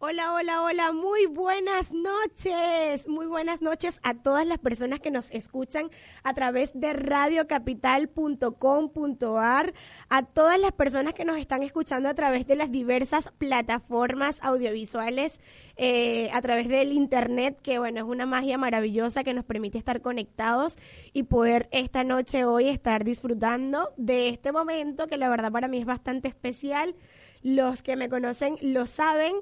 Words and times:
Hola, 0.00 0.32
hola, 0.32 0.62
hola, 0.62 0.92
muy 0.92 1.26
buenas 1.26 1.90
noches, 1.90 3.08
muy 3.08 3.26
buenas 3.26 3.62
noches 3.62 3.98
a 4.04 4.14
todas 4.14 4.46
las 4.46 4.58
personas 4.58 5.00
que 5.00 5.10
nos 5.10 5.28
escuchan 5.32 5.90
a 6.22 6.34
través 6.34 6.70
de 6.78 6.92
radiocapital.com.ar, 6.92 9.74
a 10.08 10.22
todas 10.22 10.60
las 10.60 10.70
personas 10.70 11.14
que 11.14 11.24
nos 11.24 11.36
están 11.36 11.64
escuchando 11.64 12.08
a 12.08 12.14
través 12.14 12.46
de 12.46 12.54
las 12.54 12.70
diversas 12.70 13.32
plataformas 13.38 14.38
audiovisuales, 14.44 15.40
eh, 15.74 16.30
a 16.32 16.40
través 16.42 16.68
del 16.68 16.92
internet, 16.92 17.58
que 17.60 17.80
bueno, 17.80 17.98
es 17.98 18.06
una 18.06 18.24
magia 18.24 18.56
maravillosa 18.56 19.24
que 19.24 19.34
nos 19.34 19.44
permite 19.44 19.78
estar 19.78 20.00
conectados 20.00 20.76
y 21.12 21.24
poder 21.24 21.68
esta 21.72 22.04
noche 22.04 22.44
hoy 22.44 22.68
estar 22.68 23.02
disfrutando 23.02 23.90
de 23.96 24.28
este 24.28 24.52
momento 24.52 25.08
que 25.08 25.16
la 25.16 25.28
verdad 25.28 25.50
para 25.50 25.66
mí 25.66 25.80
es 25.80 25.86
bastante 25.86 26.28
especial. 26.28 26.94
Los 27.42 27.82
que 27.82 27.96
me 27.96 28.08
conocen 28.08 28.58
lo 28.62 28.86
saben. 28.86 29.34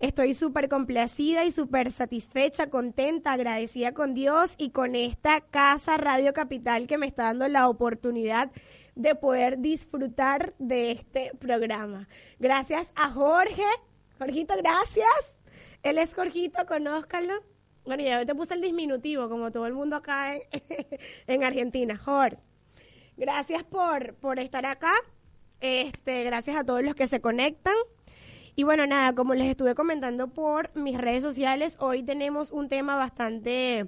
Estoy 0.00 0.34
súper 0.34 0.68
complacida 0.68 1.44
y 1.44 1.50
súper 1.50 1.90
satisfecha, 1.90 2.70
contenta, 2.70 3.32
agradecida 3.32 3.92
con 3.94 4.14
Dios 4.14 4.54
y 4.56 4.70
con 4.70 4.94
esta 4.94 5.40
casa 5.40 5.96
Radio 5.96 6.32
Capital 6.32 6.86
que 6.86 6.98
me 6.98 7.06
está 7.06 7.24
dando 7.24 7.48
la 7.48 7.68
oportunidad 7.68 8.52
de 8.94 9.16
poder 9.16 9.58
disfrutar 9.58 10.54
de 10.60 10.92
este 10.92 11.32
programa. 11.40 12.08
Gracias 12.38 12.92
a 12.94 13.10
Jorge. 13.10 13.64
Jorgito, 14.18 14.54
gracias. 14.56 15.34
Él 15.82 15.98
es 15.98 16.14
Jorgito, 16.14 16.64
conózcalo. 16.66 17.34
Bueno, 17.84 18.04
ya 18.04 18.24
te 18.24 18.36
puse 18.36 18.54
el 18.54 18.60
disminutivo, 18.60 19.28
como 19.28 19.50
todo 19.50 19.66
el 19.66 19.74
mundo 19.74 19.96
acá 19.96 20.36
en, 20.36 20.42
en 21.26 21.42
Argentina. 21.42 21.96
Jorge. 21.96 22.38
Gracias 23.16 23.64
por, 23.64 24.14
por 24.14 24.38
estar 24.38 24.64
acá. 24.64 24.92
Este, 25.60 26.22
gracias 26.22 26.56
a 26.56 26.62
todos 26.62 26.84
los 26.84 26.94
que 26.94 27.08
se 27.08 27.20
conectan. 27.20 27.74
Y 28.58 28.64
bueno, 28.64 28.88
nada, 28.88 29.14
como 29.14 29.34
les 29.34 29.46
estuve 29.46 29.76
comentando 29.76 30.26
por 30.26 30.74
mis 30.74 30.98
redes 30.98 31.22
sociales, 31.22 31.76
hoy 31.78 32.02
tenemos 32.02 32.50
un 32.50 32.68
tema 32.68 32.96
bastante 32.96 33.86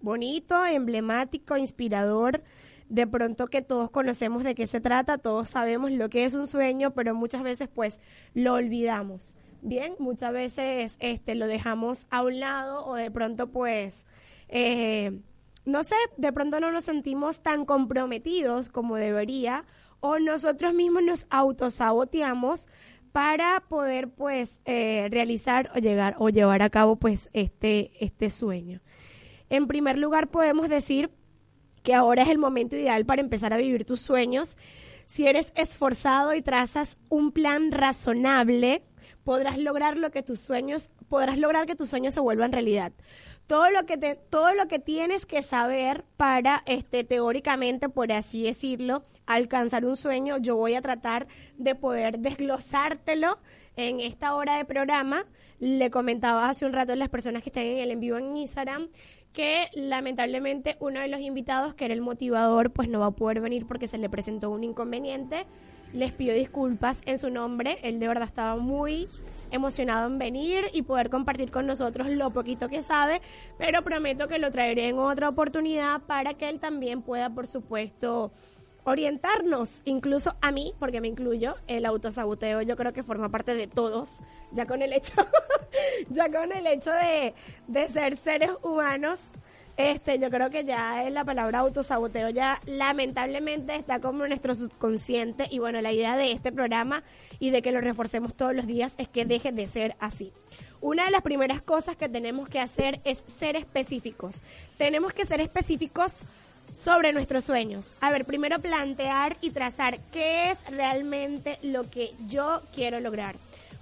bonito, 0.00 0.66
emblemático, 0.66 1.56
inspirador. 1.56 2.42
De 2.88 3.06
pronto 3.06 3.46
que 3.46 3.62
todos 3.62 3.90
conocemos 3.90 4.42
de 4.42 4.56
qué 4.56 4.66
se 4.66 4.80
trata, 4.80 5.18
todos 5.18 5.50
sabemos 5.50 5.92
lo 5.92 6.10
que 6.10 6.24
es 6.24 6.34
un 6.34 6.48
sueño, 6.48 6.94
pero 6.94 7.14
muchas 7.14 7.44
veces 7.44 7.68
pues 7.72 8.00
lo 8.34 8.54
olvidamos. 8.54 9.36
Bien, 9.62 9.94
muchas 10.00 10.32
veces 10.32 10.96
este 10.98 11.36
lo 11.36 11.46
dejamos 11.46 12.04
a 12.10 12.22
un 12.22 12.40
lado 12.40 12.86
o 12.86 12.96
de 12.96 13.12
pronto 13.12 13.46
pues 13.46 14.04
eh, 14.48 15.20
no 15.64 15.84
sé, 15.84 15.94
de 16.16 16.32
pronto 16.32 16.58
no 16.58 16.72
nos 16.72 16.86
sentimos 16.86 17.38
tan 17.40 17.64
comprometidos 17.64 18.68
como 18.68 18.96
debería 18.96 19.64
o 20.00 20.18
nosotros 20.18 20.74
mismos 20.74 21.02
nos 21.02 21.26
autosaboteamos 21.30 22.68
para 23.12 23.62
poder 23.68 24.08
pues 24.08 24.60
eh, 24.64 25.08
realizar 25.10 25.70
o 25.74 25.78
llegar 25.78 26.16
o 26.18 26.28
llevar 26.28 26.62
a 26.62 26.70
cabo 26.70 26.96
pues 26.96 27.30
este 27.32 27.92
este 28.00 28.30
sueño. 28.30 28.80
En 29.50 29.66
primer 29.66 29.98
lugar 29.98 30.28
podemos 30.28 30.68
decir 30.68 31.10
que 31.82 31.94
ahora 31.94 32.22
es 32.22 32.28
el 32.28 32.38
momento 32.38 32.76
ideal 32.76 33.06
para 33.06 33.20
empezar 33.20 33.52
a 33.52 33.56
vivir 33.56 33.84
tus 33.84 34.00
sueños. 34.00 34.56
Si 35.06 35.26
eres 35.26 35.52
esforzado 35.56 36.34
y 36.34 36.42
trazas 36.42 36.98
un 37.08 37.32
plan 37.32 37.72
razonable, 37.72 38.82
podrás 39.24 39.58
lograr 39.58 39.96
lo 39.96 40.10
que 40.10 40.22
tus 40.22 40.40
sueños, 40.40 40.90
podrás 41.08 41.38
lograr 41.38 41.66
que 41.66 41.76
tus 41.76 41.88
sueños 41.88 42.14
se 42.14 42.20
vuelvan 42.20 42.52
realidad. 42.52 42.92
Todo 43.48 43.70
lo 43.70 43.86
que 43.86 43.96
te, 43.96 44.14
todo 44.14 44.52
lo 44.52 44.68
que 44.68 44.78
tienes 44.78 45.24
que 45.24 45.42
saber 45.42 46.04
para 46.18 46.62
este 46.66 47.02
teóricamente, 47.02 47.88
por 47.88 48.12
así 48.12 48.42
decirlo, 48.42 49.04
alcanzar 49.24 49.86
un 49.86 49.96
sueño, 49.96 50.36
yo 50.36 50.54
voy 50.54 50.74
a 50.74 50.82
tratar 50.82 51.26
de 51.56 51.74
poder 51.74 52.18
desglosártelo 52.18 53.38
en 53.76 54.00
esta 54.00 54.34
hora 54.34 54.58
de 54.58 54.66
programa. 54.66 55.24
Le 55.60 55.90
comentaba 55.90 56.48
hace 56.48 56.66
un 56.66 56.74
rato 56.74 56.92
a 56.92 56.96
las 56.96 57.08
personas 57.08 57.42
que 57.42 57.48
están 57.48 57.64
en 57.64 57.78
el 57.78 57.90
en 57.90 58.00
vivo 58.00 58.18
en 58.18 58.36
Instagram 58.36 58.88
que 59.32 59.68
lamentablemente 59.74 60.76
uno 60.80 61.00
de 61.00 61.08
los 61.08 61.20
invitados, 61.20 61.74
que 61.74 61.84
era 61.84 61.94
el 61.94 62.00
motivador, 62.00 62.70
pues 62.70 62.88
no 62.88 63.00
va 63.00 63.06
a 63.06 63.10
poder 63.12 63.40
venir 63.40 63.66
porque 63.66 63.88
se 63.88 63.98
le 63.98 64.08
presentó 64.08 64.50
un 64.50 64.64
inconveniente. 64.64 65.46
Les 65.92 66.12
pido 66.12 66.34
disculpas 66.34 67.02
en 67.06 67.18
su 67.18 67.30
nombre. 67.30 67.78
Él 67.82 67.98
de 67.98 68.08
verdad 68.08 68.28
estaba 68.28 68.56
muy 68.56 69.06
emocionado 69.50 70.06
en 70.06 70.18
venir 70.18 70.66
y 70.72 70.82
poder 70.82 71.10
compartir 71.10 71.50
con 71.50 71.66
nosotros 71.66 72.08
lo 72.08 72.30
poquito 72.30 72.68
que 72.68 72.82
sabe, 72.82 73.20
pero 73.58 73.82
prometo 73.82 74.28
que 74.28 74.38
lo 74.38 74.50
traeré 74.50 74.88
en 74.88 74.98
otra 74.98 75.28
oportunidad 75.28 76.00
para 76.02 76.34
que 76.34 76.48
él 76.48 76.60
también 76.60 77.02
pueda, 77.02 77.30
por 77.30 77.46
supuesto, 77.46 78.32
orientarnos, 78.84 79.82
incluso 79.84 80.36
a 80.40 80.50
mí, 80.50 80.72
porque 80.78 81.00
me 81.00 81.08
incluyo, 81.08 81.56
el 81.66 81.84
autosaboteo 81.84 82.62
yo 82.62 82.76
creo 82.76 82.92
que 82.92 83.02
forma 83.02 83.28
parte 83.28 83.54
de 83.54 83.66
todos, 83.66 84.20
ya 84.50 84.66
con 84.66 84.82
el 84.82 84.92
hecho, 84.92 85.12
ya 86.08 86.30
con 86.30 86.52
el 86.52 86.66
hecho 86.66 86.90
de, 86.90 87.34
de 87.66 87.88
ser 87.88 88.16
seres 88.16 88.50
humanos, 88.62 89.20
este, 89.78 90.18
yo 90.18 90.28
creo 90.28 90.50
que 90.50 90.64
ya 90.64 91.04
es 91.04 91.12
la 91.12 91.24
palabra 91.24 91.60
autosaboteo 91.60 92.30
ya 92.30 92.60
lamentablemente 92.66 93.76
está 93.76 94.00
como 94.00 94.26
nuestro 94.26 94.56
subconsciente 94.56 95.46
y 95.50 95.60
bueno, 95.60 95.80
la 95.80 95.92
idea 95.92 96.16
de 96.16 96.32
este 96.32 96.50
programa 96.50 97.04
y 97.38 97.50
de 97.50 97.62
que 97.62 97.70
lo 97.70 97.80
reforcemos 97.80 98.34
todos 98.34 98.54
los 98.56 98.66
días 98.66 98.96
es 98.98 99.06
que 99.06 99.24
deje 99.24 99.52
de 99.52 99.66
ser 99.66 99.94
así. 100.00 100.32
Una 100.80 101.04
de 101.04 101.12
las 101.12 101.22
primeras 101.22 101.62
cosas 101.62 101.94
que 101.94 102.08
tenemos 102.08 102.48
que 102.48 102.58
hacer 102.58 103.00
es 103.04 103.22
ser 103.28 103.54
específicos. 103.54 104.42
Tenemos 104.78 105.12
que 105.12 105.24
ser 105.24 105.40
específicos 105.40 106.22
sobre 106.74 107.12
nuestros 107.12 107.44
sueños. 107.44 107.94
A 108.00 108.10
ver, 108.10 108.24
primero 108.24 108.58
plantear 108.58 109.36
y 109.40 109.50
trazar 109.50 110.00
qué 110.12 110.50
es 110.50 110.58
realmente 110.70 111.56
lo 111.62 111.88
que 111.88 112.14
yo 112.26 112.62
quiero 112.74 112.98
lograr. 112.98 113.36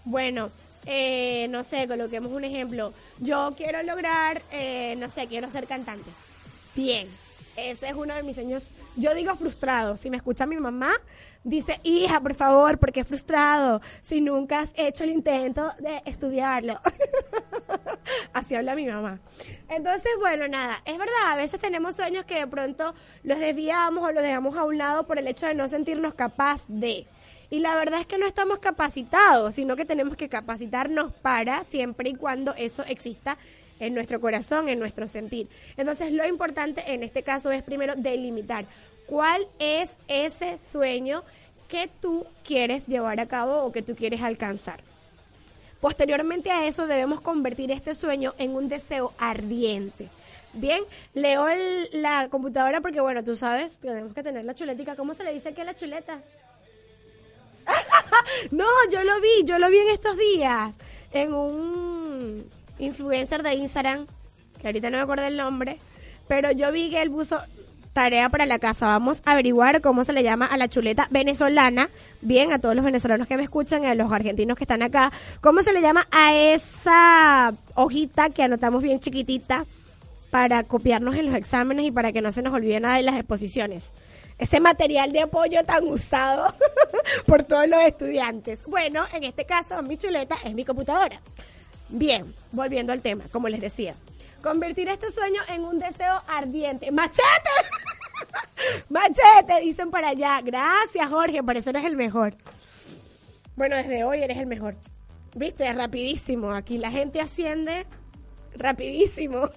Bueno, 0.05 0.51
eh, 0.87 1.49
no 1.51 1.65
sé, 1.65 1.89
coloquemos 1.89 2.33
un 2.33 2.45
ejemplo. 2.45 2.93
Yo 3.19 3.55
quiero 3.57 3.83
lograr, 3.83 4.41
eh, 4.53 4.95
no 4.99 5.09
sé, 5.09 5.27
quiero 5.27 5.51
ser 5.51 5.67
cantante. 5.67 6.09
Bien, 6.75 7.09
ese 7.57 7.89
es 7.89 7.95
uno 7.95 8.15
de 8.15 8.23
mis 8.23 8.37
sueños. 8.37 8.63
Yo 8.97 9.15
digo 9.15 9.35
frustrado. 9.35 9.97
Si 9.97 10.11
me 10.11 10.17
escucha 10.17 10.47
mi 10.47 10.57
mamá, 10.57 10.93
dice, 11.43 11.81
hija, 11.83 12.21
por 12.21 12.35
favor, 12.35 12.79
porque 12.79 13.05
frustrado. 13.05 13.81
Si 14.03 14.21
nunca 14.21 14.61
has 14.61 14.73
hecho 14.77 15.05
el 15.05 15.11
intento 15.11 15.71
de 15.81 16.03
estudiarlo. 16.05 16.81
Así 18.33 18.55
habla 18.55 18.75
mi 18.75 18.87
mamá. 18.87 19.21
Entonces, 19.69 20.13
bueno, 20.21 20.47
nada, 20.49 20.81
es 20.85 20.97
verdad, 20.97 21.33
a 21.33 21.37
veces 21.37 21.61
tenemos 21.61 21.97
sueños 21.97 22.25
que 22.25 22.37
de 22.37 22.47
pronto 22.47 22.95
los 23.23 23.39
desviamos 23.39 24.05
o 24.05 24.13
los 24.13 24.23
dejamos 24.23 24.57
a 24.57 24.65
un 24.65 24.79
lado 24.79 25.07
por 25.07 25.19
el 25.19 25.27
hecho 25.27 25.47
de 25.47 25.55
no 25.55 25.69
sentirnos 25.69 26.15
capaz 26.15 26.65
de. 26.69 27.07
Y 27.51 27.61
la 27.61 27.75
verdad 27.77 28.01
es 28.01 28.07
que 28.07 28.19
no 28.19 28.27
estamos 28.27 28.59
capacitados, 28.59 29.55
sino 29.55 29.77
que 29.77 29.85
tenemos 29.85 30.17
que 30.17 30.29
capacitarnos 30.29 31.13
para 31.15 31.63
siempre 31.65 32.11
y 32.11 32.15
cuando 32.15 32.55
eso 32.55 32.83
exista 32.85 33.39
en 33.79 33.95
nuestro 33.95 34.21
corazón, 34.21 34.69
en 34.69 34.79
nuestro 34.79 35.07
sentir. 35.07 35.49
Entonces, 35.77 36.13
lo 36.13 36.27
importante 36.27 36.83
en 36.93 37.03
este 37.03 37.23
caso 37.23 37.53
es 37.53 37.63
primero 37.63 37.95
delimitar 37.97 38.65
cuál 39.07 39.47
es 39.59 39.97
ese 40.09 40.59
sueño 40.59 41.23
que 41.69 41.89
tú 42.01 42.27
quieres 42.45 42.87
llevar 42.87 43.21
a 43.21 43.27
cabo 43.27 43.63
o 43.63 43.73
que 43.73 43.83
tú 43.83 43.95
quieres 43.95 44.23
alcanzar. 44.23 44.81
Posteriormente 45.81 46.51
a 46.51 46.67
eso 46.67 46.87
debemos 46.87 47.21
convertir 47.21 47.71
este 47.71 47.95
sueño 47.95 48.35
en 48.39 48.57
un 48.57 48.69
deseo 48.69 49.13
ardiente. 49.19 50.09
Bien, 50.55 50.83
leo 51.13 51.49
el- 51.49 51.89
la 51.93 52.29
computadora 52.29 52.81
porque, 52.81 53.01
bueno, 53.01 53.23
tú 53.23 53.37
sabes, 53.37 53.77
tenemos 53.79 54.15
que 54.15 54.23
tener 54.23 54.45
la 54.45 54.55
chuletica. 54.55 54.97
¿Cómo 54.97 55.13
se 55.13 55.23
le 55.23 55.35
dice 55.35 55.53
que 55.53 55.65
la 55.65 55.75
chuleta? 55.75 56.21
no, 58.51 58.67
yo 58.91 59.05
lo 59.05 59.21
vi, 59.21 59.45
yo 59.45 59.59
lo 59.59 59.71
vi 59.71 59.79
en 59.79 59.89
estos 59.89 60.17
días 60.17 60.75
en 61.13 61.33
un 61.33 62.45
influencer 62.79 63.43
de 63.43 63.55
Instagram, 63.55 64.07
que 64.61 64.67
ahorita 64.67 64.91
no 64.91 64.99
me 64.99 65.03
acuerdo 65.03 65.27
el 65.27 65.37
nombre, 65.37 65.79
pero 66.29 66.51
yo 66.53 66.73
vi 66.73 66.91
que 66.91 67.03
él 67.03 67.11
puso 67.11 67.41
tarea 67.97 68.29
para 68.29 68.45
la 68.45 68.59
casa. 68.59 68.87
Vamos 68.89 69.23
a 69.25 69.33
averiguar 69.33 69.81
cómo 69.81 70.05
se 70.05 70.13
le 70.13 70.23
llama 70.23 70.45
a 70.45 70.59
la 70.59 70.69
chuleta 70.69 71.09
venezolana. 71.11 71.89
Bien, 72.21 72.53
a 72.53 72.59
todos 72.59 72.75
los 72.77 72.85
venezolanos 72.85 73.27
que 73.27 73.39
me 73.39 73.43
escuchan 73.43 73.87
a 73.87 73.95
los 73.95 74.13
argentinos 74.13 74.59
que 74.59 74.65
están 74.65 74.83
acá, 74.83 75.11
¿cómo 75.41 75.63
se 75.63 75.73
le 75.73 75.81
llama 75.81 76.07
a 76.11 76.35
esa 76.35 77.55
hojita 77.75 78.29
que 78.29 78.43
anotamos 78.43 78.83
bien 78.83 79.01
chiquitita 79.01 79.65
para 80.31 80.65
copiarnos 80.65 81.15
en 81.15 81.25
los 81.25 81.35
exámenes 81.35 81.87
y 81.87 81.91
para 81.91 82.13
que 82.13 82.21
no 82.21 82.33
se 82.33 82.43
nos 82.43 82.53
olvide 82.53 82.81
nada 82.81 82.97
de 82.97 83.03
las 83.03 83.15
exposiciones? 83.15 83.93
Ese 84.39 84.61
material 84.61 85.13
de 85.13 85.23
apoyo 85.23 85.65
tan 85.65 85.85
usado 85.85 86.55
por 87.27 87.43
todos 87.45 87.67
los 87.69 87.81
estudiantes. 87.83 88.61
Bueno, 88.67 89.07
en 89.13 89.25
este 89.25 89.47
caso, 89.47 89.83
mi 89.83 89.97
chuleta 89.97 90.37
es 90.45 90.55
mi 90.55 90.65
computadora. 90.65 91.21
Bien, 91.89 92.35
volviendo 92.53 92.93
al 92.93 93.01
tema, 93.01 93.25
como 93.33 93.49
les 93.49 93.61
decía. 93.61 93.95
Convertir 94.43 94.89
este 94.89 95.11
sueño 95.11 95.41
en 95.49 95.65
un 95.65 95.79
deseo 95.79 96.23
ardiente. 96.29 96.91
¡Machete! 96.93 97.23
¡Machete! 98.89 99.61
Dicen 99.63 99.91
por 99.91 100.05
allá. 100.05 100.41
Gracias, 100.43 101.09
Jorge, 101.09 101.43
por 101.43 101.57
eso 101.57 101.71
eres 101.71 101.85
el 101.85 101.97
mejor. 101.97 102.37
Bueno, 103.57 103.77
desde 103.77 104.05
hoy 104.05 104.23
eres 104.23 104.37
el 104.37 104.47
mejor. 104.47 104.77
Viste, 105.35 105.73
rapidísimo. 105.73 106.51
Aquí 106.53 106.77
la 106.77 106.91
gente 106.91 107.21
asciende 107.21 107.87
rapidísimo. 108.55 109.49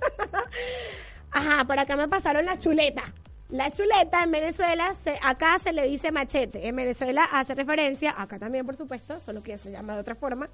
Ajá, 1.32 1.66
por 1.66 1.78
acá 1.78 1.96
me 1.96 2.08
pasaron 2.08 2.46
la 2.46 2.58
chuleta. 2.58 3.14
La 3.50 3.72
chuleta 3.72 4.22
en 4.24 4.30
Venezuela, 4.30 4.94
se- 4.94 5.18
acá 5.24 5.58
se 5.58 5.74
le 5.74 5.88
dice 5.88 6.12
machete. 6.12 6.68
En 6.68 6.76
Venezuela 6.76 7.24
hace 7.32 7.56
referencia, 7.56 8.14
acá 8.16 8.38
también 8.38 8.64
por 8.64 8.76
supuesto, 8.76 9.20
solo 9.20 9.42
que 9.42 9.58
se 9.58 9.72
llama 9.72 9.96
de 9.96 10.02
otra 10.02 10.14
forma, 10.14 10.50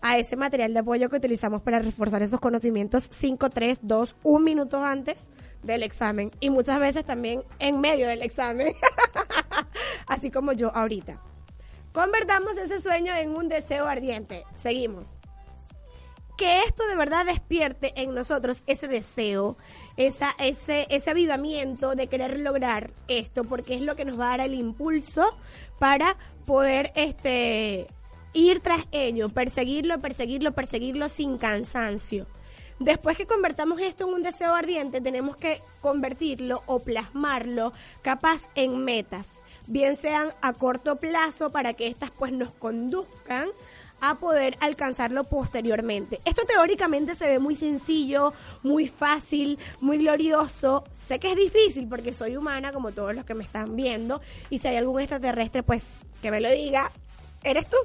a 0.00 0.18
ese 0.18 0.34
material 0.34 0.74
de 0.74 0.80
apoyo 0.80 1.08
que 1.08 1.16
utilizamos 1.16 1.62
para 1.62 1.78
reforzar 1.78 2.22
esos 2.22 2.40
conocimientos 2.40 3.06
5, 3.08 3.50
3, 3.50 3.78
2, 3.82 4.16
1 4.24 4.44
minutos 4.44 4.82
antes 4.82 5.28
del 5.62 5.84
examen. 5.84 6.32
Y 6.40 6.50
muchas 6.50 6.80
veces 6.80 7.04
también 7.04 7.44
en 7.60 7.80
medio 7.80 8.08
del 8.08 8.22
examen. 8.22 8.74
Así 10.08 10.32
como 10.32 10.50
yo 10.52 10.74
ahorita. 10.74 11.20
Convertamos 11.92 12.56
ese 12.56 12.80
sueño 12.80 13.14
en 13.14 13.30
un 13.30 13.48
deseo 13.48 13.86
ardiente. 13.86 14.44
Seguimos 14.56 15.18
que 16.40 16.60
esto 16.60 16.86
de 16.86 16.96
verdad 16.96 17.26
despierte 17.26 17.92
en 18.00 18.14
nosotros 18.14 18.62
ese 18.66 18.88
deseo, 18.88 19.58
esa, 19.98 20.30
ese, 20.38 20.86
ese 20.88 21.10
avivamiento 21.10 21.94
de 21.94 22.06
querer 22.06 22.40
lograr 22.40 22.92
esto, 23.08 23.44
porque 23.44 23.74
es 23.74 23.82
lo 23.82 23.94
que 23.94 24.06
nos 24.06 24.18
va 24.18 24.32
a 24.32 24.38
dar 24.38 24.46
el 24.46 24.54
impulso 24.54 25.36
para 25.78 26.16
poder 26.46 26.92
este, 26.94 27.88
ir 28.32 28.60
tras 28.60 28.86
ello, 28.90 29.28
perseguirlo, 29.28 30.00
perseguirlo, 30.00 30.52
perseguirlo 30.52 31.10
sin 31.10 31.36
cansancio. 31.36 32.26
Después 32.78 33.18
que 33.18 33.26
convertamos 33.26 33.78
esto 33.82 34.08
en 34.08 34.14
un 34.14 34.22
deseo 34.22 34.54
ardiente, 34.54 35.02
tenemos 35.02 35.36
que 35.36 35.60
convertirlo 35.82 36.62
o 36.64 36.78
plasmarlo 36.78 37.74
capaz 38.00 38.48
en 38.54 38.82
metas, 38.82 39.40
bien 39.66 39.94
sean 39.94 40.30
a 40.40 40.54
corto 40.54 40.96
plazo 40.96 41.50
para 41.50 41.74
que 41.74 41.88
éstas 41.88 42.10
pues 42.18 42.32
nos 42.32 42.50
conduzcan 42.54 43.50
a 44.00 44.16
poder 44.16 44.56
alcanzarlo 44.60 45.24
posteriormente. 45.24 46.20
Esto 46.24 46.42
teóricamente 46.46 47.14
se 47.14 47.28
ve 47.28 47.38
muy 47.38 47.56
sencillo, 47.56 48.32
muy 48.62 48.88
fácil, 48.88 49.58
muy 49.80 49.98
glorioso. 49.98 50.84
Sé 50.92 51.18
que 51.18 51.30
es 51.30 51.36
difícil 51.36 51.88
porque 51.88 52.12
soy 52.12 52.36
humana 52.36 52.72
como 52.72 52.92
todos 52.92 53.14
los 53.14 53.24
que 53.24 53.34
me 53.34 53.44
están 53.44 53.76
viendo 53.76 54.20
y 54.48 54.58
si 54.58 54.68
hay 54.68 54.76
algún 54.76 55.00
extraterrestre 55.00 55.62
pues 55.62 55.84
que 56.22 56.30
me 56.30 56.40
lo 56.40 56.50
diga, 56.50 56.90
¿eres 57.42 57.66
tú? 57.68 57.76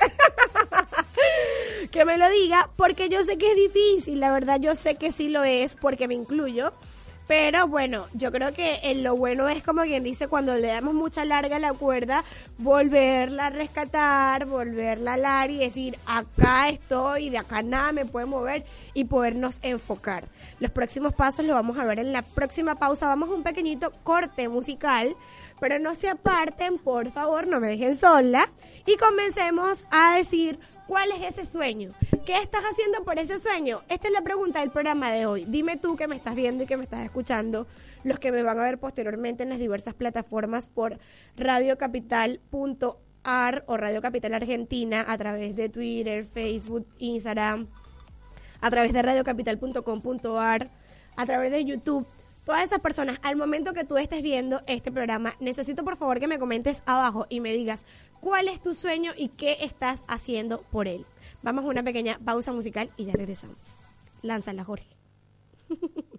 que 1.90 2.04
me 2.04 2.18
lo 2.18 2.28
diga, 2.28 2.70
porque 2.76 3.08
yo 3.08 3.22
sé 3.24 3.38
que 3.38 3.50
es 3.50 3.56
difícil, 3.56 4.20
la 4.20 4.32
verdad 4.32 4.60
yo 4.60 4.74
sé 4.74 4.96
que 4.96 5.12
sí 5.12 5.28
lo 5.28 5.44
es, 5.44 5.74
porque 5.74 6.08
me 6.08 6.14
incluyo. 6.14 6.72
Pero 7.26 7.66
bueno, 7.68 8.06
yo 8.12 8.30
creo 8.30 8.52
que 8.52 8.80
en 8.82 9.02
lo 9.02 9.16
bueno 9.16 9.48
es 9.48 9.62
como 9.62 9.82
quien 9.82 10.04
dice, 10.04 10.28
cuando 10.28 10.54
le 10.56 10.68
damos 10.68 10.92
mucha 10.92 11.24
larga 11.24 11.56
a 11.56 11.58
la 11.58 11.72
cuerda, 11.72 12.22
volverla 12.58 13.46
a 13.46 13.50
rescatar, 13.50 14.44
volverla 14.44 15.12
a 15.12 15.14
alar 15.14 15.50
y 15.50 15.58
decir, 15.58 15.96
acá 16.04 16.68
estoy, 16.68 17.30
de 17.30 17.38
acá 17.38 17.62
nada 17.62 17.92
me 17.92 18.04
puede 18.04 18.26
mover 18.26 18.66
y 18.92 19.04
podernos 19.04 19.58
enfocar. 19.62 20.24
Los 20.60 20.70
próximos 20.70 21.14
pasos 21.14 21.46
los 21.46 21.54
vamos 21.54 21.78
a 21.78 21.84
ver 21.84 21.98
en 21.98 22.12
la 22.12 22.20
próxima 22.22 22.74
pausa. 22.74 23.08
Vamos 23.08 23.30
a 23.30 23.34
un 23.34 23.42
pequeñito 23.42 23.90
corte 24.02 24.48
musical, 24.48 25.16
pero 25.60 25.78
no 25.78 25.94
se 25.94 26.08
aparten, 26.08 26.78
por 26.78 27.10
favor, 27.12 27.46
no 27.46 27.60
me 27.60 27.68
dejen 27.68 27.96
sola. 27.96 28.50
Y 28.86 28.96
comencemos 28.96 29.84
a 29.90 30.16
decir 30.16 30.58
¿Cuál 30.86 31.10
es 31.12 31.22
ese 31.22 31.46
sueño? 31.46 31.92
¿Qué 32.26 32.36
estás 32.36 32.62
haciendo 32.62 33.04
por 33.04 33.18
ese 33.18 33.38
sueño? 33.38 33.80
Esta 33.88 34.08
es 34.08 34.12
la 34.12 34.20
pregunta 34.20 34.60
del 34.60 34.68
programa 34.70 35.10
de 35.10 35.24
hoy. 35.24 35.46
Dime 35.46 35.78
tú 35.78 35.96
que 35.96 36.06
me 36.06 36.16
estás 36.16 36.34
viendo 36.34 36.64
y 36.64 36.66
que 36.66 36.76
me 36.76 36.84
estás 36.84 37.02
escuchando, 37.02 37.66
los 38.02 38.18
que 38.18 38.30
me 38.30 38.42
van 38.42 38.58
a 38.58 38.64
ver 38.64 38.78
posteriormente 38.78 39.44
en 39.44 39.48
las 39.48 39.58
diversas 39.58 39.94
plataformas 39.94 40.68
por 40.68 40.98
radiocapital.ar 41.38 43.64
o 43.66 43.78
Radio 43.78 44.02
Capital 44.02 44.34
Argentina 44.34 45.06
a 45.08 45.16
través 45.16 45.56
de 45.56 45.70
Twitter, 45.70 46.26
Facebook, 46.26 46.86
Instagram, 46.98 47.66
a 48.60 48.70
través 48.70 48.92
de 48.92 49.00
radiocapital.com.ar, 49.00 50.70
a 51.16 51.26
través 51.26 51.50
de 51.50 51.64
YouTube. 51.64 52.06
Todas 52.44 52.62
esas 52.62 52.80
personas, 52.80 53.18
al 53.22 53.36
momento 53.36 53.72
que 53.72 53.84
tú 53.84 53.96
estés 53.96 54.22
viendo 54.22 54.60
este 54.66 54.92
programa, 54.92 55.34
necesito 55.40 55.82
por 55.82 55.96
favor 55.96 56.20
que 56.20 56.26
me 56.26 56.38
comentes 56.38 56.82
abajo 56.84 57.26
y 57.30 57.40
me 57.40 57.54
digas 57.54 57.86
cuál 58.20 58.48
es 58.48 58.60
tu 58.60 58.74
sueño 58.74 59.12
y 59.16 59.28
qué 59.28 59.56
estás 59.62 60.04
haciendo 60.08 60.60
por 60.60 60.86
él. 60.86 61.06
Vamos 61.42 61.64
a 61.64 61.68
una 61.68 61.82
pequeña 61.82 62.18
pausa 62.22 62.52
musical 62.52 62.90
y 62.98 63.06
ya 63.06 63.12
regresamos. 63.14 63.56
Lánzala, 64.20 64.62
Jorge. 64.62 64.88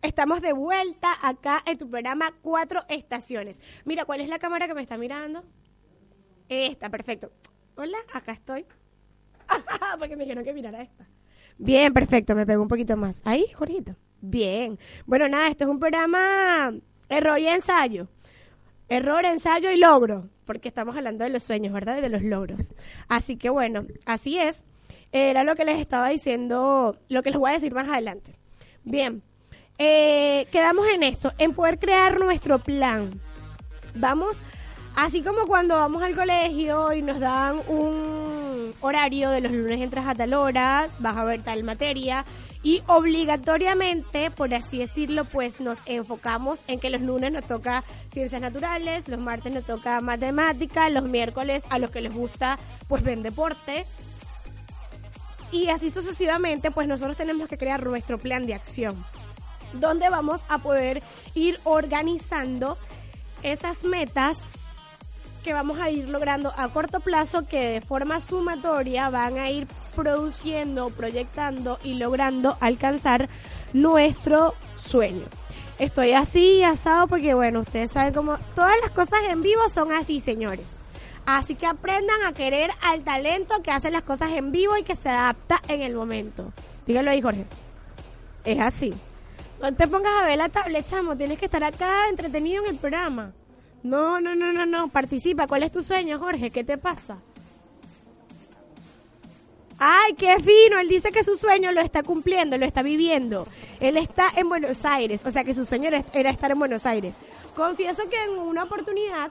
Estamos 0.00 0.40
de 0.40 0.52
vuelta 0.52 1.08
acá 1.22 1.62
en 1.66 1.76
tu 1.76 1.90
programa 1.90 2.32
Cuatro 2.40 2.82
Estaciones. 2.88 3.60
Mira, 3.84 4.04
¿cuál 4.04 4.20
es 4.20 4.28
la 4.28 4.38
cámara 4.38 4.68
que 4.68 4.74
me 4.74 4.82
está 4.82 4.96
mirando? 4.96 5.42
Esta, 6.48 6.88
perfecto. 6.88 7.32
Hola, 7.76 7.98
acá 8.12 8.32
estoy. 8.32 8.64
Porque 9.98 10.16
me 10.16 10.22
dijeron 10.22 10.44
que 10.44 10.54
mirara 10.54 10.82
esta. 10.82 11.08
Bien, 11.58 11.92
perfecto, 11.92 12.36
me 12.36 12.46
pego 12.46 12.62
un 12.62 12.68
poquito 12.68 12.96
más. 12.96 13.20
Ahí, 13.24 13.46
Jorgito. 13.52 13.96
Bien. 14.20 14.78
Bueno, 15.04 15.28
nada, 15.28 15.48
esto 15.48 15.64
es 15.64 15.70
un 15.70 15.80
programa 15.80 16.72
error 17.08 17.38
y 17.40 17.48
ensayo. 17.48 18.08
Error, 18.88 19.24
ensayo 19.24 19.70
y 19.70 19.78
logro, 19.78 20.30
porque 20.44 20.68
estamos 20.68 20.96
hablando 20.96 21.24
de 21.24 21.30
los 21.30 21.42
sueños, 21.42 21.72
¿verdad? 21.72 21.98
Y 21.98 22.02
de 22.02 22.08
los 22.08 22.22
logros. 22.22 22.72
Así 23.08 23.36
que 23.36 23.50
bueno, 23.50 23.84
así 24.06 24.38
es. 24.38 24.62
Era 25.10 25.42
lo 25.42 25.56
que 25.56 25.64
les 25.64 25.80
estaba 25.80 26.08
diciendo, 26.08 26.96
lo 27.08 27.22
que 27.22 27.30
les 27.30 27.38
voy 27.38 27.50
a 27.50 27.54
decir 27.54 27.74
más 27.74 27.88
adelante. 27.88 28.38
Bien, 28.84 29.22
eh, 29.78 30.46
quedamos 30.50 30.86
en 30.88 31.04
esto, 31.04 31.32
en 31.38 31.54
poder 31.54 31.78
crear 31.78 32.18
nuestro 32.18 32.58
plan. 32.58 33.20
Vamos, 33.94 34.38
así 34.96 35.22
como 35.22 35.46
cuando 35.46 35.76
vamos 35.76 36.02
al 36.02 36.16
colegio 36.16 36.92
y 36.92 37.02
nos 37.02 37.20
dan 37.20 37.60
un 37.68 38.74
horario 38.80 39.30
de 39.30 39.40
los 39.40 39.52
lunes 39.52 39.80
entras 39.80 40.06
a 40.06 40.14
tal 40.14 40.34
hora, 40.34 40.88
vas 40.98 41.16
a 41.16 41.24
ver 41.24 41.42
tal 41.42 41.62
materia 41.62 42.24
y 42.64 42.82
obligatoriamente, 42.88 44.32
por 44.32 44.52
así 44.52 44.78
decirlo, 44.78 45.24
pues 45.24 45.60
nos 45.60 45.78
enfocamos 45.86 46.58
en 46.66 46.80
que 46.80 46.90
los 46.90 47.00
lunes 47.00 47.30
nos 47.30 47.44
toca 47.44 47.84
ciencias 48.10 48.40
naturales, 48.40 49.06
los 49.06 49.20
martes 49.20 49.52
nos 49.54 49.64
toca 49.64 50.00
matemática, 50.00 50.88
los 50.90 51.04
miércoles 51.04 51.62
a 51.70 51.78
los 51.78 51.90
que 51.90 52.00
les 52.00 52.12
gusta 52.12 52.58
pues 52.88 53.04
ven 53.04 53.22
deporte. 53.22 53.86
Y 55.50 55.68
así 55.68 55.90
sucesivamente, 55.90 56.70
pues 56.70 56.88
nosotros 56.88 57.16
tenemos 57.16 57.48
que 57.48 57.56
crear 57.56 57.86
nuestro 57.86 58.18
plan 58.18 58.44
de 58.44 58.54
acción 58.54 58.96
donde 59.72 60.08
vamos 60.08 60.42
a 60.48 60.58
poder 60.58 61.02
ir 61.34 61.58
organizando 61.64 62.76
esas 63.42 63.84
metas 63.84 64.38
que 65.44 65.52
vamos 65.52 65.78
a 65.78 65.90
ir 65.90 66.08
logrando 66.08 66.52
a 66.56 66.68
corto 66.68 67.00
plazo 67.00 67.46
que 67.46 67.70
de 67.70 67.80
forma 67.80 68.20
sumatoria 68.20 69.08
van 69.10 69.38
a 69.38 69.50
ir 69.50 69.66
produciendo, 69.94 70.90
proyectando 70.90 71.78
y 71.82 71.94
logrando 71.94 72.56
alcanzar 72.60 73.28
nuestro 73.72 74.54
sueño. 74.78 75.24
Estoy 75.78 76.12
así 76.12 76.62
asado 76.62 77.06
porque 77.06 77.34
bueno, 77.34 77.60
ustedes 77.60 77.92
saben 77.92 78.12
cómo 78.12 78.36
todas 78.54 78.74
las 78.82 78.90
cosas 78.90 79.20
en 79.28 79.42
vivo 79.42 79.68
son 79.68 79.92
así, 79.92 80.20
señores. 80.20 80.66
Así 81.24 81.54
que 81.54 81.66
aprendan 81.66 82.22
a 82.26 82.32
querer 82.32 82.70
al 82.80 83.04
talento 83.04 83.62
que 83.62 83.70
hace 83.70 83.90
las 83.90 84.02
cosas 84.02 84.32
en 84.32 84.50
vivo 84.50 84.76
y 84.76 84.82
que 84.82 84.96
se 84.96 85.08
adapta 85.08 85.60
en 85.68 85.82
el 85.82 85.94
momento. 85.94 86.52
Dígalo 86.86 87.10
ahí, 87.10 87.20
Jorge. 87.20 87.44
Es 88.44 88.58
así. 88.58 88.94
No 89.60 89.74
te 89.74 89.86
pongas 89.88 90.12
a 90.22 90.26
ver 90.26 90.38
la 90.38 90.48
tablet, 90.48 90.86
chamo. 90.88 91.16
Tienes 91.16 91.38
que 91.38 91.46
estar 91.46 91.62
acá 91.64 92.08
entretenido 92.08 92.64
en 92.64 92.70
el 92.70 92.76
programa. 92.76 93.32
No, 93.82 94.20
no, 94.20 94.34
no, 94.34 94.52
no, 94.52 94.66
no. 94.66 94.88
Participa. 94.88 95.46
¿Cuál 95.46 95.64
es 95.64 95.72
tu 95.72 95.82
sueño, 95.82 96.18
Jorge? 96.18 96.50
¿Qué 96.50 96.62
te 96.64 96.78
pasa? 96.78 97.18
Ay, 99.78 100.14
qué 100.14 100.34
fino. 100.42 100.78
Él 100.80 100.88
dice 100.88 101.10
que 101.10 101.24
su 101.24 101.36
sueño 101.36 101.72
lo 101.72 101.80
está 101.80 102.02
cumpliendo, 102.02 102.56
lo 102.56 102.66
está 102.66 102.82
viviendo. 102.82 103.46
Él 103.80 103.96
está 103.96 104.28
en 104.36 104.48
Buenos 104.48 104.84
Aires. 104.84 105.22
O 105.24 105.30
sea, 105.30 105.44
que 105.44 105.54
su 105.54 105.64
sueño 105.64 105.88
era- 105.88 106.30
estar 106.30 106.50
en 106.50 106.58
Buenos 106.58 106.86
Aires. 106.86 107.16
Confieso 107.54 108.08
que 108.08 108.22
en 108.24 108.30
una 108.38 108.64
oportunidad, 108.64 109.30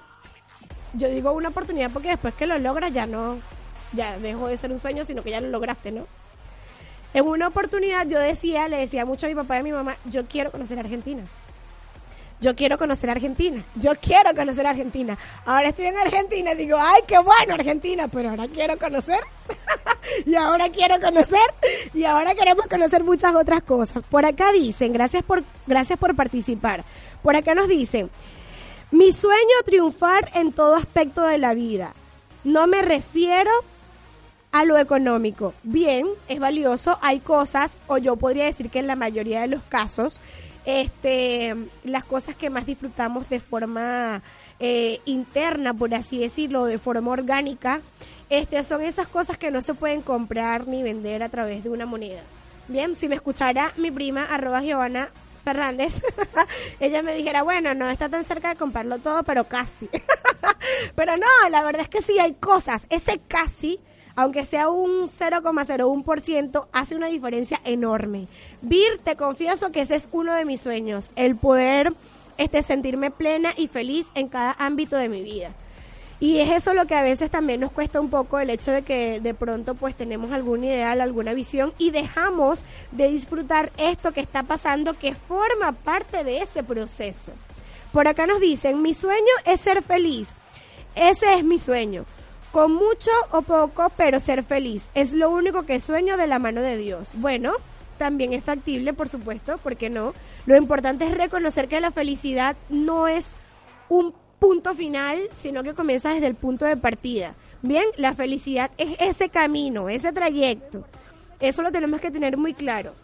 yo 0.94 1.10
digo 1.10 1.32
una 1.32 1.50
oportunidad 1.50 1.92
porque 1.92 2.10
después 2.10 2.34
que 2.34 2.46
lo 2.48 2.58
logras 2.58 2.92
ya 2.94 3.06
no, 3.06 3.38
ya 3.94 4.18
dejó 4.20 4.48
de 4.48 4.58
ser 4.58 4.72
un 4.72 4.80
sueño, 4.80 5.04
sino 5.06 5.24
que 5.24 5.32
ya 5.32 5.42
lo 5.42 5.50
lograste, 5.50 5.92
¿no? 5.92 6.08
En 7.18 7.28
una 7.28 7.48
oportunidad 7.48 8.06
yo 8.06 8.20
decía, 8.20 8.68
le 8.68 8.78
decía 8.78 9.04
mucho 9.04 9.26
a 9.26 9.30
mi 9.30 9.34
papá 9.34 9.56
y 9.56 9.60
a 9.62 9.64
mi 9.64 9.72
mamá, 9.72 9.98
yo 10.06 10.28
quiero 10.28 10.52
conocer 10.52 10.78
Argentina. 10.78 11.24
Yo 12.40 12.56
quiero 12.56 12.78
conocer 12.78 13.10
Argentina. 13.10 13.64
Yo 13.74 13.94
quiero 14.00 14.36
conocer 14.36 14.68
Argentina. 14.68 15.18
Ahora 15.44 15.70
estoy 15.70 15.88
en 15.88 15.98
Argentina 15.98 16.52
y 16.52 16.56
digo, 16.58 16.78
ay, 16.80 17.02
qué 17.08 17.18
bueno 17.18 17.56
Argentina, 17.56 18.08
pero 18.08 18.30
ahora 18.30 18.48
quiero 18.48 18.78
conocer. 18.78 19.22
y 20.28 20.36
ahora 20.36 20.70
quiero 20.70 21.02
conocer. 21.02 21.42
Y 21.96 22.04
ahora 22.04 22.36
queremos 22.36 22.68
conocer 22.68 23.04
muchas 23.04 23.34
otras 23.34 23.64
cosas. 23.64 24.04
Por 24.08 24.24
acá 24.24 24.52
dicen, 24.52 24.94
gracias 24.94 25.24
por, 25.24 25.44
gracias 25.66 25.98
por 25.98 26.16
participar. 26.16 26.84
Por 27.24 27.36
acá 27.36 27.56
nos 27.56 27.68
dicen, 27.68 28.12
mi 28.92 29.12
sueño 29.12 29.58
triunfar 29.66 30.30
en 30.36 30.54
todo 30.54 30.76
aspecto 30.76 31.24
de 31.24 31.40
la 31.40 31.56
vida. 31.56 31.96
No 32.44 32.68
me 32.68 32.84
refiero 32.84 33.50
a 34.58 34.66
lo 34.66 34.78
económico. 34.80 35.54
Bien, 35.62 36.08
es 36.28 36.40
valioso, 36.40 36.98
hay 37.04 37.20
cosas, 37.20 37.78
o 37.86 38.00
yo 38.00 38.16
podría 38.16 38.46
decir 38.46 38.72
que 38.72 38.80
en 38.80 38.88
la 38.88 38.96
mayoría 38.96 39.42
de 39.42 39.48
los 39.48 39.62
casos, 39.62 40.20
este, 40.66 41.56
las 41.84 42.04
cosas 42.04 42.36
que 42.36 42.50
más 42.50 42.66
disfrutamos 42.66 43.30
de 43.30 43.40
forma 43.40 44.24
eh, 44.60 45.00
interna, 45.06 45.76
por 45.76 45.94
así 45.94 46.18
decirlo, 46.18 46.66
de 46.66 46.80
forma 46.80 47.12
orgánica, 47.12 47.82
este, 48.32 48.64
son 48.64 48.82
esas 48.82 49.08
cosas 49.08 49.38
que 49.38 49.52
no 49.52 49.62
se 49.62 49.76
pueden 49.76 50.02
comprar 50.02 50.68
ni 50.68 50.82
vender 50.82 51.22
a 51.22 51.30
través 51.30 51.64
de 51.64 51.70
una 51.70 51.86
moneda. 51.86 52.22
Bien, 52.68 52.96
si 52.96 53.08
me 53.08 53.16
escuchara 53.16 53.72
mi 53.78 53.92
prima, 53.92 54.26
arroba 54.26 54.64
Giovanna 54.64 55.10
Fernández, 55.44 56.02
ella 56.80 57.04
me 57.04 57.14
dijera, 57.14 57.44
bueno, 57.44 57.76
no 57.76 57.88
está 57.92 58.10
tan 58.10 58.26
cerca 58.26 58.50
de 58.50 58.56
comprarlo 58.56 58.98
todo, 58.98 59.22
pero 59.22 59.44
casi. 59.44 59.88
pero 60.96 61.16
no, 61.16 61.28
la 61.52 61.62
verdad 61.62 61.84
es 61.84 61.90
que 61.90 62.02
sí 62.02 62.18
hay 62.18 62.34
cosas, 62.34 62.88
ese 62.90 63.22
casi 63.28 63.80
aunque 64.18 64.46
sea 64.46 64.70
un 64.70 65.08
0,01%, 65.08 66.68
hace 66.72 66.96
una 66.96 67.06
diferencia 67.06 67.62
enorme. 67.64 68.28
Vir, 68.64 68.98
te 69.04 69.16
confieso 69.16 69.72
que 69.72 69.82
ese 69.82 69.96
es 69.96 70.10
uno 70.12 70.34
de 70.34 70.44
mis 70.44 70.60
sueños, 70.60 71.12
el 71.16 71.36
poder 71.36 71.94
este, 72.40 72.64
sentirme 72.64 73.12
plena 73.12 73.52
y 73.56 73.68
feliz 73.68 74.08
en 74.16 74.28
cada 74.28 74.54
ámbito 74.58 74.96
de 74.98 75.08
mi 75.08 75.22
vida. 75.22 75.52
Y 76.20 76.40
es 76.40 76.50
eso 76.50 76.74
lo 76.74 76.88
que 76.88 76.96
a 76.96 77.04
veces 77.04 77.30
también 77.30 77.60
nos 77.60 77.72
cuesta 77.72 78.02
un 78.02 78.10
poco 78.10 78.40
el 78.40 78.50
hecho 78.50 78.72
de 78.72 78.82
que 78.82 79.20
de 79.20 79.36
pronto 79.36 79.76
pues 79.76 79.94
tenemos 79.94 80.32
algún 80.32 80.64
ideal, 80.64 81.00
alguna 81.00 81.36
visión 81.36 81.72
y 81.78 81.92
dejamos 81.92 82.62
de 82.92 83.10
disfrutar 83.10 83.72
esto 83.78 84.14
que 84.14 84.22
está 84.22 84.42
pasando 84.42 84.96
que 84.96 85.14
forma 85.14 85.74
parte 85.74 86.24
de 86.24 86.40
ese 86.40 86.64
proceso. 86.64 87.34
Por 87.92 88.08
acá 88.08 88.26
nos 88.26 88.40
dicen, 88.40 88.82
mi 88.82 88.96
sueño 88.96 89.22
es 89.46 89.62
ser 89.62 89.84
feliz. 89.84 90.30
Ese 90.96 91.36
es 91.36 91.44
mi 91.44 91.60
sueño. 91.60 92.06
Con 92.58 92.74
mucho 92.74 93.12
o 93.34 93.44
poco, 93.44 93.92
pero 93.96 94.20
ser 94.20 94.44
feliz. 94.44 94.90
Es 94.96 95.14
lo 95.14 95.30
único 95.30 95.68
que 95.68 95.80
sueño 95.80 96.18
de 96.18 96.26
la 96.26 96.40
mano 96.40 96.60
de 96.60 96.76
Dios. 96.76 97.10
Bueno, 97.14 97.54
también 98.00 98.34
es 98.34 98.44
factible, 98.44 98.94
por 98.94 99.10
supuesto, 99.10 99.60
¿por 99.60 99.78
qué 99.78 99.92
no? 99.92 100.16
Lo 100.48 100.58
importante 100.58 101.06
es 101.06 101.16
reconocer 101.16 101.68
que 101.68 101.80
la 101.80 101.92
felicidad 101.92 102.58
no 102.70 103.08
es 103.08 103.34
un 103.90 104.12
punto 104.40 104.74
final, 104.74 105.20
sino 105.34 105.62
que 105.62 105.76
comienza 105.76 106.10
desde 106.10 106.26
el 106.26 106.34
punto 106.34 106.66
de 106.66 106.78
partida. 106.78 107.36
Bien, 107.62 107.86
la 107.98 108.16
felicidad 108.16 108.72
es 108.80 109.00
ese 109.02 109.30
camino, 109.30 109.88
ese 109.88 110.12
trayecto. 110.12 110.84
Eso 111.40 111.62
lo 111.62 111.72
tenemos 111.72 112.02
que 112.02 112.10
tener 112.10 112.38
muy 112.38 112.56
claro. 112.56 112.96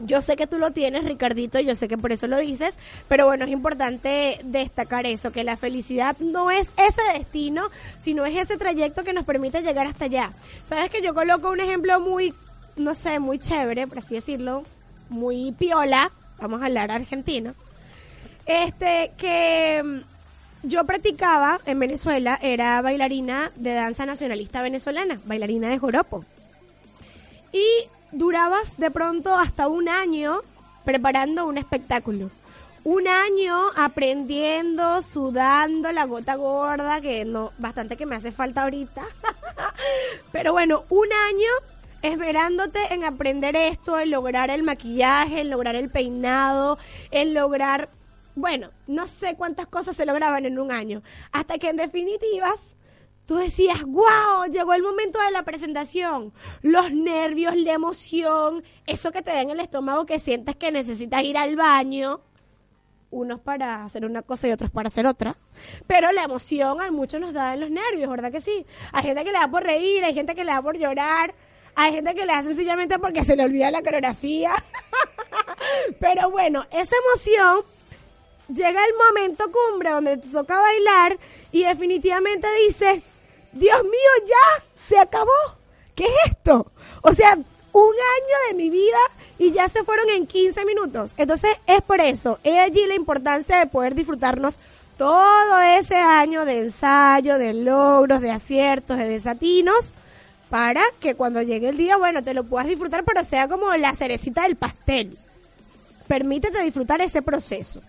Yo 0.00 0.20
sé 0.22 0.34
que 0.34 0.48
tú 0.48 0.58
lo 0.58 0.72
tienes, 0.72 1.04
Ricardito, 1.04 1.60
yo 1.60 1.76
sé 1.76 1.86
que 1.86 1.96
por 1.96 2.10
eso 2.10 2.26
lo 2.26 2.38
dices, 2.38 2.76
pero 3.06 3.26
bueno, 3.26 3.44
es 3.44 3.50
importante 3.52 4.40
destacar 4.44 5.06
eso, 5.06 5.30
que 5.30 5.44
la 5.44 5.56
felicidad 5.56 6.16
no 6.18 6.50
es 6.50 6.72
ese 6.76 7.02
destino, 7.16 7.68
sino 8.00 8.26
es 8.26 8.36
ese 8.36 8.56
trayecto 8.56 9.04
que 9.04 9.12
nos 9.12 9.24
permite 9.24 9.62
llegar 9.62 9.86
hasta 9.86 10.06
allá. 10.06 10.32
Sabes 10.64 10.90
que 10.90 11.00
yo 11.00 11.14
coloco 11.14 11.48
un 11.48 11.60
ejemplo 11.60 12.00
muy, 12.00 12.34
no 12.74 12.94
sé, 12.94 13.20
muy 13.20 13.38
chévere, 13.38 13.86
por 13.86 13.98
así 13.98 14.16
decirlo, 14.16 14.64
muy 15.10 15.52
piola, 15.52 16.10
vamos 16.40 16.60
a 16.60 16.66
hablar 16.66 16.90
argentino, 16.90 17.54
este, 18.46 19.12
que 19.16 19.80
mm, 19.82 20.68
yo 20.68 20.84
practicaba 20.86 21.60
en 21.66 21.78
Venezuela, 21.78 22.36
era 22.42 22.82
bailarina 22.82 23.52
de 23.54 23.74
danza 23.74 24.06
nacionalista 24.06 24.60
venezolana, 24.60 25.20
bailarina 25.24 25.68
de 25.68 25.78
joropo. 25.78 26.24
Y 27.54 27.88
durabas 28.10 28.78
de 28.78 28.90
pronto 28.90 29.32
hasta 29.32 29.68
un 29.68 29.88
año 29.88 30.40
preparando 30.84 31.46
un 31.46 31.56
espectáculo. 31.56 32.28
Un 32.82 33.06
año 33.06 33.70
aprendiendo, 33.76 35.00
sudando 35.02 35.92
la 35.92 36.04
gota 36.04 36.34
gorda, 36.34 37.00
que 37.00 37.24
no, 37.24 37.52
bastante 37.58 37.96
que 37.96 38.06
me 38.06 38.16
hace 38.16 38.32
falta 38.32 38.64
ahorita. 38.64 39.04
Pero 40.32 40.52
bueno, 40.52 40.84
un 40.88 41.06
año 41.12 41.50
esperándote 42.02 42.80
en 42.92 43.04
aprender 43.04 43.54
esto, 43.54 44.00
en 44.00 44.10
lograr 44.10 44.50
el 44.50 44.64
maquillaje, 44.64 45.42
en 45.42 45.50
lograr 45.50 45.76
el 45.76 45.90
peinado, 45.90 46.76
en 47.12 47.34
lograr, 47.34 47.88
bueno, 48.34 48.70
no 48.88 49.06
sé 49.06 49.36
cuántas 49.36 49.68
cosas 49.68 49.94
se 49.94 50.06
lograban 50.06 50.44
en 50.44 50.58
un 50.58 50.72
año. 50.72 51.04
Hasta 51.30 51.56
que 51.58 51.68
en 51.68 51.76
definitivas 51.76 52.74
tú 53.26 53.36
decías, 53.36 53.82
wow, 53.82 54.46
llegó 54.50 54.74
el 54.74 54.82
momento 54.82 55.18
de 55.20 55.30
la 55.30 55.42
presentación. 55.42 56.32
Los 56.62 56.92
nervios, 56.92 57.56
la 57.56 57.72
emoción, 57.72 58.62
eso 58.86 59.12
que 59.12 59.22
te 59.22 59.32
da 59.32 59.42
en 59.42 59.50
el 59.50 59.60
estómago 59.60 60.06
que 60.06 60.20
sientes 60.20 60.56
que 60.56 60.72
necesitas 60.72 61.22
ir 61.22 61.36
al 61.36 61.56
baño. 61.56 62.20
Unos 63.10 63.40
para 63.40 63.84
hacer 63.84 64.04
una 64.04 64.22
cosa 64.22 64.48
y 64.48 64.52
otros 64.52 64.70
para 64.70 64.88
hacer 64.88 65.06
otra. 65.06 65.36
Pero 65.86 66.10
la 66.12 66.24
emoción 66.24 66.80
a 66.80 66.90
muchos 66.90 67.20
nos 67.20 67.32
da 67.32 67.54
en 67.54 67.60
los 67.60 67.70
nervios, 67.70 68.10
¿verdad 68.10 68.32
que 68.32 68.40
sí? 68.40 68.66
Hay 68.92 69.04
gente 69.04 69.24
que 69.24 69.32
le 69.32 69.38
da 69.38 69.48
por 69.48 69.62
reír, 69.62 70.04
hay 70.04 70.14
gente 70.14 70.34
que 70.34 70.44
le 70.44 70.50
da 70.50 70.60
por 70.60 70.76
llorar, 70.76 71.34
hay 71.76 71.92
gente 71.92 72.14
que 72.14 72.26
le 72.26 72.32
da 72.32 72.42
sencillamente 72.42 72.98
porque 72.98 73.24
se 73.24 73.36
le 73.36 73.44
olvida 73.44 73.70
la 73.70 73.82
coreografía. 73.82 74.52
Pero 76.00 76.30
bueno, 76.30 76.64
esa 76.72 76.96
emoción 77.06 77.64
llega 78.48 78.84
el 78.84 78.94
momento 79.08 79.44
cumbre 79.50 79.90
donde 79.90 80.16
te 80.16 80.28
toca 80.28 80.60
bailar 80.60 81.18
y 81.52 81.64
definitivamente 81.64 82.48
dices, 82.66 83.04
Dios 83.54 83.82
mío, 83.84 84.26
ya 84.26 84.64
se 84.74 84.98
acabó. 84.98 85.30
¿Qué 85.94 86.04
es 86.04 86.32
esto? 86.32 86.70
O 87.02 87.12
sea, 87.12 87.34
un 87.34 87.94
año 87.94 88.48
de 88.48 88.54
mi 88.54 88.70
vida 88.70 88.98
y 89.38 89.52
ya 89.52 89.68
se 89.68 89.84
fueron 89.84 90.08
en 90.10 90.26
15 90.26 90.64
minutos. 90.64 91.12
Entonces 91.16 91.50
es 91.66 91.82
por 91.82 92.00
eso, 92.00 92.38
es 92.44 92.58
allí 92.58 92.86
la 92.86 92.94
importancia 92.94 93.58
de 93.58 93.66
poder 93.66 93.94
disfrutarnos 93.94 94.58
todo 94.96 95.60
ese 95.60 95.96
año 95.96 96.44
de 96.44 96.60
ensayo, 96.60 97.38
de 97.38 97.52
logros, 97.52 98.20
de 98.20 98.30
aciertos, 98.30 98.96
de 98.96 99.08
desatinos, 99.08 99.92
para 100.50 100.82
que 101.00 101.16
cuando 101.16 101.42
llegue 101.42 101.68
el 101.68 101.76
día, 101.76 101.96
bueno, 101.96 102.22
te 102.22 102.32
lo 102.32 102.44
puedas 102.44 102.68
disfrutar, 102.68 103.02
pero 103.02 103.24
sea 103.24 103.48
como 103.48 103.74
la 103.74 103.94
cerecita 103.94 104.42
del 104.42 104.54
pastel. 104.54 105.18
Permítete 106.06 106.62
disfrutar 106.62 107.00
ese 107.00 107.22
proceso. 107.22 107.80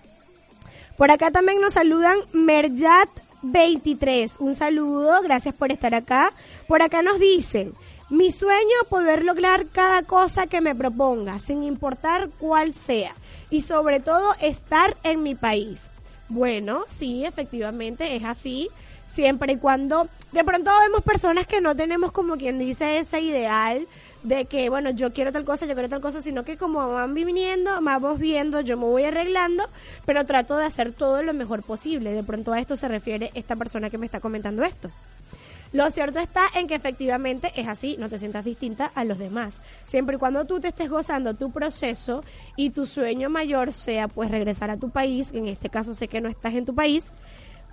Por 0.98 1.12
acá 1.12 1.30
también 1.30 1.62
nos 1.62 1.74
saludan 1.74 2.18
Merjat 2.32 3.10
23. 3.42 4.38
Un 4.40 4.56
saludo, 4.56 5.22
gracias 5.22 5.54
por 5.56 5.72
estar 5.72 5.94
acá. 5.94 6.34
Por 6.68 6.82
acá 6.82 7.02
nos 7.02 7.20
dicen, 7.20 7.74
mi 8.10 8.32
sueño 8.32 8.76
poder 8.90 9.24
lograr 9.24 9.68
cada 9.68 10.04
cosa 10.04 10.48
que 10.48 10.62
me 10.62 10.76
proponga, 10.76 11.40
sin 11.40 11.64
importar 11.64 12.30
cuál 12.40 12.74
sea. 12.74 13.16
Y 13.50 13.62
sobre 13.62 14.00
todo 14.00 14.34
estar 14.42 14.96
en 15.04 15.24
mi 15.24 15.36
país. 15.36 15.88
Bueno, 16.30 16.86
sí, 16.90 17.26
efectivamente 17.26 18.16
es 18.16 18.24
así. 18.24 18.70
Siempre 19.08 19.54
y 19.54 19.58
cuando 19.58 20.08
de 20.32 20.44
pronto 20.44 20.72
vemos 20.82 21.04
personas 21.04 21.46
que 21.46 21.62
no 21.62 21.76
tenemos 21.76 22.12
como 22.12 22.38
quien 22.38 22.58
dice 22.58 22.98
ese 22.98 23.22
ideal 23.22 23.88
de 24.26 24.46
que, 24.46 24.70
bueno, 24.70 24.90
yo 24.90 25.14
quiero 25.14 25.32
tal 25.32 25.46
cosa, 25.46 25.66
yo 25.66 25.74
quiero 25.74 25.90
tal 25.90 26.02
cosa, 26.02 26.22
sino 26.22 26.44
que 26.44 26.58
como 26.58 26.92
van 26.92 27.14
viniendo, 27.14 27.80
vamos 27.82 28.20
viendo, 28.20 28.62
yo 28.62 28.76
me 28.76 28.86
voy 28.86 29.04
arreglando, 29.04 29.64
pero 30.06 30.26
trato 30.26 30.58
de 30.58 30.66
hacer 30.66 30.94
todo 30.94 31.22
lo 31.24 31.34
mejor 31.34 31.64
posible. 31.64 32.12
De 32.12 32.24
pronto 32.24 32.52
a 32.52 32.60
esto 32.60 32.76
se 32.76 32.88
refiere 32.88 33.32
esta 33.36 33.56
persona 33.56 33.90
que 33.90 33.98
me 33.98 34.06
está 34.06 34.20
comentando 34.20 34.64
esto. 34.64 34.90
Lo 35.74 35.90
cierto 35.92 36.20
está 36.20 36.46
en 36.56 36.68
que 36.68 36.76
efectivamente 36.76 37.52
es 37.56 37.68
así, 37.68 37.98
no 38.00 38.08
te 38.08 38.18
sientas 38.18 38.46
distinta 38.46 38.92
a 38.96 39.04
los 39.04 39.18
demás. 39.18 39.60
Siempre 39.86 40.16
y 40.16 40.20
cuando 40.20 40.46
tú 40.46 40.60
te 40.60 40.70
estés 40.70 40.90
gozando 40.90 41.34
tu 41.34 41.52
proceso 41.52 42.24
y 42.56 42.70
tu 42.70 42.86
sueño 42.86 43.30
mayor 43.30 43.74
sea 43.74 44.08
pues 44.08 44.32
regresar 44.32 44.70
a 44.70 44.78
tu 44.78 44.90
país, 44.90 45.32
en 45.34 45.48
este 45.48 45.70
caso 45.70 45.94
sé 45.94 46.08
que 46.08 46.22
no 46.22 46.30
estás 46.30 46.54
en 46.54 46.66
tu 46.66 46.74
país, 46.74 47.12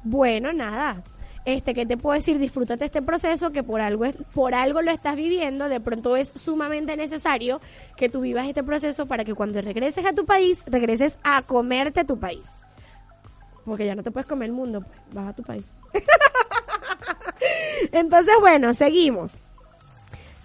bueno, 0.05 0.53
nada. 0.53 1.05
Este, 1.45 1.75
que 1.75 1.87
te 1.87 1.97
puedo 1.97 2.15
decir? 2.15 2.39
Disfrútate 2.39 2.85
este 2.85 3.03
proceso 3.03 3.51
que 3.51 3.63
por 3.63 3.81
algo 3.81 4.05
es, 4.05 4.17
por 4.33 4.55
algo 4.55 4.81
lo 4.81 4.93
estás 4.93 5.17
viviendo, 5.17 5.69
de 5.69 5.81
pronto 5.81 6.17
es 6.17 6.33
sumamente 6.37 6.97
necesario 6.97 7.61
que 7.97 8.09
tú 8.09 8.21
vivas 8.21 8.47
este 8.47 8.63
proceso 8.63 9.07
para 9.07 9.25
que 9.25 9.35
cuando 9.35 9.61
regreses 9.61 10.07
a 10.07 10.13
tu 10.13 10.25
país, 10.25 10.63
regreses 10.67 11.19
a 11.25 11.43
comerte 11.43 12.05
tu 12.05 12.19
país. 12.19 12.63
Porque 13.65 13.87
ya 13.87 13.95
no 13.95 14.03
te 14.03 14.11
puedes 14.11 14.27
comer 14.27 14.47
el 14.47 14.53
mundo, 14.53 14.83
pues, 14.83 14.99
vas 15.13 15.29
a 15.29 15.33
tu 15.33 15.43
país. 15.43 15.65
Entonces, 17.93 18.35
bueno, 18.41 18.75
seguimos. 18.75 19.39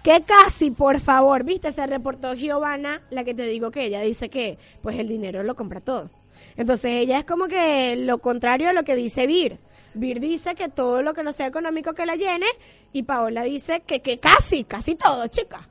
Que 0.02 0.22
casi, 0.22 0.70
por 0.70 1.00
favor, 1.00 1.44
viste, 1.44 1.72
se 1.72 1.86
reportó 1.86 2.34
Giovanna, 2.34 3.02
la 3.10 3.24
que 3.24 3.34
te 3.34 3.42
digo 3.42 3.70
que 3.70 3.84
ella 3.84 4.00
dice 4.00 4.28
que 4.28 4.58
pues 4.80 4.98
el 4.98 5.08
dinero 5.08 5.42
lo 5.42 5.54
compra 5.54 5.80
todo. 5.80 6.10
Entonces 6.56 6.92
ella 6.92 7.18
es 7.18 7.24
como 7.24 7.46
que 7.46 7.96
lo 7.96 8.18
contrario 8.18 8.68
a 8.68 8.72
lo 8.72 8.84
que 8.84 8.96
dice 8.96 9.26
Vir. 9.26 9.58
Vir 9.94 10.20
dice 10.20 10.54
que 10.54 10.68
todo 10.68 11.02
lo 11.02 11.14
que 11.14 11.22
no 11.22 11.32
sea 11.32 11.46
económico 11.46 11.94
que 11.94 12.06
la 12.06 12.16
llene 12.16 12.46
y 12.92 13.02
Paola 13.02 13.42
dice 13.42 13.80
que, 13.80 14.00
que 14.00 14.18
casi, 14.18 14.64
casi 14.64 14.94
todo, 14.94 15.26
chica. 15.28 15.68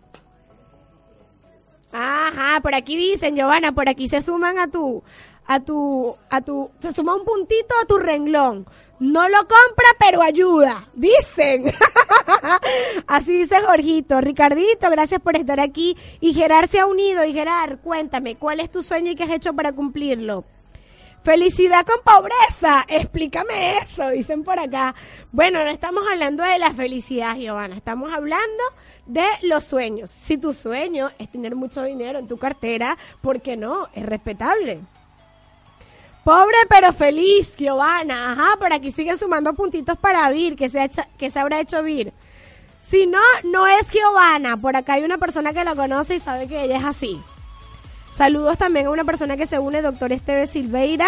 Ajá, 1.91 2.59
por 2.61 2.75
aquí 2.75 2.97
dicen, 2.97 3.35
Giovanna, 3.35 3.71
por 3.71 3.87
aquí 3.89 4.09
se 4.09 4.21
suman 4.21 4.59
a 4.59 4.67
tu, 4.67 5.03
a 5.45 5.59
tu, 5.61 6.15
a 6.29 6.41
tu, 6.41 6.69
se 6.79 6.93
suma 6.93 7.15
un 7.15 7.23
puntito 7.23 7.75
a 7.81 7.85
tu 7.85 7.97
renglón. 7.97 8.67
No 8.99 9.29
lo 9.29 9.37
compra, 9.37 9.87
pero 9.99 10.23
ayuda, 10.23 10.87
dicen. 10.95 11.65
Así 13.07 13.37
dice 13.39 13.55
Jorgito. 13.61 14.19
Ricardito, 14.21 14.89
gracias 14.89 15.21
por 15.21 15.35
estar 15.37 15.59
aquí. 15.59 15.95
Y 16.19 16.33
Gerard 16.33 16.67
se 16.67 16.79
ha 16.79 16.87
unido. 16.87 17.23
Y 17.23 17.31
Gerard, 17.31 17.79
cuéntame, 17.79 18.37
¿cuál 18.37 18.59
es 18.59 18.71
tu 18.71 18.81
sueño 18.81 19.11
y 19.11 19.15
qué 19.15 19.23
has 19.23 19.31
hecho 19.31 19.53
para 19.53 19.73
cumplirlo? 19.73 20.45
Felicidad 21.23 21.85
con 21.85 21.99
pobreza. 22.03 22.85
Explícame 22.87 23.79
eso, 23.79 24.09
dicen 24.09 24.43
por 24.43 24.59
acá. 24.59 24.95
Bueno, 25.31 25.63
no 25.63 25.69
estamos 25.69 26.03
hablando 26.09 26.43
de 26.43 26.57
la 26.57 26.73
felicidad, 26.73 27.35
Giovanna. 27.35 27.75
Estamos 27.75 28.13
hablando 28.13 28.63
de 29.05 29.25
los 29.41 29.65
sueños. 29.65 30.09
Si 30.09 30.37
tu 30.37 30.53
sueño 30.53 31.11
es 31.19 31.29
tener 31.29 31.55
mucho 31.55 31.83
dinero 31.83 32.19
en 32.19 32.27
tu 32.27 32.37
cartera, 32.37 32.97
¿por 33.21 33.41
qué 33.41 33.57
no? 33.57 33.89
Es 33.93 34.05
respetable. 34.05 34.79
Pobre 36.23 36.57
pero 36.69 36.93
feliz, 36.93 37.55
Giovanna. 37.55 38.33
Ajá, 38.33 38.57
por 38.57 38.73
aquí 38.73 38.91
siguen 38.91 39.17
sumando 39.17 39.53
puntitos 39.53 39.97
para 39.97 40.29
Vir, 40.29 40.55
que 40.55 40.69
se, 40.69 40.81
ha 40.81 40.89
que 40.89 41.29
se 41.29 41.39
habrá 41.39 41.59
hecho 41.59 41.83
Vir. 41.83 42.13
Si 42.81 43.05
no, 43.05 43.21
no 43.43 43.67
es 43.67 43.89
Giovanna. 43.91 44.57
Por 44.57 44.75
acá 44.75 44.93
hay 44.93 45.03
una 45.03 45.17
persona 45.17 45.51
que 45.53 45.63
la 45.63 45.75
conoce 45.75 46.15
y 46.15 46.19
sabe 46.19 46.47
que 46.47 46.63
ella 46.63 46.77
es 46.77 46.85
así. 46.85 47.19
Saludos 48.17 48.57
también 48.57 48.87
a 48.87 48.89
una 48.89 49.03
persona 49.03 49.37
que 49.37 49.45
se 49.45 49.59
une, 49.59 49.83
doctor 49.83 50.11
Esteve 50.11 50.47
Silveira. 50.47 51.07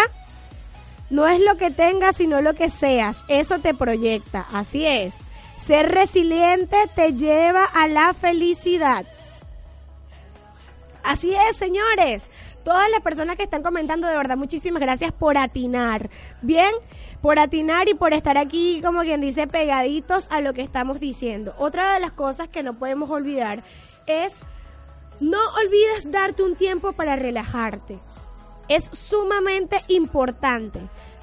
No 1.09 1.27
es 1.27 1.41
lo 1.43 1.57
que 1.57 1.71
tengas, 1.71 2.17
sino 2.17 2.39
lo 2.39 2.53
que 2.53 2.69
seas. 2.69 3.23
Eso 3.27 3.57
te 3.57 3.73
proyecta. 3.73 4.45
Así 4.53 4.85
es. 4.85 5.15
Ser 5.59 5.91
resiliente 5.91 6.77
te 6.93 7.13
lleva 7.13 7.63
a 7.63 7.87
la 7.87 8.13
felicidad. 8.13 9.07
Así 11.01 11.33
es, 11.33 11.57
señores. 11.57 12.29
Todas 12.63 12.87
las 12.91 13.01
personas 13.01 13.37
que 13.37 13.43
están 13.43 13.63
comentando, 13.63 14.07
de 14.07 14.15
verdad, 14.15 14.37
muchísimas 14.37 14.79
gracias 14.79 15.11
por 15.11 15.35
atinar. 15.35 16.11
Bien, 16.43 16.69
por 17.23 17.39
atinar 17.39 17.89
y 17.89 17.95
por 17.95 18.13
estar 18.13 18.37
aquí, 18.37 18.83
como 18.85 19.01
quien 19.01 19.19
dice, 19.19 19.47
pegaditos 19.47 20.27
a 20.29 20.41
lo 20.41 20.53
que 20.53 20.61
estamos 20.61 20.99
diciendo. 20.99 21.55
Otra 21.57 21.95
de 21.95 22.01
las 22.01 22.11
cosas 22.11 22.49
que 22.49 22.61
no 22.61 22.75
podemos 22.75 23.09
olvidar 23.09 23.63
es 24.05 24.37
no 25.19 25.39
olvides 25.63 26.11
darte 26.11 26.43
un 26.43 26.55
tiempo 26.55 26.93
para 26.93 27.15
relajarte. 27.15 27.99
Es 28.67 28.89
sumamente 28.93 29.81
importante 29.87 30.79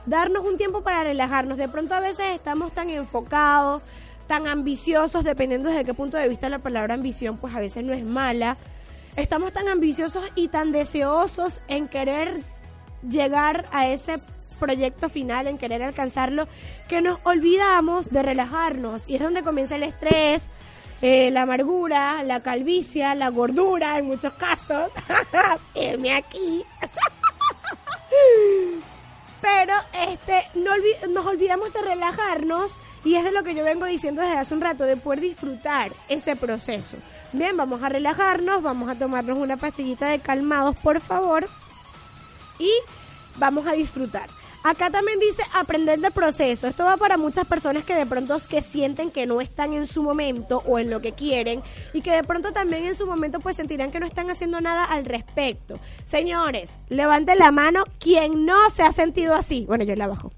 darnos 0.07 0.45
un 0.45 0.57
tiempo 0.57 0.83
para 0.83 1.05
relajarnos. 1.05 1.59
De 1.59 1.69
pronto 1.69 1.95
a 1.95 2.01
veces 2.01 2.27
estamos 2.35 2.73
tan 2.73 2.91
enfocados, 2.91 3.83
tan 4.27 4.47
ambiciosos, 4.47 5.25
dependiendo 5.25 5.69
desde 5.69 5.85
qué 5.85 5.95
punto 5.95 6.17
de 6.17 6.29
vista 6.29 6.49
la 6.49 6.59
palabra 6.59 6.95
ambición, 6.95 7.37
pues 7.39 7.55
a 7.55 7.61
veces 7.61 7.85
no 7.85 7.93
es 7.93 8.05
mala. 8.05 8.57
Estamos 9.17 9.53
tan 9.53 9.69
ambiciosos 9.69 10.25
y 10.35 10.49
tan 10.49 10.73
deseosos 10.73 11.61
en 11.69 11.89
querer 11.89 12.43
llegar 13.09 13.67
a 13.73 13.89
ese 13.89 14.19
proyecto 14.59 15.09
final, 15.09 15.47
en 15.47 15.59
querer 15.59 15.83
alcanzarlo, 15.83 16.49
que 16.89 17.01
nos 17.01 17.19
olvidamos 17.25 18.11
de 18.11 18.23
relajarnos. 18.23 19.09
Y 19.09 19.17
es 19.17 19.23
donde 19.23 19.43
comienza 19.43 19.77
el 19.77 19.85
estrés, 19.85 20.49
eh, 21.03 21.31
la 21.31 21.43
amargura, 21.43 22.23
la 22.23 22.41
calvicie, 22.43 23.15
la 23.15 23.29
gordura 23.29 23.99
en 23.99 24.07
muchos 24.07 24.33
casos. 24.35 24.91
Aquí. 26.17 26.65
Pero 29.41 29.75
este 30.09 30.43
no 30.55 30.71
nos 31.09 31.27
olvidamos 31.27 31.73
de 31.73 31.83
relajarnos 31.83 32.73
y 33.05 33.15
es 33.15 33.25
de 33.25 33.31
lo 33.31 33.45
que 33.45 33.55
yo 33.55 33.63
vengo 33.63 33.87
diciendo 33.87 34.21
desde 34.21 34.39
hace 34.39 34.55
un 34.55 34.61
rato, 34.61 34.85
de 34.85 34.97
poder 34.97 35.21
disfrutar 35.21 35.93
ese 36.09 36.35
proceso. 36.35 36.97
Bien, 37.33 37.57
vamos 37.57 37.83
a 37.83 37.89
relajarnos, 37.89 38.63
vamos 38.63 38.89
a 38.89 38.97
tomarnos 38.97 39.39
una 39.39 39.57
pastillita 39.57 40.09
de 40.09 40.19
calmados, 40.19 40.77
por 40.77 41.01
favor, 41.01 41.49
y 42.59 42.71
vamos 43.37 43.67
a 43.67 43.73
disfrutar. 43.73 44.29
Acá 44.69 44.91
también 44.91 45.21
dice 45.21 45.45
aprender 45.55 46.01
del 46.01 46.11
proceso. 46.11 46.67
Esto 46.67 46.83
va 46.83 46.97
para 46.97 47.17
muchas 47.17 47.47
personas 47.47 47.85
que 47.85 47.95
de 47.95 48.05
pronto 48.05 48.37
que 48.51 48.63
sienten 48.63 49.13
que 49.13 49.25
no 49.25 49.41
están 49.41 49.75
en 49.75 49.87
su 49.87 50.03
momento 50.03 50.61
o 50.67 50.81
en 50.81 50.91
lo 50.91 51.01
que 51.01 51.13
quieren 51.13 51.63
y 51.93 52.01
que 52.01 52.11
de 52.11 52.25
pronto 52.25 52.53
también 52.53 52.85
en 52.85 52.97
su 52.97 53.07
momento 53.07 53.39
pues 53.39 53.55
sentirán 53.55 53.93
que 53.93 54.01
no 54.01 54.07
están 54.07 54.29
haciendo 54.29 54.61
nada 54.61 54.85
al 54.85 55.05
respecto. 55.05 55.79
Señores, 56.05 56.79
levanten 56.89 57.39
la 57.39 57.53
mano 57.53 57.85
quien 58.01 58.45
no 58.45 58.69
se 58.71 58.83
ha 58.83 58.91
sentido 58.91 59.37
así. 59.37 59.67
Bueno, 59.67 59.85
yo 59.85 59.95
la 59.95 60.09
bajo. 60.09 60.33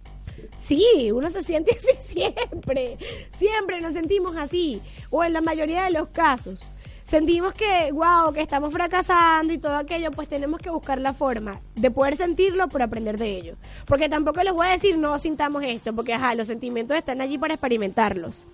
Sí, 0.59 1.11
uno 1.11 1.31
se 1.31 1.43
siente 1.43 1.75
así 1.79 2.13
siempre. 2.13 2.99
Siempre 3.31 3.81
nos 3.81 3.95
sentimos 3.95 4.37
así. 4.37 4.83
O 5.09 5.25
en 5.25 5.33
la 5.33 5.41
mayoría 5.41 5.85
de 5.85 5.93
los 5.93 6.09
casos. 6.09 6.61
Sentimos 7.09 7.55
que, 7.55 7.91
wow, 7.91 8.35
que 8.35 8.43
estamos 8.43 8.71
fracasando 8.71 9.55
y 9.55 9.57
todo 9.57 9.77
aquello, 9.77 10.11
pues 10.11 10.29
tenemos 10.29 10.61
que 10.61 10.69
buscar 10.69 11.01
la 11.01 11.15
forma 11.15 11.59
de 11.75 11.91
poder 11.91 12.19
sentirlo 12.19 12.69
por 12.69 12.83
aprender 12.83 13.17
de 13.17 13.31
ello. 13.35 13.57
Porque 13.87 14.11
tampoco 14.11 14.43
les 14.43 14.53
voy 14.53 14.67
a 14.67 14.73
decir 14.73 14.99
no 14.99 15.19
sintamos 15.19 15.63
esto, 15.65 15.95
porque 15.95 16.13
ajá, 16.13 16.35
los 16.35 16.49
sentimientos 16.49 16.99
están 16.99 17.23
allí 17.23 17.39
para 17.39 17.55
experimentarlos. 17.55 18.47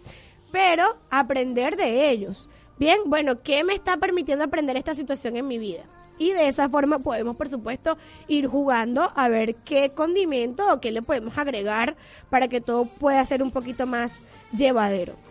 Pero 0.53 0.97
aprender 1.11 1.77
de 1.77 2.11
ellos. 2.11 2.49
Bien, 2.79 3.01
bueno, 3.07 3.43
¿qué 3.43 3.65
me 3.65 3.75
está 3.75 3.97
permitiendo 3.97 4.45
aprender 4.45 4.77
esta 4.77 4.95
situación 4.95 5.37
en 5.37 5.49
mi 5.49 5.59
vida? 5.59 5.83
Y 6.17 6.31
de 6.31 6.47
esa 6.47 6.69
forma 6.69 7.01
podemos, 7.01 7.35
por 7.35 7.49
supuesto, 7.49 7.99
ir 8.29 8.47
jugando 8.47 9.11
a 9.17 9.29
ver 9.29 9.57
qué 9.65 9.91
condimento 9.91 10.73
o 10.73 10.81
qué 10.81 10.93
le 10.93 11.03
podemos 11.03 11.37
agregar 11.37 11.97
para 12.31 12.47
que 12.47 12.61
todo 12.61 12.85
pueda 12.85 13.25
ser 13.25 13.43
un 13.43 13.51
poquito 13.51 13.85
más 13.85 14.23
llevadero. 14.57 15.24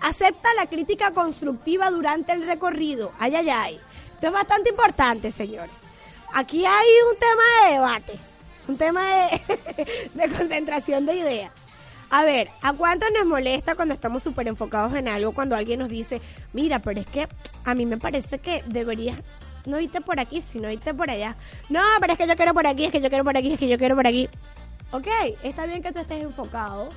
Acepta 0.00 0.54
la 0.54 0.66
crítica 0.66 1.10
constructiva 1.10 1.90
durante 1.90 2.32
el 2.32 2.46
recorrido. 2.46 3.12
Ay, 3.18 3.34
ay, 3.34 3.50
ay. 3.50 3.80
Esto 4.14 4.28
es 4.28 4.32
bastante 4.32 4.70
importante, 4.70 5.30
señores. 5.30 5.70
aquí 6.32 6.64
hay 6.64 6.86
un 7.12 7.18
tema 7.18 7.42
de 7.66 7.72
debate, 7.74 8.12
un 8.68 8.76
tema 8.76 9.04
de, 9.04 10.08
de 10.14 10.36
concentración 10.36 11.06
de 11.06 11.16
ideas. 11.16 11.52
A 12.08 12.22
ver, 12.22 12.48
¿a 12.62 12.72
cuánto 12.72 13.06
nos 13.10 13.26
molesta 13.26 13.74
cuando 13.74 13.94
estamos 13.94 14.22
súper 14.22 14.46
enfocados 14.46 14.94
en 14.94 15.08
algo? 15.08 15.32
Cuando 15.32 15.56
alguien 15.56 15.80
nos 15.80 15.88
dice, 15.88 16.20
mira, 16.52 16.78
pero 16.78 17.00
es 17.00 17.06
que 17.06 17.26
a 17.64 17.74
mí 17.74 17.84
me 17.84 17.98
parece 17.98 18.38
que 18.38 18.62
deberías 18.66 19.18
no 19.66 19.80
irte 19.80 20.00
por 20.00 20.20
aquí, 20.20 20.40
sino 20.40 20.70
irte 20.70 20.94
por 20.94 21.10
allá. 21.10 21.36
No, 21.68 21.82
pero 22.00 22.12
es 22.12 22.18
que 22.18 22.28
yo 22.28 22.36
quiero 22.36 22.54
por 22.54 22.66
aquí, 22.66 22.84
es 22.84 22.92
que 22.92 23.00
yo 23.00 23.08
quiero 23.08 23.24
por 23.24 23.36
aquí, 23.36 23.52
es 23.52 23.58
que 23.58 23.68
yo 23.68 23.76
quiero 23.76 23.96
por 23.96 24.06
aquí. 24.06 24.28
Ok, 24.92 25.08
está 25.42 25.66
bien 25.66 25.82
que 25.82 25.92
tú 25.92 25.98
estés 25.98 26.22
enfocado, 26.22 26.90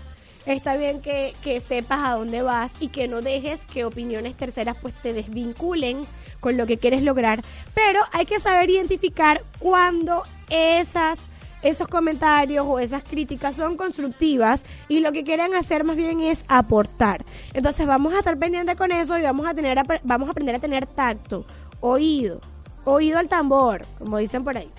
está 0.46 0.76
bien 0.78 1.02
que, 1.02 1.34
que 1.44 1.62
sepas 1.62 2.00
a 2.04 2.16
dónde 2.16 2.42
vas 2.42 2.74
y 2.80 2.88
que 2.88 3.08
no 3.08 3.22
dejes 3.22 3.66
que 3.66 3.86
opiniones 3.86 4.36
terceras 4.36 4.78
pues 4.82 4.94
te 4.96 5.14
desvinculen 5.14 6.06
con 6.40 6.58
lo 6.58 6.66
que 6.66 6.78
quieres 6.78 7.04
lograr, 7.04 7.44
pero 7.74 8.02
hay 8.14 8.26
que 8.26 8.40
saber 8.40 8.70
identificar 8.70 9.44
cuando 9.60 10.24
esas 10.50 11.28
esos 11.62 11.88
comentarios 11.88 12.66
o 12.68 12.80
esas 12.80 13.04
críticas 13.04 13.56
son 13.56 13.76
constructivas 13.76 14.64
y 14.88 15.02
lo 15.02 15.12
que 15.12 15.24
quieren 15.24 15.54
hacer 15.54 15.84
más 15.84 15.98
bien 15.98 16.22
es 16.22 16.46
aportar. 16.48 17.26
Entonces 17.54 17.86
vamos 17.86 18.14
a 18.14 18.20
estar 18.20 18.38
pendientes 18.38 18.76
con 18.76 18.92
eso 18.92 19.18
y 19.18 19.22
vamos 19.22 19.46
a 19.46 19.54
tener 19.54 19.78
vamos 20.04 20.30
a 20.30 20.32
aprender 20.32 20.56
a 20.56 20.60
tener 20.60 20.86
tacto, 20.86 21.46
oído, 21.82 22.40
oído 22.86 23.20
al 23.20 23.28
tambor, 23.28 23.86
como 23.98 24.18
dicen 24.18 24.44
por 24.44 24.58
ahí. 24.58 24.72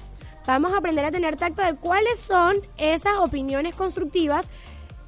Vamos 0.46 0.72
a 0.72 0.78
aprender 0.78 1.04
a 1.04 1.10
tener 1.10 1.36
tacto 1.36 1.62
de 1.62 1.74
cuáles 1.74 2.18
son 2.18 2.56
esas 2.78 3.18
opiniones 3.18 3.74
constructivas 3.74 4.48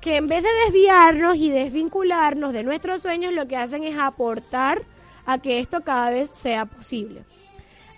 que 0.02 0.16
en 0.16 0.26
vez 0.26 0.42
de 0.42 0.48
desviarnos 0.66 1.36
y 1.36 1.48
desvincularnos 1.50 2.52
de 2.52 2.64
nuestros 2.64 3.00
sueños, 3.00 3.32
lo 3.32 3.46
que 3.46 3.56
hacen 3.56 3.84
es 3.84 3.96
aportar 3.96 4.82
a 5.24 5.38
que 5.38 5.60
esto 5.60 5.82
cada 5.82 6.10
vez 6.10 6.28
sea 6.34 6.66
posible. 6.66 7.24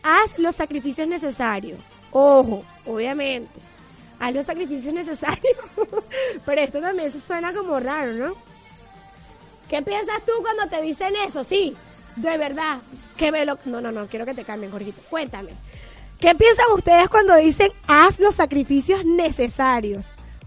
Haz 0.03 0.39
los 0.39 0.55
sacrificios 0.55 1.09
necesarios. 1.09 1.81
Ojo, 2.13 2.63
obviamente. 2.85 3.59
Haz 4.21 4.35
los 4.35 4.45
sacrificios 4.45 4.93
necesarios. 4.93 5.57
Pero 6.47 6.61
esto 6.61 6.81
también 6.83 7.11
se 7.11 7.19
suena 7.19 7.55
como 7.55 7.81
raro, 7.81 8.13
¿no? 8.13 8.35
¿Qué 9.71 9.81
piensas 9.81 10.23
tú 10.27 10.33
cuando 10.43 10.67
te 10.67 10.83
dicen 10.83 11.15
eso? 11.27 11.43
Sí, 11.43 11.75
de 12.17 12.37
verdad. 12.37 12.81
Que 13.17 13.33
me 13.33 13.47
lo... 13.47 13.59
No, 13.65 13.81
no, 13.81 13.91
no, 13.91 14.07
quiero 14.09 14.27
que 14.27 14.35
te 14.35 14.45
cambien, 14.45 14.71
Jorgito. 14.71 15.01
Cuéntame. 15.09 15.53
¿Qué 16.21 16.35
piensan 16.35 16.67
ustedes 16.75 17.09
cuando 17.09 17.35
dicen 17.37 17.71
haz 17.87 18.21
los 18.21 18.35
sacrificios 18.35 19.07
necesarios? 19.07 20.05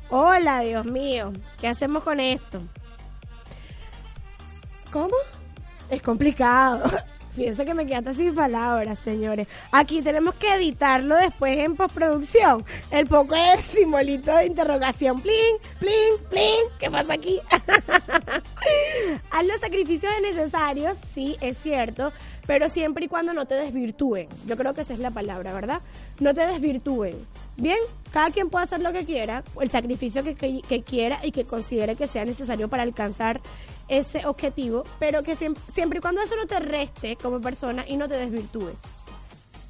Hola, 0.09 0.61
Dios 0.61 0.85
mío. 0.85 1.33
¿Qué 1.59 1.67
hacemos 1.67 2.03
con 2.03 2.19
esto? 2.19 2.61
¿Cómo? 4.91 5.15
Es 5.89 6.01
complicado. 6.01 6.89
Fíjense 7.35 7.65
que 7.65 7.73
me 7.75 7.85
quedaste 7.85 8.15
sin 8.15 8.33
palabras, 8.33 8.97
señores. 8.97 9.47
Aquí 9.71 10.01
tenemos 10.01 10.33
que 10.35 10.55
editarlo 10.55 11.15
después 11.15 11.59
en 11.59 11.75
postproducción. 11.75 12.65
El 12.89 13.05
poco 13.05 13.35
de 13.35 13.61
simbolito 13.61 14.35
de 14.35 14.47
interrogación. 14.47 15.21
Plin, 15.21 15.57
plin, 15.77 16.29
plin. 16.29 16.61
¿Qué 16.79 16.89
pasa 16.89 17.13
aquí? 17.13 17.39
Haz 19.31 19.45
los 19.45 19.59
sacrificios 19.59 20.11
necesarios, 20.21 20.97
sí, 21.13 21.37
es 21.41 21.59
cierto, 21.59 22.11
pero 22.47 22.69
siempre 22.69 23.05
y 23.05 23.07
cuando 23.07 23.33
no 23.33 23.45
te 23.45 23.53
desvirtúen. 23.55 24.29
Yo 24.47 24.57
creo 24.57 24.73
que 24.73 24.81
esa 24.81 24.93
es 24.93 24.99
la 24.99 25.11
palabra, 25.11 25.53
¿verdad? 25.53 25.81
No 26.19 26.33
te 26.33 26.47
desvirtúen. 26.47 27.17
Bien, 27.57 27.77
cada 28.11 28.29
quien 28.31 28.49
puede 28.49 28.65
hacer 28.65 28.79
lo 28.81 28.93
que 28.93 29.05
quiera, 29.05 29.43
el 29.59 29.71
sacrificio 29.71 30.23
que, 30.23 30.35
que- 30.35 30.83
quiera 30.83 31.19
y 31.25 31.31
que 31.31 31.45
considere 31.45 31.95
que 31.95 32.07
sea 32.07 32.23
necesario 32.23 32.69
para 32.69 32.83
alcanzar 32.83 33.41
ese 33.87 34.25
objetivo, 34.25 34.83
pero 34.99 35.23
que 35.23 35.35
siempre, 35.35 35.63
siempre 35.71 35.99
y 35.99 36.01
cuando 36.01 36.21
eso 36.21 36.35
no 36.35 36.45
te 36.45 36.59
reste 36.59 37.15
como 37.15 37.41
persona 37.41 37.85
y 37.87 37.97
no 37.97 38.07
te 38.07 38.15
desvirtúe. 38.15 38.73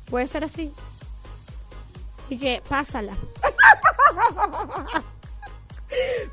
Puede 0.10 0.28
ser 0.28 0.44
así. 0.44 0.72
Y 2.30 2.38
que 2.38 2.62
pásala. 2.68 3.14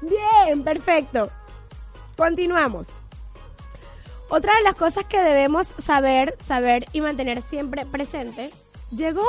Bien, 0.01 0.65
perfecto. 0.65 1.31
Continuamos. 2.17 2.89
Otra 4.29 4.55
de 4.57 4.63
las 4.63 4.75
cosas 4.75 5.05
que 5.05 5.21
debemos 5.21 5.69
saber, 5.79 6.37
saber 6.45 6.87
y 6.93 7.01
mantener 7.01 7.43
siempre 7.43 7.87
presente, 7.87 8.51
llegó. 8.91 9.25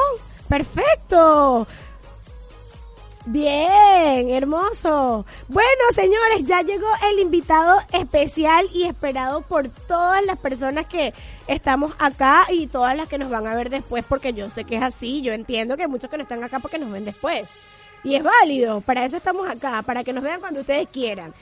Perfecto. 0.49 1.67
Bien, 3.27 4.29
hermoso. 4.29 5.25
Bueno, 5.47 5.81
señores, 5.95 6.43
ya 6.45 6.61
llegó 6.61 6.85
el 7.09 7.17
invitado 7.17 7.79
especial 7.91 8.67
y 8.71 8.83
esperado 8.83 9.41
por 9.41 9.67
todas 9.67 10.23
las 10.23 10.37
personas 10.37 10.85
que 10.85 11.11
estamos 11.47 11.93
acá 11.97 12.45
y 12.51 12.67
todas 12.67 12.95
las 12.95 13.07
que 13.07 13.17
nos 13.17 13.31
van 13.31 13.47
a 13.47 13.55
ver 13.55 13.71
después, 13.71 14.05
porque 14.07 14.33
yo 14.33 14.51
sé 14.51 14.63
que 14.63 14.75
es 14.75 14.83
así. 14.83 15.23
Yo 15.23 15.33
entiendo 15.33 15.75
que 15.75 15.83
hay 15.83 15.89
muchos 15.89 16.11
que 16.11 16.17
no 16.17 16.23
están 16.23 16.43
acá 16.43 16.59
porque 16.59 16.77
nos 16.77 16.91
ven 16.91 17.03
después. 17.03 17.49
Y 18.03 18.13
es 18.13 18.23
válido, 18.23 18.81
para 18.81 19.03
eso 19.03 19.17
estamos 19.17 19.49
acá, 19.49 19.81
para 19.81 20.03
que 20.03 20.13
nos 20.13 20.23
vean 20.23 20.39
cuando 20.39 20.59
ustedes 20.59 20.87
quieran. 20.89 21.33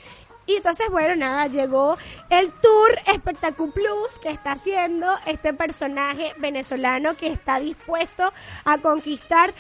Y 0.46 0.56
entonces, 0.56 0.90
bueno, 0.90 1.16
nada, 1.16 1.48
llegó 1.48 1.98
el 2.30 2.52
tour 2.52 2.92
Espectacu 3.08 3.72
Plus 3.72 4.20
que 4.22 4.30
está 4.30 4.54
haciendo 4.54 5.08
este 5.26 5.54
personaje 5.54 6.34
venezolano 6.38 7.16
que 7.16 7.28
está 7.28 7.60
dispuesto 7.60 8.34
a 8.66 8.78
conquistar 8.80 9.54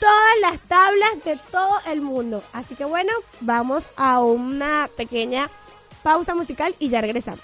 todas 0.00 0.40
las 0.40 0.58
tablas 0.60 1.24
de 1.24 1.38
todo 1.50 1.78
el 1.86 2.00
mundo. 2.00 2.42
Así 2.52 2.74
que 2.74 2.84
bueno, 2.84 3.12
vamos 3.40 3.84
a 3.96 4.20
una 4.20 4.88
pequeña 4.96 5.50
pausa 6.02 6.34
musical 6.34 6.74
y 6.78 6.88
ya 6.88 7.00
regresamos. 7.00 7.42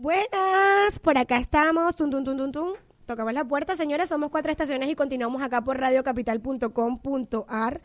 Buenas, 0.00 1.00
por 1.02 1.18
acá 1.18 1.38
estamos. 1.38 1.96
Tum, 1.96 2.08
tum, 2.08 2.22
tum, 2.22 2.36
tum, 2.36 2.52
tum. 2.52 2.68
Tocamos 3.04 3.32
la 3.32 3.44
puerta, 3.44 3.74
señores. 3.74 4.08
Somos 4.08 4.30
cuatro 4.30 4.52
estaciones 4.52 4.88
y 4.88 4.94
continuamos 4.94 5.42
acá 5.42 5.64
por 5.64 5.80
radiocapital.com.ar. 5.80 7.80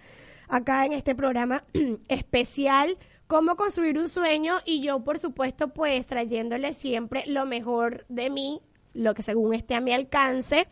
Acá 0.47 0.85
en 0.85 0.93
este 0.93 1.15
programa 1.15 1.63
especial, 2.09 2.99
cómo 3.25 3.55
construir 3.55 3.97
un 3.97 4.09
sueño. 4.09 4.57
Y 4.63 4.83
yo, 4.83 5.03
por 5.03 5.17
supuesto, 5.17 5.69
pues 5.69 6.05
trayéndole 6.05 6.73
siempre 6.73 7.23
lo 7.25 7.47
mejor 7.47 8.05
de 8.09 8.29
mí, 8.29 8.61
lo 8.93 9.15
que 9.15 9.23
según 9.23 9.55
esté 9.55 9.73
a 9.73 9.81
mi 9.81 9.91
alcance. 9.91 10.67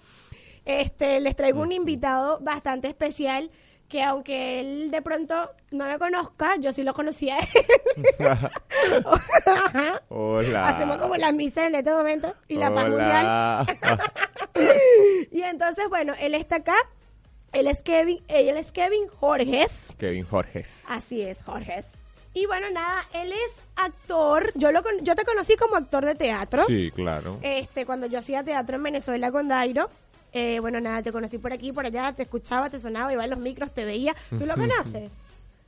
Este, 0.66 1.20
les 1.22 1.36
traigo 1.36 1.64
un 1.64 1.72
invitado 1.72 2.40
bastante 2.42 2.88
especial 2.88 3.50
que 3.92 4.02
aunque 4.02 4.62
él 4.62 4.90
de 4.90 5.02
pronto 5.02 5.52
no 5.72 5.86
me 5.86 6.00
conozca, 6.00 6.56
yo 6.56 6.72
sí 6.72 6.82
lo 6.82 6.94
conocía 6.94 7.36
a 7.36 7.40
él. 7.40 7.50
Hola. 10.08 10.70
Hacemos 10.70 10.96
como 10.96 11.18
la 11.18 11.34
misa 11.34 11.66
en 11.66 11.76
este 11.76 11.92
momento 11.92 12.34
y 12.48 12.56
la 12.56 12.74
paz 12.74 12.88
mundial. 12.88 13.68
Y 15.32 15.42
entonces, 15.42 15.88
bueno, 15.90 16.14
él 16.20 16.36
está 16.36 16.58
acá. 16.58 16.76
Él 17.54 17.68
es 17.68 17.82
Kevin, 17.82 18.22
él 18.28 18.56
es 18.58 18.72
Kevin 18.72 19.08
Jorges. 19.08 19.86
Kevin 19.98 20.26
Jorges. 20.26 20.86
Así 20.88 21.22
es, 21.22 21.42
Jorges. 21.42 21.90
Y 22.34 22.46
bueno, 22.46 22.70
nada, 22.70 23.04
él 23.14 23.32
es 23.34 23.66
actor. 23.76 24.52
Yo 24.56 24.72
lo 24.72 24.82
yo 25.02 25.16
te 25.16 25.26
conocí 25.26 25.58
como 25.58 25.76
actor 25.76 26.06
de 26.06 26.16
teatro. 26.16 26.64
Sí, 26.66 26.92
claro. 26.92 27.40
Este, 27.42 27.86
cuando 27.86 28.08
yo 28.08 28.20
hacía 28.20 28.44
teatro 28.44 28.78
en 28.78 28.84
Venezuela 28.84 29.32
con 29.32 29.50
Dairo. 29.50 29.90
Eh, 30.34 30.60
bueno, 30.60 30.80
nada, 30.80 31.02
te 31.02 31.12
conocí 31.12 31.38
por 31.38 31.52
aquí, 31.54 31.72
por 31.74 31.86
allá, 31.86 32.14
te 32.14 32.24
escuchaba, 32.24 32.70
te 32.70 32.80
sonaba, 32.80 33.12
iba 33.12 33.24
a 33.24 33.28
los 33.28 33.40
micros, 33.40 33.72
te 33.74 33.84
veía. 33.86 34.16
¿Tú 34.30 34.46
lo 34.46 34.56
conoces? 34.56 35.12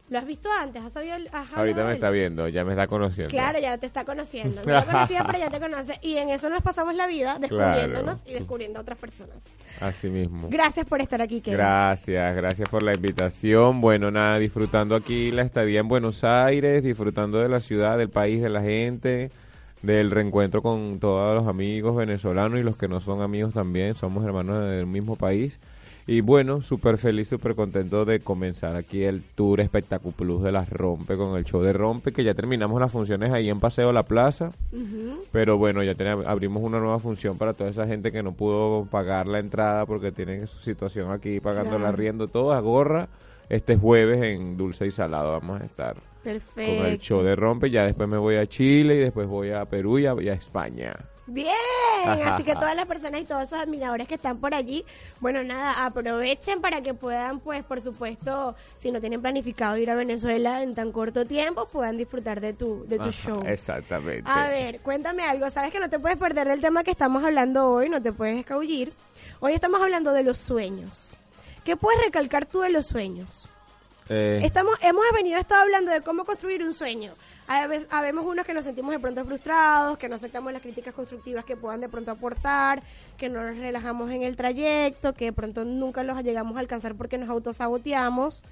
¿Lo 0.10 0.20
has 0.20 0.26
visto 0.28 0.50
antes? 0.52 0.82
¿Has 0.84 0.92
sabido? 0.94 1.16
el- 1.16 1.28
has 1.32 1.52
Ahorita 1.54 1.86
me 1.86 1.94
está 1.94 2.10
viendo, 2.12 2.48
ya 2.48 2.64
me 2.64 2.74
está 2.74 2.88
conociendo. 2.88 3.30
Claro, 3.32 3.58
ya 3.60 3.78
te 3.78 3.88
está 3.88 4.06
conociendo. 4.06 4.62
No 4.66 4.74
lo 4.74 4.86
conocía, 4.86 5.24
pero 5.26 5.40
ya 5.40 5.50
te 5.50 5.60
conoce. 5.60 5.98
Y 6.02 6.18
en 6.18 6.30
eso 6.30 6.50
nos 6.50 6.62
pasamos 6.62 6.94
la 6.96 7.08
vida 7.08 7.38
descubriéndonos 7.40 8.20
Claro. 8.20 8.30
y 8.30 8.34
descubriendo 8.34 8.80
a 8.80 8.82
otras 8.84 9.00
personas. 9.00 9.36
Así 9.82 10.10
mismo. 10.10 10.50
Gracias 10.52 10.86
por 10.86 11.02
estar 11.02 11.22
aquí, 11.22 11.42
Kevin. 11.42 11.58
Gracias, 11.58 12.36
gracias 12.36 12.70
por 12.70 12.84
la 12.84 12.94
invitación. 12.94 13.82
Bueno, 13.82 14.12
nada, 14.12 14.38
disfrutando 14.38 14.96
aquí 14.96 15.32
la 15.32 15.42
estadía 15.42 15.80
en 15.80 15.88
Buenos 15.88 16.24
Aires, 16.24 16.84
disfrutando 16.84 17.40
de 17.40 17.50
la 17.50 17.60
ciudad, 17.60 17.98
del 17.98 18.10
país, 18.10 18.42
de 18.42 18.50
la 18.50 18.62
gente, 18.62 19.32
del 19.84 20.10
reencuentro 20.12 20.62
con 20.64 20.98
todos 21.00 21.36
los 21.36 21.48
amigos 21.48 21.96
venezolanos 21.96 22.60
y 22.60 22.64
los 22.64 22.76
que 22.78 22.88
no 22.88 23.00
son 23.02 23.22
amigos 23.22 23.54
también, 23.54 23.94
somos 23.96 24.26
hermanos 24.26 24.66
del 24.68 24.88
mismo 24.88 25.16
país. 25.16 25.60
Y 26.06 26.20
bueno, 26.20 26.62
súper 26.62 26.98
feliz, 26.98 27.30
súper 27.30 27.56
contento 27.56 28.04
de 28.04 28.20
comenzar 28.20 28.76
aquí 28.76 29.04
el 29.04 29.22
tour 29.36 29.62
Espectacu 29.62 30.12
Plus 30.12 30.44
de 30.44 30.52
las 30.52 30.70
Rompe 30.70 31.16
con 31.16 31.38
el 31.38 31.46
show 31.46 31.62
de 31.62 31.72
Rompe, 31.72 32.12
que 32.12 32.26
ya 32.26 32.34
terminamos 32.34 32.82
las 32.82 32.92
funciones 32.92 33.32
ahí 33.32 33.50
en 33.50 33.62
Paseo 33.62 33.94
La 33.94 34.04
Plaza. 34.04 34.52
Pero 35.32 35.58
bueno, 35.58 35.82
ya 35.82 35.96
tenemos, 35.96 36.26
abrimos 36.26 36.62
una 36.62 36.80
nueva 36.80 37.00
función 37.00 37.38
para 37.38 37.54
toda 37.54 37.70
esa 37.70 37.88
gente 37.88 38.12
que 38.12 38.22
no 38.22 38.34
pudo 38.34 38.86
pagar 38.92 39.28
la 39.28 39.40
entrada 39.40 39.86
porque 39.86 40.12
tiene 40.12 40.46
su 40.48 40.60
situación 40.60 41.10
aquí 41.12 41.40
pagando 41.40 41.78
Claro. 41.78 41.88
arriendo, 41.88 42.28
todo 42.28 42.52
a 42.52 42.60
gorra. 42.60 43.08
Este 43.48 43.78
jueves 43.78 44.22
en 44.24 44.58
Dulce 44.58 44.88
y 44.88 44.92
Salado 44.92 45.32
vamos 45.32 45.62
a 45.62 45.66
estar 45.66 45.96
Perfecto. 46.24 46.78
con 46.78 46.86
el 46.86 47.00
show 47.00 47.22
de 47.22 47.36
Rompe. 47.36 47.70
Ya 47.70 47.84
después 47.84 48.08
me 48.08 48.18
voy 48.18 48.36
a 48.38 48.48
Chile 48.48 48.96
y 48.96 49.00
después 49.00 49.28
voy 49.28 49.52
a 49.52 49.66
Perú 49.66 50.00
y 50.00 50.06
a, 50.06 50.16
y 50.20 50.30
a 50.30 50.34
España. 50.34 50.96
Bien, 51.26 51.56
así 52.06 52.44
que 52.44 52.54
todas 52.54 52.76
las 52.76 52.86
personas 52.86 53.22
y 53.22 53.24
todos 53.24 53.44
esos 53.44 53.58
admiradores 53.58 54.10
que 54.10 54.16
están 54.16 54.40
por 54.40 54.54
allí, 54.54 54.84
bueno, 55.22 55.42
nada, 55.42 55.86
aprovechen 55.86 56.60
para 56.60 56.82
que 56.82 56.94
puedan, 56.94 57.40
pues, 57.40 57.64
por 57.64 57.80
supuesto, 57.80 58.56
si 58.78 58.92
no 58.92 59.00
tienen 59.00 59.22
planificado 59.22 59.78
ir 59.78 59.90
a 59.90 59.96
Venezuela 59.96 60.62
en 60.62 60.76
tan 60.76 60.92
corto 60.92 61.24
tiempo, 61.26 61.66
puedan 61.70 61.96
disfrutar 61.96 62.42
de 62.42 62.52
tu, 62.52 62.86
de 62.88 62.98
tu 62.98 63.04
Ajá, 63.04 63.12
show. 63.12 63.44
Exactamente. 63.46 64.30
A 64.30 64.50
ver, 64.50 64.82
cuéntame 64.82 65.24
algo. 65.24 65.50
Sabes 65.50 65.72
que 65.72 65.80
no 65.80 65.90
te 65.90 65.98
puedes 65.98 66.18
perder 66.18 66.46
del 66.46 66.60
tema 66.60 66.84
que 66.84 66.92
estamos 66.92 67.24
hablando 67.24 67.72
hoy, 67.72 67.88
no 67.88 68.02
te 68.02 68.12
puedes 68.12 68.38
escabullir. 68.38 68.92
Hoy 69.40 69.54
estamos 69.54 69.82
hablando 69.82 70.12
de 70.12 70.24
los 70.24 70.38
sueños. 70.38 71.16
¿Qué 71.64 71.78
puedes 71.78 72.02
recalcar 72.04 72.46
tú 72.46 72.60
de 72.60 72.70
los 72.70 72.86
sueños? 72.88 73.48
Eh, 74.14 74.42
Estamos, 74.44 74.78
hemos 74.82 75.04
venido 75.14 75.40
estado 75.40 75.64
hablando 75.64 75.92
de 75.92 76.02
cómo 76.02 76.24
construir 76.24 76.64
un 76.64 76.74
sueño. 76.74 77.14
Habemos 77.90 78.26
unos 78.26 78.46
que 78.46 78.54
nos 78.54 78.64
sentimos 78.64 78.92
de 78.92 79.00
pronto 79.00 79.26
frustrados, 79.26 79.98
que 79.98 80.08
no 80.08 80.16
aceptamos 80.16 80.54
las 80.54 80.62
críticas 80.62 80.94
constructivas 80.94 81.44
que 81.44 81.58
puedan 81.58 81.82
de 81.82 81.90
pronto 81.90 82.12
aportar, 82.12 82.82
que 83.18 83.28
no 83.28 83.44
nos 83.44 83.58
relajamos 83.58 84.12
en 84.12 84.24
el 84.24 84.38
trayecto, 84.38 85.14
que 85.14 85.26
de 85.26 85.34
pronto 85.34 85.66
nunca 85.66 86.04
los 86.04 86.22
llegamos 86.24 86.56
a 86.56 86.60
alcanzar 86.60 86.96
porque 86.96 87.18
nos 87.18 87.30
autosaboteamos. 87.30 88.44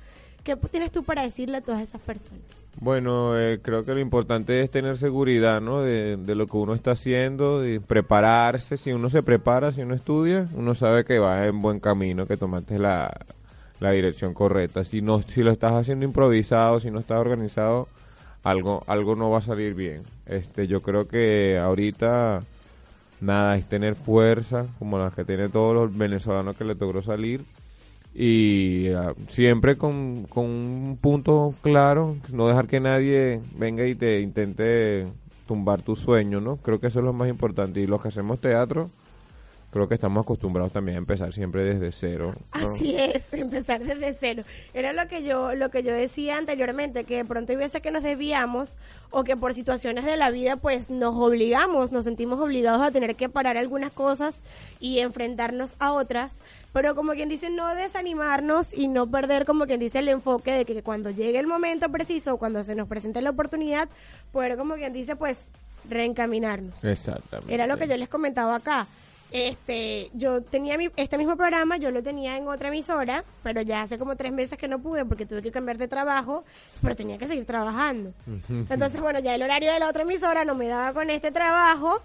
¿Qué 0.44 0.56
tienes 0.56 0.92
tú 0.92 1.04
para 1.04 1.22
decirle 1.22 1.58
a 1.58 1.62
todas 1.62 1.82
esas 1.82 2.02
personas? 2.02 2.42
Bueno, 2.80 3.40
eh, 3.40 3.60
creo 3.62 3.86
que 3.86 3.94
lo 3.94 4.00
importante 4.00 4.62
es 4.62 4.72
tener 4.72 4.98
seguridad, 4.98 5.62
¿no? 5.62 5.82
De, 5.82 6.18
de 6.18 6.36
lo 6.36 6.48
que 6.48 6.58
uno 6.58 6.74
está 6.74 6.92
haciendo, 6.92 7.62
de 7.62 7.80
prepararse. 7.80 8.76
Si 8.78 8.92
uno 8.92 9.10
se 9.12 9.22
prepara, 9.22 9.72
si 9.72 9.84
uno 9.84 9.94
estudia, 9.94 10.48
uno 10.56 10.74
sabe 10.74 11.06
que 11.06 11.20
va 11.20 11.46
en 11.46 11.62
buen 11.62 11.80
camino, 11.80 12.26
que 12.26 12.38
tomaste 12.38 12.80
la, 12.80 13.16
la 13.82 13.92
dirección 13.92 14.34
correcta. 14.34 14.86
Si 14.86 15.02
no, 15.02 15.22
si 15.22 15.44
lo 15.44 15.52
estás 15.52 15.74
haciendo 15.74 16.06
improvisado, 16.06 16.80
si 16.80 16.90
no 16.90 17.00
estás 17.00 17.18
organizado, 17.20 17.90
algo, 18.44 18.84
algo 18.88 19.16
no 19.18 19.30
va 19.30 19.40
a 19.40 19.42
salir 19.42 19.74
bien. 19.74 20.04
Este, 20.26 20.68
yo 20.68 20.82
creo 20.82 21.08
que 21.08 21.58
ahorita 21.58 22.42
nada 23.20 23.58
es 23.58 23.68
tener 23.68 23.96
fuerza, 23.96 24.68
como 24.80 24.98
la 24.98 25.12
que 25.12 25.26
tiene 25.26 25.50
todos 25.50 25.76
los 25.76 25.98
venezolanos 25.98 26.56
que 26.56 26.64
le 26.64 26.76
logró 26.76 27.02
salir 27.02 27.42
y 28.14 28.90
ah, 28.90 29.14
siempre 29.28 29.78
con, 29.78 30.24
con 30.24 30.46
un 30.46 30.98
punto 31.00 31.54
claro, 31.62 32.18
no 32.32 32.48
dejar 32.48 32.68
que 32.68 32.80
nadie 32.80 33.42
venga 33.58 33.86
y 33.86 33.96
te 33.96 34.20
intente 34.20 35.08
tumbar 35.48 35.82
tu 35.82 35.96
sueño, 35.96 36.40
¿no? 36.40 36.58
Creo 36.58 36.80
que 36.80 36.88
eso 36.88 37.00
es 37.00 37.06
lo 37.06 37.14
más 37.14 37.30
importante. 37.30 37.80
Y 37.80 37.88
los 37.88 38.02
que 38.02 38.10
hacemos 38.10 38.40
teatro, 38.40 38.90
creo 39.72 39.88
que 39.88 39.96
estamos 39.96 40.24
acostumbrados 40.24 40.74
también 40.74 40.96
a 40.96 41.00
empezar 41.00 41.34
siempre 41.34 41.64
desde 41.64 41.92
cero. 41.92 42.36
¿no? 42.36 42.42
Así 42.52 42.96
es, 42.96 43.34
empezar 43.34 43.84
desde 43.84 44.14
cero. 44.14 44.44
Era 44.74 44.94
lo 44.94 45.08
que 45.08 45.24
yo 45.24 45.56
lo 45.56 45.72
que 45.72 45.82
yo 45.82 45.94
decía 45.94 46.38
anteriormente, 46.38 47.06
que 47.06 47.18
de 47.18 47.26
pronto 47.26 47.54
hay 47.54 47.58
veces 47.58 47.82
que 47.82 47.90
nos 47.90 48.04
desviamos 48.04 48.78
o 49.10 49.24
que 49.24 49.36
por 49.36 49.54
situaciones 49.54 50.06
de 50.06 50.18
la 50.18 50.30
vida 50.30 50.58
pues 50.58 50.90
nos 50.90 51.16
obligamos, 51.16 51.92
nos 51.92 52.04
sentimos 52.04 52.40
obligados 52.40 52.82
a 52.82 52.92
tener 52.92 53.16
que 53.16 53.30
parar 53.30 53.58
algunas 53.58 53.92
cosas 53.92 54.44
y 54.80 55.00
enfrentarnos 55.00 55.76
a 55.80 55.94
otras, 55.94 56.42
pero 56.74 56.94
como 56.94 57.14
quien 57.14 57.30
dice 57.30 57.50
no 57.50 57.74
desanimarnos 57.76 58.74
y 58.74 58.88
no 58.88 59.08
perder 59.10 59.46
como 59.46 59.66
quien 59.66 59.80
dice 59.80 60.00
el 60.00 60.10
enfoque 60.10 60.52
de 60.52 60.66
que 60.66 60.84
cuando 60.84 61.10
llegue 61.10 61.40
el 61.40 61.48
momento 61.48 61.90
preciso, 61.90 62.38
cuando 62.38 62.64
se 62.64 62.76
nos 62.76 62.88
presente 62.88 63.22
la 63.22 63.30
oportunidad, 63.30 63.88
poder 64.32 64.58
como 64.58 64.76
quien 64.76 64.92
dice 64.92 65.16
pues 65.16 65.46
reencaminarnos. 65.90 66.84
Exactamente. 66.84 67.54
Era 67.54 67.68
lo 67.68 67.78
que 67.78 67.88
yo 67.88 67.98
les 67.98 68.10
comentaba 68.10 68.56
acá. 68.56 68.88
Este, 69.32 70.10
yo 70.14 70.42
tenía 70.42 70.78
mi, 70.78 70.90
este 70.98 71.18
mismo 71.18 71.38
programa, 71.38 71.78
yo 71.78 71.90
lo 71.90 72.04
tenía 72.04 72.36
en 72.36 72.48
otra 72.50 72.68
emisora, 72.68 73.24
pero 73.44 73.62
ya 73.62 73.82
hace 73.82 73.98
como 73.98 74.18
tres 74.18 74.34
meses 74.34 74.60
que 74.60 74.68
no 74.68 74.80
pude 74.80 75.06
porque 75.06 75.26
tuve 75.26 75.42
que 75.42 75.52
cambiar 75.52 75.78
de 75.78 75.88
trabajo, 75.88 76.44
pero 76.82 76.96
tenía 76.98 77.18
que 77.18 77.28
seguir 77.28 77.46
trabajando. 77.46 78.14
Entonces, 78.70 79.00
bueno, 79.00 79.20
ya 79.20 79.34
el 79.34 79.42
horario 79.42 79.72
de 79.72 79.80
la 79.80 79.88
otra 79.88 80.02
emisora 80.04 80.44
no 80.44 80.54
me 80.56 80.68
daba 80.68 80.94
con 80.94 81.10
este 81.10 81.32
trabajo. 81.32 82.02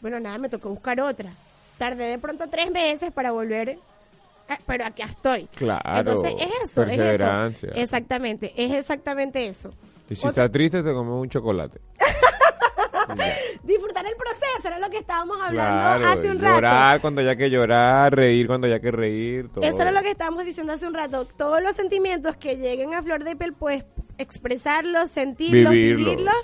Bueno, 0.00 0.18
nada, 0.20 0.38
me 0.38 0.48
tocó 0.48 0.70
buscar 0.70 0.98
otra. 1.00 1.30
Tardé 1.76 2.04
de 2.06 2.18
pronto 2.18 2.48
tres 2.48 2.70
meses 2.70 3.12
para 3.12 3.30
volver, 3.30 3.68
eh, 3.70 3.78
pero 4.66 4.86
aquí 4.86 5.02
estoy. 5.02 5.48
Claro, 5.54 5.98
Entonces, 5.98 6.34
es 6.38 6.70
eso, 6.70 6.82
es 6.84 6.98
eso. 6.98 7.26
Exactamente, 7.74 8.52
es 8.56 8.72
exactamente 8.72 9.46
eso. 9.46 9.70
Y 10.08 10.16
si 10.16 10.26
Otra- 10.26 10.44
estás 10.44 10.52
triste, 10.52 10.82
te 10.82 10.92
comes 10.94 11.12
un 11.12 11.28
chocolate. 11.28 11.78
disfrutar 13.62 14.06
el 14.06 14.16
proceso, 14.16 14.68
era 14.68 14.78
lo 14.78 14.90
que 14.90 14.98
estábamos 14.98 15.38
hablando 15.40 15.98
Claro, 15.98 16.06
hace 16.08 16.30
un 16.30 16.38
rato. 16.38 16.54
llorar 16.56 17.00
cuando 17.00 17.20
haya 17.20 17.36
que 17.36 17.50
llorar, 17.50 18.14
reír 18.14 18.46
cuando 18.46 18.66
haya 18.66 18.80
que 18.80 18.90
reír. 18.90 19.48
Todo. 19.48 19.64
Eso 19.64 19.80
era 19.82 19.90
lo 19.92 20.02
que 20.02 20.10
estábamos 20.10 20.44
diciendo 20.44 20.72
hace 20.72 20.86
un 20.86 20.94
rato. 20.94 21.24
Todos 21.36 21.62
los 21.62 21.74
sentimientos 21.76 22.36
que 22.36 22.56
lleguen 22.56 22.94
a 22.94 23.02
flor 23.02 23.24
de 23.24 23.36
piel, 23.36 23.52
pues 23.54 23.84
expresarlos, 24.18 25.10
sentirlos, 25.10 25.72
Vivirlos. 25.72 26.06
vivirlos 26.06 26.34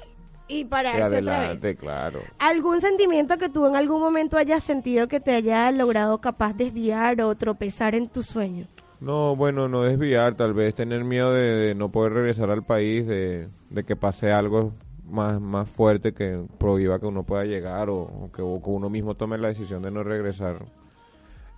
y 0.49 0.65
pararse 0.65 0.99
otra 1.19 1.19
vez. 1.19 1.29
adelante, 1.29 1.77
claro. 1.77 2.21
¿Algún 2.39 2.81
sentimiento 2.81 3.37
que 3.39 3.49
tú 3.49 3.67
en 3.67 3.75
algún 3.77 4.01
momento 4.01 4.37
hayas 4.37 4.63
sentido 4.63 5.09
que 5.09 5.19
te 5.21 5.35
haya 5.35 5.71
logrado 5.73 6.19
capaz 6.21 6.53
desviar 6.55 7.21
o 7.23 7.35
tropezar 7.35 7.95
en 7.95 8.09
tu 8.09 8.23
sueño? 8.23 8.67
No, 9.01 9.37
bueno, 9.37 9.69
no 9.69 9.83
desviar, 9.83 10.37
tal 10.37 10.55
vez 10.55 10.75
tener 10.75 11.05
miedo 11.05 11.33
de, 11.33 11.43
de 11.43 11.75
no 11.75 11.91
poder 11.91 12.13
regresar 12.15 12.51
al 12.51 12.63
país, 12.65 13.07
de, 13.07 13.49
de 13.71 13.85
que 13.85 13.95
pase 13.97 14.33
algo 14.33 14.73
más, 15.07 15.41
más 15.41 15.69
fuerte 15.69 16.13
que 16.13 16.43
prohíba 16.59 16.99
que 16.99 17.07
uno 17.07 17.23
pueda 17.25 17.45
llegar 17.45 17.89
o, 17.91 17.99
o 18.03 18.31
que, 18.33 18.43
o 18.43 18.61
que 18.63 18.71
uno 18.71 18.91
mismo 18.91 19.15
tome 19.15 19.39
la 19.39 19.49
decisión 19.49 19.83
de 19.83 19.91
no 19.91 20.03
regresar. 20.03 20.65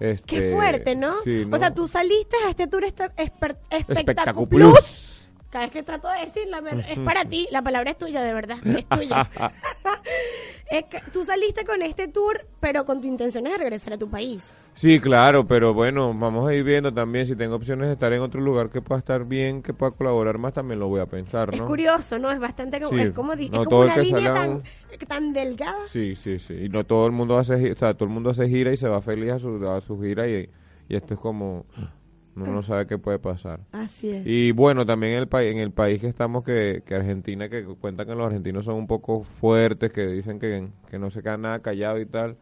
Este, 0.00 0.26
Qué 0.26 0.52
fuerte, 0.54 0.94
¿no? 0.94 1.14
sí, 1.24 1.46
O 1.50 1.58
sea, 1.58 1.74
tú 1.74 1.88
saliste 1.88 2.36
a 2.46 2.50
este 2.50 2.66
tour 2.68 2.84
esta- 2.84 3.14
esper- 3.16 3.56
Espectacu 3.70 3.92
Espectacu 3.98 4.48
Plus. 4.48 5.04
Cada 5.50 5.64
vez 5.64 5.72
que 5.72 5.82
trato 5.82 6.08
de 6.12 6.20
decirla, 6.26 6.62
es 6.88 6.98
para 7.00 7.24
ti, 7.24 7.48
la 7.50 7.62
palabra 7.62 7.90
es 7.90 7.98
tuya, 7.98 8.22
de 8.22 8.34
verdad, 8.34 8.58
es 8.64 8.86
tuya. 8.86 9.28
Eh, 10.70 10.84
tú 11.12 11.24
saliste 11.24 11.64
con 11.64 11.80
este 11.82 12.08
tour, 12.08 12.46
pero 12.60 12.84
con 12.84 13.00
tu 13.00 13.06
intención 13.06 13.46
es 13.46 13.52
de 13.52 13.58
regresar 13.58 13.94
a 13.94 13.98
tu 13.98 14.08
país. 14.08 14.52
Sí, 14.74 15.00
claro, 15.00 15.46
pero 15.46 15.74
bueno, 15.74 16.14
vamos 16.14 16.48
a 16.48 16.54
ir 16.54 16.62
viendo 16.62 16.92
también 16.92 17.26
si 17.26 17.34
tengo 17.34 17.56
opciones 17.56 17.88
de 17.88 17.94
estar 17.94 18.12
en 18.12 18.20
otro 18.20 18.40
lugar 18.40 18.70
que 18.70 18.80
pueda 18.80 18.98
estar 18.98 19.24
bien, 19.24 19.62
que 19.62 19.72
pueda 19.74 19.92
colaborar 19.92 20.38
más, 20.38 20.52
también 20.52 20.78
lo 20.78 20.88
voy 20.88 21.00
a 21.00 21.06
pensar, 21.06 21.52
Es 21.52 21.58
¿no? 21.58 21.66
curioso, 21.66 22.18
¿no? 22.18 22.30
Es 22.30 22.38
bastante 22.38 22.80
como, 22.80 22.96
Sí, 22.96 23.02
es 23.02 23.10
como, 23.12 23.34
di- 23.34 23.48
no 23.48 23.62
es 23.62 23.64
como 23.66 23.80
una 23.80 23.94
que 23.94 24.02
línea 24.02 24.32
tan, 24.32 24.62
tan 25.08 25.32
delgada. 25.32 25.88
Sí, 25.88 26.14
sí, 26.14 26.38
sí. 26.38 26.54
Y 26.64 26.68
no 26.68 26.84
todo 26.84 27.06
el 27.06 27.12
mundo 27.12 27.38
hace, 27.38 27.72
o 27.72 27.76
sea, 27.76 27.94
todo 27.94 28.04
el 28.04 28.14
mundo 28.14 28.30
hace 28.30 28.46
gira 28.48 28.72
y 28.72 28.76
se 28.76 28.88
va 28.88 29.00
feliz 29.00 29.32
a 29.32 29.38
su, 29.38 29.66
a 29.68 29.80
su 29.80 30.00
gira 30.00 30.28
y, 30.28 30.48
y 30.88 30.94
esto 30.96 31.14
es 31.14 31.20
como, 31.20 31.64
uno 32.44 32.52
no 32.52 32.62
sabe 32.62 32.86
qué 32.86 32.98
puede 32.98 33.18
pasar. 33.18 33.60
Así 33.72 34.10
es. 34.10 34.26
Y 34.26 34.52
bueno, 34.52 34.86
también 34.86 35.12
en 35.14 35.18
el, 35.20 35.28
país 35.28 35.52
en 35.52 35.58
el 35.58 35.72
país 35.72 36.00
que 36.00 36.06
estamos, 36.06 36.44
que, 36.44 36.82
que 36.86 36.94
Argentina, 36.94 37.48
que 37.48 37.64
cuentan 37.64 38.06
que 38.06 38.14
los 38.14 38.26
argentinos 38.26 38.64
son 38.64 38.76
un 38.76 38.86
poco 38.86 39.22
fuertes, 39.22 39.92
que 39.92 40.06
dicen 40.06 40.38
que, 40.38 40.68
que 40.90 40.98
no 40.98 41.10
se 41.10 41.22
quedan 41.22 41.42
nada 41.42 41.60
callados 41.60 42.00
y 42.00 42.06
tal. 42.06 42.36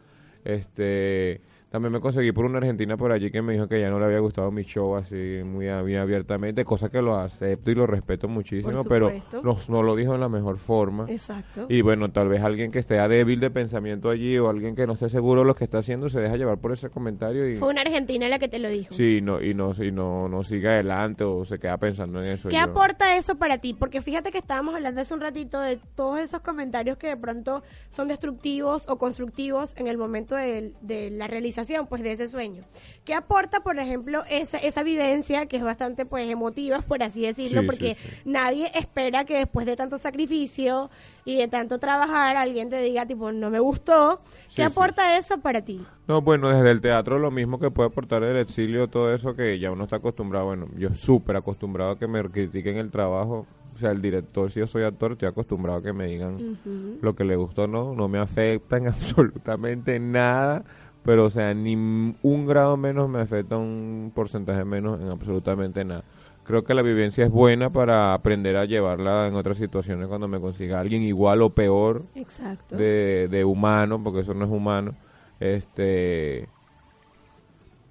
Este, 0.44 1.40
también 1.70 1.92
me 1.92 2.00
conseguí 2.00 2.30
por 2.32 2.44
una 2.44 2.58
argentina 2.58 2.96
por 2.96 3.10
allí 3.10 3.30
que 3.30 3.42
me 3.42 3.52
dijo 3.54 3.66
que 3.68 3.80
ya 3.80 3.90
no 3.90 3.98
le 3.98 4.06
había 4.06 4.20
gustado 4.20 4.50
mi 4.52 4.62
show 4.62 4.94
así 4.96 5.40
muy, 5.44 5.68
abiertamente, 5.68 6.64
cosa 6.64 6.88
que 6.90 7.02
lo 7.02 7.16
acepto 7.16 7.70
y 7.70 7.74
lo 7.74 7.86
respeto 7.86 8.28
muchísimo, 8.28 8.84
pero 8.84 9.08
supuesto. 9.10 9.42
no, 9.42 9.56
no 9.68 9.82
lo 9.82 9.96
dijo 9.96 10.14
en 10.14 10.20
la 10.20 10.28
mejor 10.28 10.58
forma. 10.58 11.06
Exacto. 11.08 11.66
Y 11.68 11.80
bueno, 11.82 12.12
tal 12.12 12.28
vez 12.28 12.42
alguien 12.42 12.70
que 12.70 12.78
esté 12.78 12.94
débil 13.08 13.40
de 13.40 13.50
pensamiento 13.50 14.10
allí 14.10 14.38
o 14.38 14.48
alguien 14.48 14.76
que 14.76 14.86
no 14.86 14.92
esté 14.92 15.08
seguro 15.08 15.40
de 15.40 15.48
lo 15.48 15.54
que 15.54 15.64
está 15.64 15.78
haciendo 15.78 16.08
se 16.08 16.20
deja 16.20 16.36
llevar 16.36 16.58
por 16.58 16.72
ese 16.72 16.88
comentario 16.88 17.50
y... 17.50 17.56
Fue 17.56 17.68
una 17.68 17.80
argentina 17.80 18.28
la 18.28 18.38
que 18.38 18.48
te 18.48 18.60
lo 18.60 18.68
dijo. 18.68 18.94
Sí, 18.94 19.20
no, 19.20 19.42
y 19.42 19.52
no, 19.52 19.72
y 19.82 19.90
no, 19.90 20.28
no 20.28 20.42
sigue 20.44 20.68
adelante 20.68 21.24
o 21.24 21.44
se 21.44 21.58
queda 21.58 21.76
pensando 21.78 22.22
en 22.22 22.30
eso. 22.30 22.48
¿Qué 22.48 22.56
Yo- 22.56 22.62
aporta 22.62 23.16
eso 23.16 23.36
para 23.38 23.58
ti? 23.58 23.74
Porque 23.74 24.02
fíjate 24.02 24.30
que 24.30 24.38
estábamos 24.38 24.76
hablando 24.76 25.00
hace 25.00 25.14
un 25.14 25.20
ratito 25.20 25.60
de 25.60 25.78
todos 25.96 26.20
esos 26.20 26.40
comentarios 26.40 26.96
que 26.96 27.08
de 27.08 27.16
pronto 27.16 27.62
son 27.90 28.06
destructivos 28.08 28.88
o 28.88 28.98
constructivos 28.98 29.74
en 29.76 29.88
el 29.88 29.98
momento 29.98 30.36
de, 30.36 30.72
de 30.80 31.10
la 31.10 31.26
realización 31.26 31.55
pues 31.88 32.02
de 32.02 32.12
ese 32.12 32.28
sueño. 32.28 32.64
¿Qué 33.04 33.14
aporta, 33.14 33.60
por 33.60 33.78
ejemplo, 33.78 34.22
esa, 34.28 34.58
esa 34.58 34.82
vivencia 34.82 35.46
que 35.46 35.56
es 35.56 35.62
bastante 35.62 36.04
pues 36.04 36.30
emotiva, 36.30 36.80
por 36.80 37.02
así 37.02 37.22
decirlo? 37.22 37.62
Sí, 37.62 37.66
porque 37.66 37.94
sí, 37.94 38.08
sí. 38.08 38.20
nadie 38.24 38.70
espera 38.74 39.24
que 39.24 39.38
después 39.38 39.66
de 39.66 39.76
tanto 39.76 39.98
sacrificio 39.98 40.90
y 41.24 41.36
de 41.36 41.48
tanto 41.48 41.78
trabajar 41.78 42.36
alguien 42.36 42.70
te 42.70 42.80
diga 42.82 43.06
tipo 43.06 43.32
no 43.32 43.50
me 43.50 43.60
gustó. 43.60 44.20
¿Qué 44.54 44.62
aporta 44.62 45.16
eso 45.18 45.38
para 45.40 45.62
ti? 45.62 45.84
No, 46.06 46.22
bueno, 46.22 46.48
desde 46.48 46.70
el 46.70 46.80
teatro 46.80 47.18
lo 47.18 47.30
mismo 47.30 47.58
que 47.58 47.70
puede 47.70 47.88
aportar 47.88 48.22
el 48.22 48.36
exilio, 48.36 48.88
todo 48.88 49.12
eso 49.12 49.34
que 49.34 49.58
ya 49.58 49.70
uno 49.70 49.84
está 49.84 49.96
acostumbrado. 49.96 50.46
Bueno, 50.46 50.68
yo 50.76 50.94
súper 50.94 51.36
acostumbrado 51.36 51.92
a 51.92 51.98
que 51.98 52.06
me 52.06 52.22
critiquen 52.28 52.76
el 52.76 52.90
trabajo. 52.90 53.46
O 53.74 53.78
sea, 53.78 53.90
el 53.90 54.00
director, 54.00 54.50
si 54.50 54.60
yo 54.60 54.66
soy 54.66 54.84
actor, 54.84 55.12
estoy 55.12 55.28
acostumbrado 55.28 55.80
a 55.80 55.82
que 55.82 55.92
me 55.92 56.06
digan 56.06 56.98
lo 57.02 57.14
que 57.14 57.24
le 57.24 57.36
gustó 57.36 57.64
o 57.64 57.66
no. 57.66 57.94
No 57.94 58.08
me 58.08 58.18
afecta 58.18 58.78
en 58.78 58.86
absolutamente 58.88 59.98
nada. 60.00 60.64
Pero, 61.06 61.26
o 61.26 61.30
sea, 61.30 61.54
ni 61.54 61.74
un 61.74 62.46
grado 62.46 62.76
menos 62.76 63.08
me 63.08 63.20
afecta 63.20 63.56
un 63.56 64.10
porcentaje 64.14 64.64
menos 64.64 65.00
en 65.00 65.08
absolutamente 65.08 65.84
nada. 65.84 66.02
Creo 66.42 66.64
que 66.64 66.74
la 66.74 66.82
vivencia 66.82 67.24
es 67.24 67.30
buena 67.30 67.70
para 67.70 68.12
aprender 68.12 68.56
a 68.56 68.64
llevarla 68.64 69.26
en 69.26 69.34
otras 69.34 69.56
situaciones 69.56 70.08
cuando 70.08 70.28
me 70.28 70.40
consiga 70.40 70.80
alguien 70.80 71.02
igual 71.02 71.42
o 71.42 71.50
peor 71.50 72.04
Exacto. 72.14 72.76
de, 72.76 73.28
de 73.28 73.44
humano, 73.44 74.02
porque 74.02 74.20
eso 74.20 74.34
no 74.34 74.44
es 74.44 74.50
humano. 74.50 74.94
Este. 75.40 76.48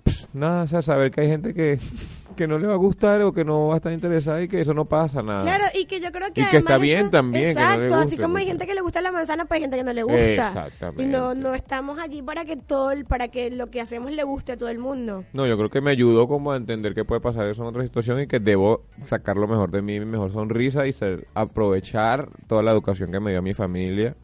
pues, 0.03 0.27
nada, 0.33 0.63
o 0.63 0.67
sea, 0.67 0.81
saber 0.81 1.11
que 1.11 1.21
hay 1.21 1.27
gente 1.27 1.53
que, 1.53 1.79
que 2.35 2.47
no 2.47 2.59
le 2.59 2.67
va 2.67 2.73
a 2.73 2.77
gustar 2.77 3.21
o 3.21 3.33
que 3.33 3.43
no 3.43 3.67
va 3.67 3.73
a 3.75 3.77
estar 3.77 3.91
interesada 3.91 4.41
y 4.41 4.47
que 4.47 4.61
eso 4.61 4.73
no 4.73 4.85
pasa 4.85 5.21
nada. 5.23 5.41
Claro, 5.41 5.63
y 5.73 5.85
que 5.85 5.99
yo 5.99 6.11
creo 6.11 6.31
que 6.33 6.41
Y 6.41 6.45
que 6.45 6.57
está 6.57 6.77
bien 6.77 6.99
eso- 7.01 7.09
también, 7.09 7.55
que 7.55 7.61
no 7.61 7.67
le 7.69 7.73
Exacto, 7.85 7.95
así 7.95 8.17
como 8.17 8.37
hay 8.37 8.45
gente 8.45 8.65
que 8.67 8.75
le 8.75 8.81
gusta 8.81 9.01
la 9.01 9.11
manzana, 9.11 9.45
pues 9.45 9.57
hay 9.57 9.61
gente 9.63 9.77
que 9.77 9.83
no 9.83 9.93
le 9.93 10.03
gusta. 10.03 10.47
Exactamente. 10.47 11.03
Y 11.03 11.07
no, 11.07 11.33
no 11.33 11.53
estamos 11.55 11.99
allí 11.99 12.21
para 12.21 12.45
que 12.45 12.57
todo, 12.57 12.91
para 13.07 13.29
que 13.29 13.49
lo 13.51 13.69
que 13.71 13.81
hacemos 13.81 14.11
le 14.11 14.23
guste 14.23 14.51
a 14.51 14.57
todo 14.57 14.69
el 14.69 14.77
mundo. 14.79 15.23
No, 15.33 15.47
yo 15.47 15.57
creo 15.57 15.69
que 15.69 15.81
me 15.81 15.91
ayudó 15.91 16.27
como 16.27 16.51
a 16.51 16.57
entender 16.57 16.93
que 16.93 17.05
puede 17.05 17.21
pasar 17.21 17.47
eso 17.47 17.61
en 17.63 17.69
otra 17.69 17.83
situación 17.83 18.19
y 18.21 18.27
que 18.27 18.39
debo 18.39 18.83
sacar 19.05 19.37
lo 19.37 19.47
mejor 19.47 19.71
de 19.71 19.81
mí, 19.81 19.99
mi 19.99 20.05
mejor 20.05 20.31
sonrisa 20.31 20.85
y 20.87 20.93
ser, 20.93 21.27
aprovechar 21.33 22.29
toda 22.47 22.61
la 22.63 22.71
educación 22.71 23.11
que 23.11 23.19
me 23.19 23.31
dio 23.31 23.41
mi 23.41 23.53
familia, 23.53 24.15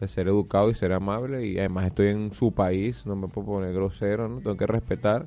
de 0.00 0.08
ser 0.08 0.28
educado 0.28 0.70
y 0.70 0.74
ser 0.74 0.92
amable 0.94 1.46
y 1.46 1.58
además 1.58 1.86
estoy 1.86 2.08
en 2.08 2.32
su 2.32 2.52
país, 2.52 3.04
no 3.04 3.16
me 3.16 3.28
puedo 3.28 3.46
poner 3.48 3.74
grosero, 3.74 4.28
¿no? 4.28 4.38
Tengo 4.40 4.56
que 4.56 4.66
respetar 4.66 5.26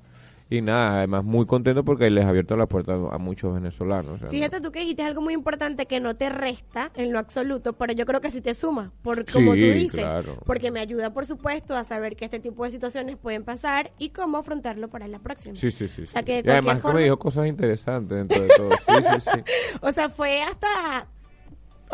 y 0.57 0.61
nada, 0.61 0.97
además 0.97 1.23
muy 1.23 1.45
contento 1.45 1.83
porque 1.83 2.09
les 2.09 2.25
ha 2.25 2.29
abierto 2.29 2.55
la 2.55 2.65
puerta 2.67 2.93
a 2.93 3.17
muchos 3.17 3.53
venezolanos. 3.53 4.15
o 4.15 4.17
sea, 4.19 4.29
Fíjate 4.29 4.61
tú 4.61 4.71
que 4.71 4.79
dijiste 4.81 5.03
algo 5.03 5.21
muy 5.21 5.33
importante 5.33 5.85
que 5.85 5.99
no 5.99 6.15
te 6.15 6.29
resta 6.29 6.91
en 6.95 7.11
lo 7.11 7.19
absoluto, 7.19 7.73
pero 7.73 7.93
yo 7.93 8.05
creo 8.05 8.21
que 8.21 8.31
sí 8.31 8.41
te 8.41 8.53
suma, 8.53 8.91
por 9.01 9.25
como 9.31 9.53
Sí, 9.53 9.59
tú 9.59 9.65
dices, 9.67 10.01
claro. 10.01 10.37
porque 10.45 10.71
me 10.71 10.79
ayuda, 10.79 11.13
por 11.13 11.25
supuesto, 11.25 11.75
a 11.75 11.83
saber 11.83 12.15
que 12.15 12.25
este 12.25 12.39
tipo 12.39 12.63
de 12.65 12.71
situaciones 12.71 13.17
pueden 13.17 13.43
pasar 13.43 13.91
y 13.97 14.09
cómo 14.09 14.37
afrontarlo 14.37 14.89
para 14.89 15.07
la 15.07 15.19
próxima. 15.19 15.55
Sí, 15.55 15.71
sí, 15.71 15.87
sí. 15.87 16.03
O 16.03 16.07
sea, 16.07 16.21
sí. 16.21 16.25
que 16.25 16.43
de 16.43 16.49
y 16.49 16.51
además 16.51 16.75
que 16.77 16.81
forma- 16.81 16.97
me 16.99 17.03
dijo 17.05 17.17
cosas 17.17 17.47
interesantes 17.47 18.17
dentro 18.27 18.41
de 18.43 18.49
todo. 18.57 18.69
Sí, 18.71 18.93
sí, 19.21 19.29
sí. 19.33 19.43
O 19.81 19.91
sea, 19.91 20.09
fue 20.09 20.41
hasta 20.41 21.07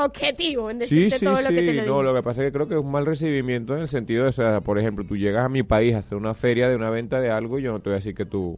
objetivo 0.06 0.70
en 0.72 0.82
Sí, 0.82 0.96
decirte 1.04 1.20
sí, 1.20 1.26
todo 1.26 1.36
lo 1.42 1.50
que 1.50 1.56
te 1.56 1.62
sí. 1.62 1.66
lo 1.74 1.74
No, 1.84 1.88
digo. 2.00 2.04
lo 2.04 2.14
que 2.16 2.24
pasa 2.24 2.42
es 2.42 2.48
que 2.48 2.52
creo 2.54 2.68
que 2.68 2.74
es 2.76 2.80
un 2.82 2.92
mal 2.92 3.06
recibimiento 3.06 3.76
en 3.76 3.82
el 3.82 3.88
sentido 3.90 4.24
de, 4.24 4.30
o 4.30 4.34
sea, 4.34 4.62
por 4.62 4.80
ejemplo, 4.80 5.06
tú 5.06 5.16
llegas 5.18 5.46
a 5.46 5.50
mi 5.50 5.64
país 5.64 5.96
a 5.96 6.00
hacer 6.00 6.18
una 6.18 6.34
feria 6.34 6.68
de 6.70 6.76
una 6.76 6.90
venta 6.90 7.20
de 7.20 7.30
algo 7.32 7.60
y 7.60 7.64
yo 7.64 7.72
no 7.72 7.80
te 7.82 7.90
voy 7.90 7.96
a 7.96 8.00
decir 8.00 8.16
que 8.16 8.26
tú, 8.26 8.58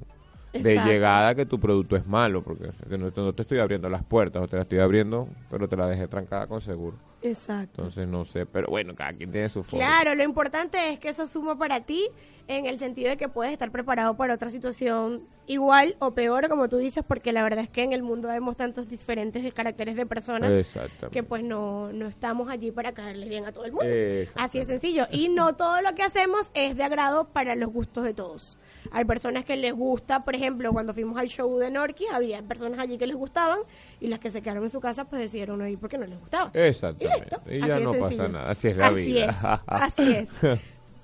de 0.54 0.60
Exacto. 0.60 0.90
llegada, 0.90 1.36
que 1.36 1.46
tu 1.46 1.60
producto 1.60 1.96
es 1.96 2.06
malo, 2.06 2.44
porque 2.44 2.70
que 2.90 2.98
no, 2.98 3.12
no 3.16 3.34
te 3.34 3.42
estoy 3.44 3.60
abriendo 3.60 3.90
las 3.90 4.04
puertas, 4.04 4.42
o 4.44 4.48
te 4.48 4.58
las 4.58 4.64
estoy 4.66 4.80
abriendo, 4.80 5.28
pero 5.50 5.68
te 5.68 5.76
la 5.78 5.88
dejé 5.88 6.08
trancada 6.08 6.48
con 6.48 6.62
seguro. 6.62 6.98
Exacto. 7.22 7.82
Entonces, 7.82 8.08
no 8.08 8.26
sé, 8.26 8.46
pero 8.46 8.68
bueno, 8.68 8.96
cada 8.96 9.14
quien 9.14 9.32
tiene 9.32 9.50
su 9.50 9.64
forma. 9.64 9.86
Claro, 9.86 10.16
lo 10.16 10.24
importante 10.24 10.92
es 10.92 11.00
que 11.00 11.10
eso 11.10 11.28
suma 11.28 11.58
para 11.58 11.82
ti 11.82 12.08
en 12.48 12.66
el 12.66 12.80
sentido 12.80 13.10
de 13.10 13.18
que 13.18 13.30
puedes 13.30 13.54
estar 13.54 13.72
preparado 13.72 14.18
para 14.18 14.34
otra 14.34 14.50
situación 14.50 15.28
igual 15.46 15.96
o 16.00 16.12
peor, 16.12 16.50
como 16.50 16.70
tú 16.70 16.78
dices, 16.78 17.04
porque 17.08 17.32
la 17.32 17.44
verdad 17.44 17.60
es 17.60 17.70
que 17.70 17.84
en 17.84 17.94
el 17.94 18.04
mundo 18.04 18.28
vemos 18.28 18.58
tantos 18.58 18.90
diferentes 18.90 19.54
caracteres 19.54 19.96
de 19.96 20.06
personas 20.06 20.68
que 21.12 21.24
pues 21.24 21.44
no, 21.44 21.92
no 21.92 22.08
estamos 22.08 22.50
allí 22.50 22.72
para 22.72 22.94
caerle 22.94 23.28
bien 23.28 23.46
a 23.46 23.52
todo 23.52 23.66
el 23.66 23.72
mundo. 23.72 23.88
Así 24.36 24.60
de 24.60 24.66
sencillo. 24.66 25.08
Y 25.12 25.30
no 25.30 25.56
todo 25.56 25.82
lo 25.82 25.94
que 25.94 26.04
hacemos 26.04 26.52
es 26.54 26.76
de 26.76 26.84
agrado 26.84 27.30
para 27.30 27.56
los 27.56 27.72
gustos 27.72 28.04
de 28.04 28.14
todos. 28.14 28.60
Hay 28.92 29.06
personas 29.06 29.46
que 29.46 29.56
les 29.56 29.74
gusta, 29.74 30.24
por 30.24 30.36
ejemplo, 30.36 30.72
cuando 30.74 30.94
fuimos 30.94 31.18
al 31.18 31.28
show 31.28 31.58
de 31.60 31.70
Norquis, 31.70 32.10
había 32.12 32.42
personas 32.42 32.80
allí 32.80 32.98
que 32.98 33.08
les 33.08 33.16
gustaban 33.16 33.60
y 34.02 34.08
las 34.08 34.20
que 34.20 34.32
se 34.32 34.42
quedaron 34.42 34.64
en 34.64 34.70
su 34.70 34.82
casa 34.82 35.06
pues 35.06 35.22
decidieron 35.22 35.60
no 35.60 35.68
ir 35.68 35.78
porque 35.78 35.98
no 35.98 36.06
les 36.06 36.20
gustaba. 36.20 36.50
Exactamente. 36.54 37.38
Y 37.50 37.60
ya 37.66 37.80
no 37.80 37.94
sencillo. 37.94 38.00
pasa 38.18 38.28
nada. 38.28 38.50
Así 38.52 38.68
es 38.68 38.78
la 38.78 38.88
Así 38.88 38.96
vida. 39.06 39.26
es, 39.26 39.38
así 39.68 40.12
es. 40.14 40.30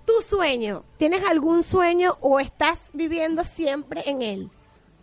Tu 0.05 0.21
sueño, 0.21 0.83
¿tienes 0.97 1.21
algún 1.29 1.63
sueño 1.63 2.13
o 2.21 2.39
estás 2.39 2.89
viviendo 2.93 3.43
siempre 3.43 4.03
en 4.05 4.21
él? 4.21 4.49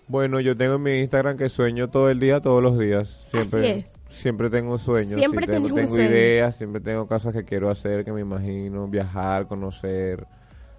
Bueno, 0.09 0.41
yo 0.41 0.57
tengo 0.57 0.75
en 0.77 0.83
mi 0.83 0.99
Instagram 1.01 1.37
que 1.37 1.49
sueño 1.51 1.91
todo 1.91 2.09
el 2.11 2.19
día, 2.21 2.41
todos 2.41 2.63
los 2.63 2.79
días. 2.79 3.21
Siempre, 3.31 3.71
Así 3.71 3.87
siempre 4.09 4.49
tengo 4.49 4.79
sueños. 4.79 5.19
Siempre 5.19 5.45
sí, 5.47 5.53
tengo, 5.53 5.69
sueño. 5.69 6.11
ideas, 6.11 6.57
siempre 6.57 6.81
tengo 6.81 7.07
cosas 7.07 7.35
que 7.35 7.45
quiero 7.45 7.71
hacer, 7.71 8.05
que 8.05 8.13
me 8.13 8.23
imagino, 8.23 8.89
viajar, 8.89 9.47
conocer, 9.47 10.27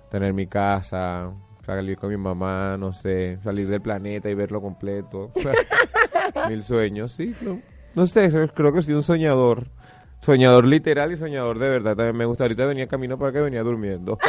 tener 0.10 0.34
mi 0.34 0.48
casa, 0.48 1.32
salir 1.66 1.98
con 1.98 2.10
mi 2.10 2.18
mamá, 2.18 2.78
no 2.80 2.94
sé, 2.94 3.38
salir 3.44 3.68
del 3.68 3.82
planeta 3.82 4.30
y 4.30 4.34
verlo 4.34 4.60
completo. 4.62 5.32
Mil 6.50 6.64
sueños, 6.64 7.12
sí. 7.14 7.36
No, 7.42 7.62
no 7.94 8.08
sé, 8.08 8.30
creo 8.54 8.74
que 8.74 8.82
soy 8.82 8.94
un 8.94 9.04
soñador. 9.04 9.68
Soñador 10.22 10.66
literal 10.66 11.12
y 11.12 11.18
soñador 11.18 11.60
de 11.60 11.70
verdad. 11.70 11.96
También 11.96 12.18
me 12.18 12.26
gusta. 12.26 12.46
Ahorita 12.46 12.66
venía 12.66 12.88
camino 12.88 13.18
para 13.18 13.32
que 13.32 13.42
venía 13.42 13.62
durmiendo. 13.62 14.18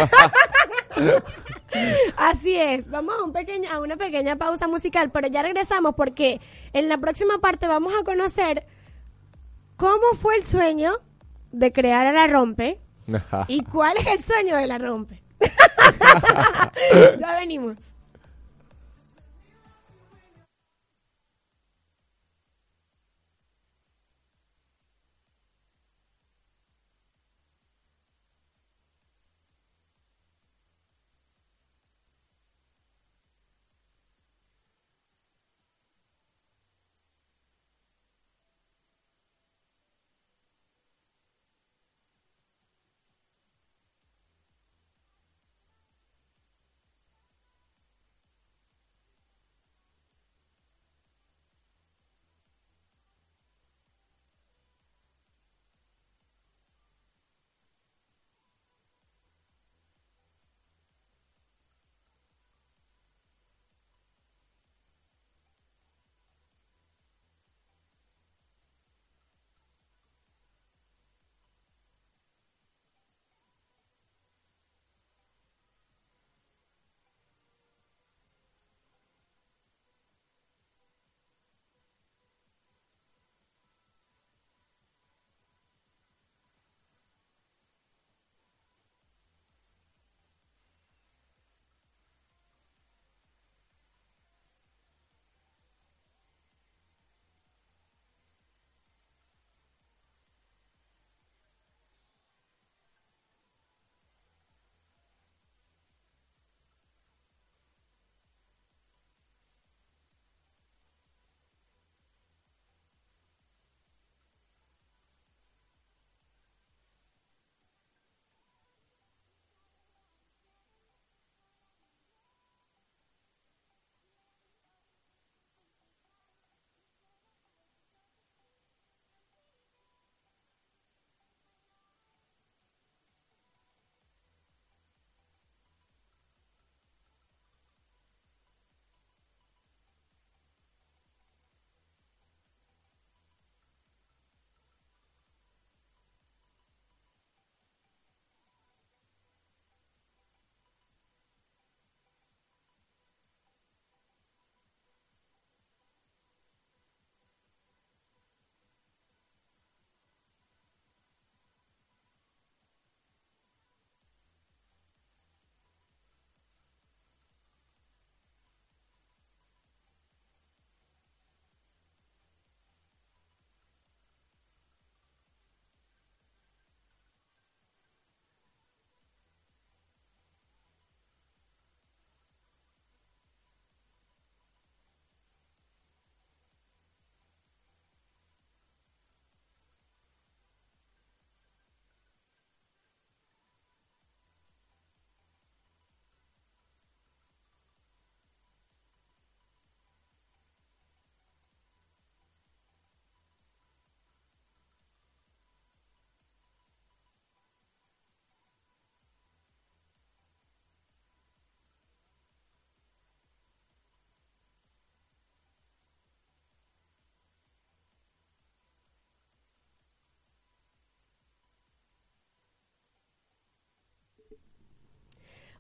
Así 2.16 2.54
es, 2.56 2.88
vamos 2.88 3.14
a, 3.18 3.24
un 3.24 3.32
pequeño, 3.32 3.70
a 3.70 3.80
una 3.80 3.96
pequeña 3.96 4.36
pausa 4.36 4.66
musical, 4.66 5.10
pero 5.10 5.28
ya 5.28 5.42
regresamos 5.42 5.94
porque 5.94 6.40
en 6.72 6.88
la 6.88 6.98
próxima 6.98 7.38
parte 7.38 7.68
vamos 7.68 7.92
a 7.98 8.04
conocer 8.04 8.66
cómo 9.76 10.14
fue 10.18 10.36
el 10.36 10.44
sueño 10.44 10.92
de 11.52 11.72
crear 11.72 12.06
a 12.06 12.12
la 12.12 12.26
rompe 12.26 12.80
y 13.48 13.62
cuál 13.64 13.96
es 13.98 14.06
el 14.06 14.22
sueño 14.22 14.56
de 14.56 14.66
la 14.66 14.78
rompe. 14.78 15.22
ya 17.20 17.36
venimos. 17.38 17.76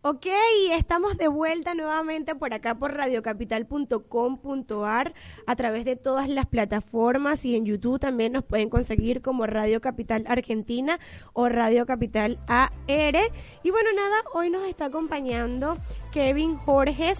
Ok, 0.08 0.26
estamos 0.70 1.16
de 1.16 1.26
vuelta 1.26 1.74
nuevamente 1.74 2.36
por 2.36 2.54
acá 2.54 2.76
por 2.76 2.94
radiocapital.com.ar 2.94 5.14
a 5.48 5.56
través 5.56 5.84
de 5.84 5.96
todas 5.96 6.28
las 6.28 6.46
plataformas 6.46 7.44
y 7.44 7.56
en 7.56 7.64
YouTube 7.64 7.98
también 7.98 8.34
nos 8.34 8.44
pueden 8.44 8.70
conseguir 8.70 9.20
como 9.20 9.48
Radio 9.48 9.80
Capital 9.80 10.24
Argentina 10.28 11.00
o 11.32 11.48
Radio 11.48 11.86
Capital 11.86 12.38
AR. 12.46 13.16
Y 13.64 13.70
bueno, 13.72 13.90
nada, 13.96 14.22
hoy 14.32 14.48
nos 14.48 14.68
está 14.68 14.84
acompañando 14.84 15.76
Kevin 16.12 16.56
Jorges 16.56 17.18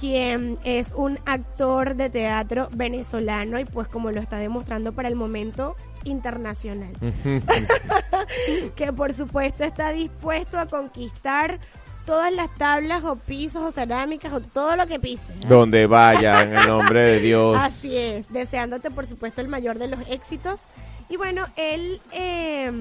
quien 0.00 0.58
es 0.64 0.92
un 0.96 1.20
actor 1.26 1.94
de 1.94 2.10
teatro 2.10 2.68
venezolano 2.74 3.60
y 3.60 3.64
pues 3.64 3.86
como 3.86 4.10
lo 4.10 4.20
está 4.20 4.38
demostrando 4.38 4.92
para 4.92 5.08
el 5.08 5.14
momento 5.14 5.76
internacional. 6.02 6.94
que 8.74 8.92
por 8.92 9.14
supuesto 9.14 9.62
está 9.62 9.92
dispuesto 9.92 10.58
a 10.58 10.66
conquistar 10.66 11.60
todas 12.06 12.32
las 12.32 12.54
tablas 12.56 13.04
o 13.04 13.16
pisos 13.16 13.62
o 13.62 13.72
cerámicas 13.72 14.32
o 14.32 14.40
todo 14.40 14.76
lo 14.76 14.86
que 14.86 14.98
pise. 15.00 15.32
¿eh? 15.32 15.36
Donde 15.48 15.86
vaya, 15.86 16.42
en 16.42 16.56
el 16.56 16.66
nombre 16.66 17.02
de 17.02 17.20
Dios. 17.20 17.56
Así 17.60 17.96
es, 17.96 18.32
deseándote 18.32 18.90
por 18.90 19.06
supuesto 19.06 19.40
el 19.40 19.48
mayor 19.48 19.78
de 19.78 19.88
los 19.88 20.00
éxitos. 20.08 20.60
Y 21.08 21.16
bueno, 21.16 21.44
él 21.56 22.00
eh, 22.12 22.72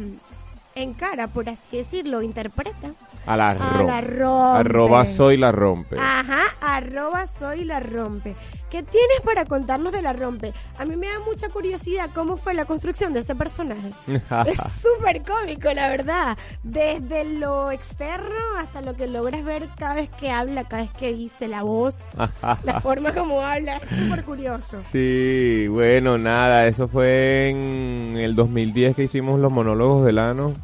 encara, 0.75 1.27
por 1.27 1.49
así 1.49 1.77
decirlo, 1.77 2.21
interpreta 2.21 2.93
A 3.25 3.35
la, 3.35 3.51
a 3.51 3.83
la 3.83 4.01
rompe. 4.01 4.59
Arroba 4.59 5.05
soy 5.05 5.37
la 5.37 5.51
rompe. 5.51 5.97
Ajá, 5.99 6.43
arroba 6.61 7.27
soy 7.27 7.65
la 7.65 7.79
rompe. 7.79 8.35
¿Qué 8.73 8.81
tienes 8.81 9.21
para 9.23 9.45
contarnos 9.45 9.93
de 9.93 10.01
la 10.01 10.13
rompe? 10.13 10.51
A 10.79 10.85
mí 10.85 10.95
me 10.95 11.05
da 11.05 11.19
mucha 11.19 11.47
curiosidad 11.49 12.09
cómo 12.11 12.37
fue 12.37 12.55
la 12.55 12.65
construcción 12.65 13.13
de 13.13 13.19
ese 13.19 13.35
personaje. 13.35 13.91
es 14.07 14.59
súper 14.81 15.21
cómico, 15.21 15.71
la 15.71 15.89
verdad. 15.89 16.39
Desde 16.63 17.37
lo 17.37 17.69
externo 17.69 18.33
hasta 18.57 18.81
lo 18.81 18.95
que 18.95 19.05
logras 19.05 19.43
ver 19.43 19.69
cada 19.77 19.93
vez 19.93 20.09
que 20.09 20.31
habla, 20.31 20.63
cada 20.63 20.81
vez 20.81 20.91
que 20.93 21.13
dice 21.13 21.47
la 21.47 21.61
voz, 21.61 22.03
la 22.63 22.81
forma 22.81 23.13
como 23.13 23.41
habla. 23.41 23.77
Es 23.77 23.89
súper 23.89 24.23
curioso. 24.23 24.81
Sí, 24.91 25.67
bueno, 25.69 26.17
nada, 26.17 26.65
eso 26.65 26.87
fue 26.87 27.51
en 27.51 28.17
el 28.17 28.33
2010 28.33 28.95
que 28.95 29.03
hicimos 29.03 29.39
los 29.39 29.51
monólogos 29.51 30.03
del 30.03 30.17
ano 30.17 30.55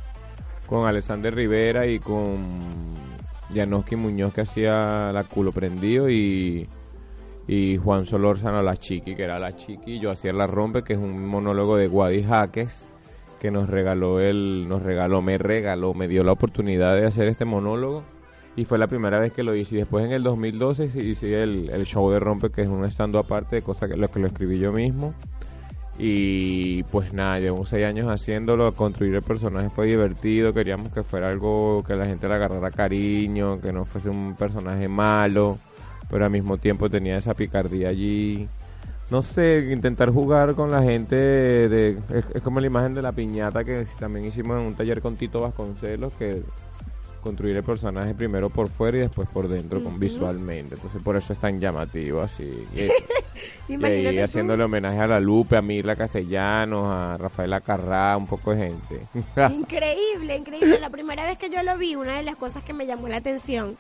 con 0.66 0.88
Alexander 0.88 1.32
Rivera 1.36 1.86
y 1.86 2.00
con 2.00 2.48
Janoski 3.54 3.96
Muñoz 3.96 4.34
que 4.34 4.42
hacía 4.42 5.12
la 5.14 5.26
culo 5.26 5.52
prendido 5.52 6.10
y, 6.10 6.68
y 7.52 7.78
Juan 7.78 8.06
Solórzano 8.06 8.62
la 8.62 8.78
chiqui, 8.78 9.16
que 9.16 9.24
era 9.24 9.40
la 9.40 9.56
chiqui, 9.56 10.00
yo 10.00 10.12
hacía 10.12 10.32
la 10.32 10.46
rompe, 10.46 10.84
que 10.84 10.94
es 10.94 11.00
un 11.00 11.26
monólogo 11.26 11.78
de 11.78 11.88
Wadi 11.88 12.22
Jaques 12.22 12.88
que 13.40 13.50
nos 13.50 13.68
regaló 13.68 14.20
él, 14.20 14.68
nos 14.70 14.84
regaló, 14.84 15.24
me 15.24 15.40
regaló, 15.40 15.96
me 15.96 16.08
dio 16.08 16.24
la 16.24 16.34
oportunidad 16.34 16.96
de 16.96 17.08
hacer 17.08 17.28
este 17.28 17.46
monólogo 17.46 18.04
y 18.56 18.66
fue 18.66 18.78
la 18.78 18.86
primera 18.86 19.18
vez 19.18 19.34
que 19.34 19.42
lo 19.42 19.56
hice. 19.56 19.74
Y 19.74 19.78
después 19.80 20.06
en 20.06 20.12
el 20.12 20.22
2012 20.22 20.90
sí 20.90 21.00
hice 21.00 21.42
el, 21.42 21.72
el 21.72 21.88
show 21.88 22.12
de 22.12 22.20
Rompe, 22.20 22.52
que 22.52 22.62
es 22.62 22.70
un 22.70 22.86
estando 22.86 23.18
aparte 23.18 23.56
de 23.56 23.62
cosas 23.64 23.90
que 23.90 23.98
lo 23.98 24.08
que 24.10 24.20
lo 24.20 24.28
escribí 24.28 24.60
yo 24.60 24.72
mismo. 24.72 25.16
Y 25.98 26.84
pues 26.84 27.14
nada, 27.14 27.40
llevo 27.40 27.66
seis 27.66 27.84
años 27.84 28.06
haciéndolo, 28.06 28.72
construir 28.76 29.16
el 29.16 29.24
personaje 29.24 29.72
fue 29.72 29.88
divertido, 29.88 30.54
queríamos 30.54 30.94
que 30.94 31.02
fuera 31.02 31.30
algo 31.30 31.84
que 31.84 31.96
la 31.96 32.06
gente 32.06 32.28
le 32.28 32.36
agarrara 32.36 32.70
cariño, 32.70 33.60
que 33.60 33.74
no 33.74 33.86
fuese 33.86 34.10
un 34.10 34.36
personaje 34.36 34.88
malo, 34.88 35.58
pero 36.10 36.26
al 36.26 36.32
mismo 36.32 36.58
tiempo 36.58 36.90
tenía 36.90 37.18
esa 37.18 37.34
picardía 37.34 37.90
allí. 37.90 38.48
No 39.10 39.24
sé, 39.24 39.70
intentar 39.72 40.12
jugar 40.12 40.54
con 40.54 40.70
la 40.70 40.84
gente, 40.84 41.16
de, 41.16 41.98
es, 42.14 42.26
es 42.34 42.42
como 42.44 42.60
la 42.60 42.68
imagen 42.68 42.94
de 42.94 43.02
la 43.02 43.12
piñata 43.12 43.64
que 43.64 43.88
también 44.00 44.26
hicimos 44.26 44.60
en 44.60 44.68
un 44.68 44.76
taller 44.76 45.02
con 45.02 45.16
Tito 45.16 45.42
Vasconcelos, 45.42 46.14
que 46.14 46.44
construir 47.20 47.56
el 47.56 47.64
personaje 47.64 48.14
primero 48.14 48.50
por 48.50 48.70
fuera 48.70 48.98
y 48.98 49.02
después 49.02 49.28
por 49.30 49.48
dentro, 49.48 49.84
con 49.84 50.00
visualmente. 50.00 50.76
Entonces 50.76 51.02
por 51.02 51.16
eso 51.16 51.34
es 51.34 51.40
tan 51.40 51.60
llamativo 51.60 52.22
así. 52.22 52.66
Y, 53.70 53.76
y 53.76 53.86
ahí 53.86 54.20
haciéndole 54.20 54.64
homenaje 54.64 55.00
a 55.00 55.08
la 55.08 55.20
Lupe, 55.20 55.56
a 55.56 55.62
Mirla 55.62 55.96
Castellanos, 55.96 56.88
a 56.88 57.16
Rafaela 57.18 57.62
Carrá, 57.62 58.18
un 58.18 58.28
poco 58.28 58.54
de 58.54 58.68
gente. 58.68 59.08
Increíble, 59.54 60.36
increíble. 60.36 60.80
La 60.80 60.90
primera 60.90 61.26
vez 61.26 61.38
que 61.38 61.50
yo 61.50 61.64
lo 61.64 61.78
vi, 61.78 61.96
una 61.96 62.18
de 62.18 62.24
las 62.24 62.36
cosas 62.36 62.64
que 62.64 62.74
me 62.74 62.86
llamó 62.86 63.08
la 63.08 63.18
atención 63.18 63.78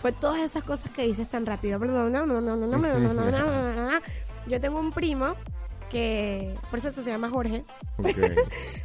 fue 0.00 0.12
todas 0.12 0.40
esas 0.40 0.62
cosas 0.64 0.90
que 0.92 1.02
dices 1.02 1.28
tan 1.28 1.44
rápido. 1.46 1.78
Yo 4.46 4.60
tengo 4.60 4.78
un 4.78 4.92
primo 4.92 5.34
que, 5.90 6.54
por 6.70 6.80
cierto, 6.80 7.02
se 7.02 7.10
llama 7.10 7.30
Jorge. 7.30 7.64
Ok. 7.98 8.08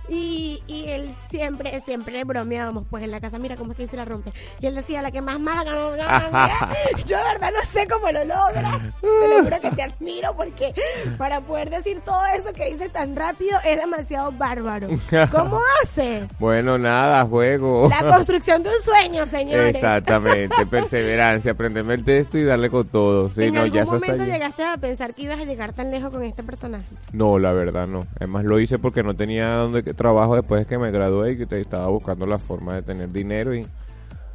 Y, 0.10 0.62
y 0.68 0.90
él 0.90 1.16
siempre, 1.32 1.80
siempre 1.82 2.24
bromeábamos, 2.26 2.84
pues 2.90 3.04
en 3.04 3.12
la 3.12 3.22
casa, 3.22 3.40
mira 3.40 3.56
cómo 3.56 3.72
es 3.72 3.78
que 3.78 3.84
dice 3.84 3.96
la 3.96 4.04
rompe. 4.04 4.34
Y 4.60 4.68
él 4.68 4.76
decía, 4.76 5.02
la 5.02 5.12
que 5.12 5.22
más 5.22 5.40
mala. 5.40 5.64
Yo 7.06 7.18
de 7.18 7.24
verdad 7.24 7.52
no 7.56 7.64
sé 7.64 7.88
cómo 7.88 8.12
lo 8.12 8.26
logras. 8.26 8.82
Te 9.02 9.28
lo 9.30 9.44
juro 9.44 9.62
que 9.62 9.72
te 9.72 9.84
admiro 9.84 10.36
porque 10.36 10.74
para 11.18 11.40
poder 11.40 11.70
decir 11.70 12.02
todo 12.02 12.22
eso 12.38 12.52
que 12.54 12.70
dices 12.70 12.92
tan 12.92 13.16
rápido 13.16 13.58
es 13.66 13.80
demasiado 13.80 14.32
bárbaro. 14.34 14.90
¿Cómo 15.32 15.60
haces? 15.84 16.28
Bueno, 16.38 16.78
nada, 16.78 17.24
juego. 17.26 17.88
La 17.90 18.02
construcción 18.02 18.62
de 18.62 18.70
un 18.70 18.82
sueño, 18.82 19.26
señores. 19.26 19.76
Exactamente, 19.76 20.66
perseverancia, 20.66 21.54
aprenderme 21.54 21.94
el 21.96 22.04
texto 22.04 22.38
y 22.38 22.44
darle 22.44 22.70
con 22.70 22.88
todo. 22.88 23.30
Sí, 23.30 23.44
¿En 23.44 23.54
no, 23.54 23.62
algún 23.62 23.76
ya 23.76 23.86
momento 23.86 24.26
llegaste 24.26 24.64
a 24.64 24.78
pensar 24.78 25.14
que 25.14 25.24
ibas 25.24 25.40
a 25.40 25.46
llegar 25.46 25.74
tan 25.74 25.92
lejos 25.92 26.12
con 26.12 26.24
este 26.24 26.44
personaje? 26.44 26.93
No, 27.12 27.40
la 27.40 27.52
verdad 27.54 27.88
no. 27.88 28.08
Además 28.18 28.46
lo 28.46 28.60
hice 28.60 28.80
porque 28.80 29.04
no 29.04 29.16
tenía 29.16 29.48
donde 29.56 29.82
trabajo 29.94 30.36
después 30.36 30.62
de 30.62 30.68
que 30.68 30.78
me 30.78 30.92
gradué 30.92 31.32
y 31.34 31.46
que 31.46 31.60
estaba 31.62 31.88
buscando 31.88 32.26
la 32.26 32.38
forma 32.40 32.76
de 32.76 32.82
tener 32.82 33.12
dinero 33.12 33.54
y 33.56 33.66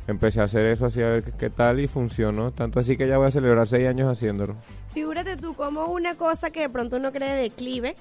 empecé 0.06 0.40
a 0.40 0.44
hacer 0.44 0.64
eso 0.66 0.86
así 0.86 1.02
a 1.02 1.08
ver 1.08 1.22
qué, 1.24 1.32
qué 1.32 1.50
tal 1.50 1.80
y 1.80 1.86
funcionó. 1.86 2.50
Tanto 2.52 2.80
así 2.80 2.96
que 2.96 3.06
ya 3.08 3.18
voy 3.18 3.28
a 3.28 3.30
celebrar 3.30 3.66
seis 3.66 3.86
años 3.88 4.10
haciéndolo. 4.10 4.56
Figúrate 4.94 5.36
tú 5.36 5.54
como 5.54 5.86
una 5.86 6.14
cosa 6.16 6.50
que 6.50 6.60
de 6.60 6.68
pronto 6.68 6.96
uno 6.96 7.12
cree 7.12 7.34
declive 7.34 7.94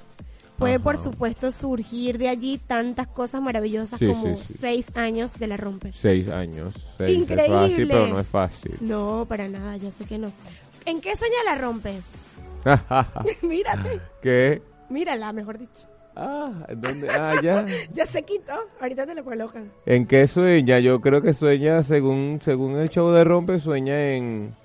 puede 0.58 0.76
Ajá. 0.76 0.84
por 0.84 0.98
supuesto 0.98 1.52
surgir 1.52 2.18
de 2.18 2.30
allí 2.30 2.58
tantas 2.58 3.06
cosas 3.06 3.42
maravillosas 3.44 4.00
Sí, 4.00 4.08
como 4.08 4.38
sí, 4.38 4.42
sí. 4.48 4.54
seis 4.54 4.88
años 4.96 5.38
de 5.38 5.46
la 5.48 5.56
rompe. 5.58 5.92
Seis 5.92 6.30
años. 6.30 6.74
Seis. 6.98 7.12
Es 7.12 7.18
Increíble. 7.24 7.48
fácil, 7.56 7.88
pero 7.88 8.08
no 8.08 8.20
es 8.20 8.28
fácil. 8.28 8.76
No, 8.82 9.26
para 9.30 9.48
nada, 9.48 9.78
yo 9.78 9.92
sé 9.92 10.06
que 10.06 10.18
no. 10.18 10.32
¿En 10.86 11.00
qué 11.02 11.16
sueña 11.16 11.36
la 11.46 11.56
rompe? 11.56 12.00
Mírate, 13.42 14.00
¿Qué? 14.22 14.62
mírala, 14.90 15.34
mejor 15.34 15.58
dicho. 15.58 15.84
Ah, 16.16 16.52
¿dónde? 16.76 17.10
Ah, 17.10 17.34
ya. 17.44 17.66
Ya 17.94 18.06
se 18.06 18.24
quitó, 18.24 18.54
ahorita 18.82 19.06
te 19.06 19.14
lo 19.14 19.24
colocan. 19.24 19.72
¿En 19.86 20.08
qué 20.08 20.26
sueña? 20.28 20.80
Yo 20.80 21.00
creo 21.00 21.22
que 21.22 21.34
sueña, 21.34 21.84
según 21.84 22.40
según 22.44 22.78
el 22.78 22.90
show 22.90 23.12
de 23.12 23.24
Rompe, 23.24 23.60
sueña 23.60 24.14
en, 24.14 24.56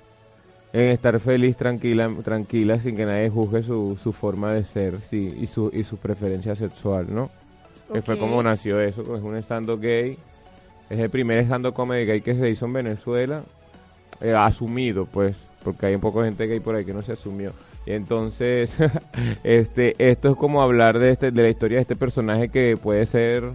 en 0.73 0.89
estar 0.89 1.21
feliz, 1.21 1.57
tranquila, 1.57 2.11
tranquila, 2.25 2.79
sin 2.79 2.97
que 2.97 3.05
nadie 3.05 3.29
juzgue 3.29 3.63
su, 3.63 3.99
su 4.03 4.13
forma 4.13 4.55
de 4.55 4.65
ser 4.65 4.99
sí, 5.11 5.37
y, 5.41 5.47
su, 5.47 5.71
y 5.75 5.85
su 5.85 5.99
preferencia 5.99 6.55
sexual, 6.55 7.07
¿no? 7.11 7.31
Que 7.93 8.01
fue 8.01 8.19
como 8.19 8.43
nació 8.43 8.81
eso, 8.81 9.03
es 9.03 9.23
un 9.23 9.37
stand 9.37 9.69
gay. 9.79 10.17
Es 10.89 10.99
el 10.99 11.11
primer 11.11 11.39
stand 11.41 11.71
comedy 11.75 12.07
gay 12.07 12.21
que 12.23 12.35
se 12.35 12.49
hizo 12.49 12.65
en 12.65 12.73
Venezuela, 12.73 13.43
eh, 14.23 14.33
asumido, 14.35 15.05
pues, 15.05 15.37
porque 15.63 15.87
hay 15.87 15.95
un 15.95 16.01
poco 16.01 16.23
de 16.23 16.29
gente 16.29 16.47
gay 16.47 16.61
por 16.61 16.75
ahí 16.75 16.87
que 16.87 16.95
no 16.95 17.03
se 17.03 17.13
asumió. 17.13 17.53
Entonces, 17.87 18.71
este, 19.45 19.95
esto 19.99 20.31
es 20.31 20.37
como 20.37 20.63
hablar 20.63 20.99
de 20.99 21.11
este, 21.11 21.31
de 21.31 21.43
la 21.43 21.49
historia 21.49 21.79
de 21.79 21.83
este 21.83 21.97
personaje 21.97 22.49
que 22.49 22.77
puede 22.77 23.07
ser 23.07 23.51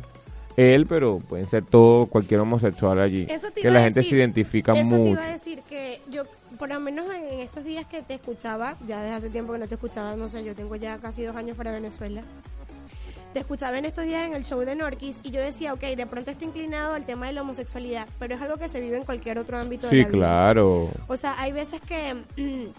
él, 0.57 0.85
pero 0.87 1.19
pueden 1.19 1.47
ser 1.47 1.63
todo, 1.63 2.07
cualquier 2.07 2.39
homosexual 2.41 2.99
allí. 2.99 3.25
Eso 3.29 3.47
te 3.49 3.61
que 3.61 3.67
iba 3.67 3.73
la 3.73 3.79
a 3.79 3.83
gente 3.83 3.99
decir. 3.99 4.11
se 4.11 4.17
identifica 4.17 4.71
Eso 4.73 4.81
te 4.89 4.95
mucho. 4.95 5.11
iba 5.11 5.23
a 5.23 5.31
decir 5.31 5.61
que 5.69 6.01
yo, 6.11 6.23
por 6.57 6.67
lo 6.69 6.79
menos 6.79 7.05
en 7.13 7.39
estos 7.39 7.63
días 7.63 7.85
que 7.85 8.01
te 8.01 8.15
escuchaba, 8.15 8.75
ya 8.87 9.01
desde 9.01 9.15
hace 9.15 9.29
tiempo 9.29 9.53
que 9.53 9.59
no 9.59 9.67
te 9.67 9.75
escuchaba, 9.75 10.15
no 10.15 10.27
sé, 10.29 10.43
yo 10.43 10.55
tengo 10.55 10.75
ya 10.75 10.97
casi 10.97 11.23
dos 11.23 11.35
años 11.35 11.55
fuera 11.55 11.71
de 11.71 11.79
Venezuela. 11.79 12.21
Te 13.33 13.41
escuchaba 13.41 13.77
en 13.77 13.85
estos 13.85 14.05
días 14.05 14.25
en 14.25 14.33
el 14.33 14.45
show 14.45 14.59
de 14.61 14.73
Norquis 14.73 15.19
y 15.21 15.29
yo 15.29 15.39
decía, 15.41 15.73
ok, 15.73 15.81
de 15.81 16.05
pronto 16.07 16.31
está 16.31 16.43
inclinado 16.43 16.95
al 16.95 17.05
tema 17.05 17.27
de 17.27 17.33
la 17.33 17.41
homosexualidad, 17.41 18.07
pero 18.17 18.33
es 18.33 18.41
algo 18.41 18.57
que 18.57 18.67
se 18.67 18.81
vive 18.81 18.97
en 18.97 19.03
cualquier 19.03 19.37
otro 19.37 19.59
ámbito 19.59 19.85
de 19.87 19.91
Sí, 19.91 19.97
la 20.01 20.07
vida. 20.07 20.17
claro. 20.17 20.89
O 21.07 21.17
sea, 21.17 21.39
hay 21.39 21.51
veces 21.51 21.79
que 21.81 22.15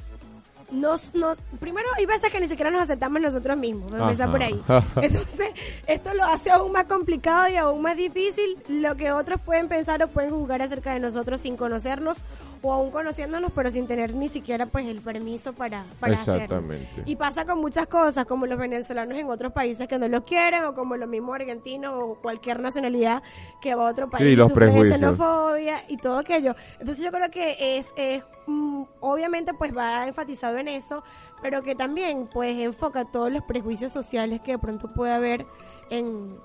nos, 0.71 1.14
no, 1.14 1.35
primero 1.61 1.89
hay 1.97 2.07
veces 2.07 2.31
que 2.31 2.41
ni 2.41 2.49
siquiera 2.49 2.71
nos 2.71 2.83
aceptamos 2.83 3.21
nosotros 3.21 3.57
mismos, 3.57 3.93
empezar 3.93 4.31
por 4.31 4.43
ahí. 4.43 4.61
Entonces, 5.03 5.51
esto 5.87 6.14
lo 6.14 6.25
hace 6.25 6.51
aún 6.51 6.73
más 6.73 6.85
complicado 6.85 7.49
y 7.49 7.57
aún 7.57 7.83
más 7.83 7.97
difícil 7.97 8.59
lo 8.69 8.97
que 8.97 9.12
otros 9.12 9.41
pueden 9.41 9.69
pensar 9.69 10.03
o 10.03 10.09
pueden 10.09 10.31
juzgar 10.31 10.62
acerca 10.62 10.93
de 10.93 11.01
nosotros 11.01 11.41
sin 11.41 11.57
conocernos 11.57 12.19
o 12.63 12.73
aún 12.73 12.91
conociéndonos, 12.91 13.53
pero 13.55 13.71
sin 13.71 13.87
tener 13.87 14.15
ni 14.15 14.29
siquiera 14.29 14.67
pues 14.67 14.87
el 14.87 15.01
permiso 15.01 15.53
para, 15.53 15.85
para 16.01 16.15
hacerlo. 16.21 16.43
Exactamente. 16.43 17.03
Y 17.07 17.17
pasa 17.17 17.45
con 17.45 17.61
muchas 17.61 17.87
cosas, 17.87 18.25
como 18.27 18.47
los 18.47 18.59
venezolanos 18.59 19.17
en 19.19 19.29
otros 19.31 19.53
países 19.53 19.87
que 19.89 19.99
no 19.99 20.09
los 20.09 20.25
quieren, 20.25 20.65
o 20.65 20.75
como 20.75 20.97
los 20.97 21.09
mismos 21.09 21.35
argentinos 21.37 21.95
o 21.97 22.15
cualquier 22.21 22.61
nacionalidad 22.61 23.23
que 23.61 23.75
va 23.75 23.87
a 23.89 23.91
otro 23.93 24.11
país 24.11 24.25
Sí, 24.25 24.31
y 24.31 24.37
los 24.37 24.53
prejuicios. 24.53 24.95
xenofobia 24.99 25.85
y 25.89 25.97
todo 25.97 26.19
aquello. 26.19 26.55
Entonces 26.81 27.05
yo 27.05 27.11
creo 27.11 27.31
que 27.31 27.79
es, 27.79 27.93
es 27.97 28.23
mm, 28.47 28.83
obviamente 29.01 29.55
pues 29.55 29.77
va 29.77 30.07
enfatizado 30.07 30.59
en 30.59 30.69
eso, 30.69 31.03
pero 31.43 31.63
que 31.63 31.75
también 31.75 32.29
pues 32.33 32.59
enfoca 32.59 33.05
todos 33.05 33.31
los 33.33 33.43
prejuicios 33.45 33.93
sociales 33.93 34.41
que 34.41 34.53
de 34.53 34.59
pronto 34.59 34.93
puede 34.93 35.13
haber 35.13 35.47
en, 35.91 36.37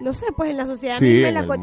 no 0.00 0.12
sé, 0.12 0.26
pues 0.36 0.50
en 0.50 0.56
la 0.56 0.66
sociedad 0.66 0.98
Sí, 0.98 1.04
misma, 1.06 1.20
en 1.20 1.26
en 1.28 1.34
la 1.34 1.40
mundo. 1.40 1.54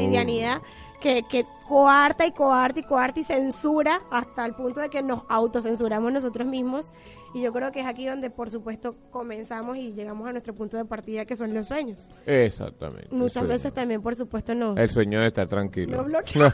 Que, 1.06 1.22
que 1.22 1.46
coarta 1.68 2.26
y 2.26 2.32
coarta 2.32 2.80
y 2.80 2.84
coarta 2.84 3.20
y 3.20 3.24
censura 3.24 4.02
hasta 4.10 4.44
el 4.44 4.56
punto 4.56 4.80
de 4.80 4.90
que 4.90 5.04
nos 5.04 5.22
autocensuramos 5.30 6.12
nosotros 6.12 6.48
mismos. 6.48 6.92
Y 7.36 7.42
yo 7.42 7.54
creo 7.54 7.72
que 7.72 7.82
es 7.82 7.86
aquí 7.86 8.08
donde, 8.08 8.32
por 8.32 8.50
supuesto, 8.50 8.96
comenzamos 9.12 9.78
y 9.78 9.94
llegamos 9.94 10.28
a 10.28 10.32
nuestro 10.32 10.56
punto 10.56 10.78
de 10.78 10.86
partida, 10.86 11.26
que 11.26 11.36
son 11.36 11.54
los 11.54 11.68
sueños. 11.68 12.10
Exactamente. 12.26 13.10
Muchas 13.12 13.48
veces 13.48 13.72
también, 13.72 14.02
por 14.02 14.16
supuesto, 14.16 14.56
nos, 14.56 14.80
El 14.80 14.90
sueño 14.90 15.20
de 15.20 15.28
estar 15.28 15.48
tranquilo. 15.48 15.98
nos 15.98 16.08
bloqueamos. 16.08 16.54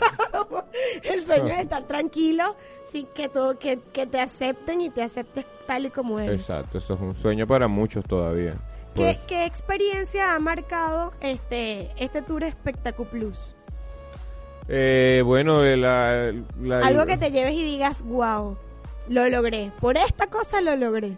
El 1.04 1.22
sueño 1.24 1.47
es 1.47 1.60
estar 1.60 1.88
tranquilo, 1.88 2.58
sin 2.91 3.06
que, 3.06 3.30
todo, 3.30 3.58
que, 3.58 3.80
que 3.93 4.06
te 4.06 4.20
acepten 4.20 4.82
y 4.82 4.89
te 4.89 5.02
aceptes 5.02 5.45
tal 5.66 5.86
y 5.86 5.91
como 5.91 6.20
eres. 6.20 6.41
Exacto, 6.41 6.80
eso 6.80 6.95
es 6.95 6.99
un 6.99 7.16
sueño 7.16 7.47
para 7.47 7.70
muchos 7.70 8.04
todavía. 8.04 8.56
¿Qué, 8.95 9.02
Pues, 9.02 9.18
qué 9.20 9.45
experiencia 9.45 10.36
ha 10.36 10.39
marcado 10.39 11.14
este, 11.22 11.91
este 11.95 12.22
Tour 12.22 12.43
Spectacu 12.52 13.06
Plus? 13.06 13.56
Eh, 14.74 15.22
bueno, 15.26 15.63
eh, 15.65 15.76
la, 15.76 16.32
la- 16.61 16.80
Algo 16.88 17.05
que 17.05 17.17
te 17.17 17.30
lleves 17.32 17.53
y 17.55 17.63
digas, 17.63 18.01
wow, 18.03 18.55
lo 19.09 19.30
logré. 19.30 19.72
Por 19.82 19.97
esta 19.97 20.28
cosa 20.28 20.61
lo 20.61 20.76
logré. 20.78 21.17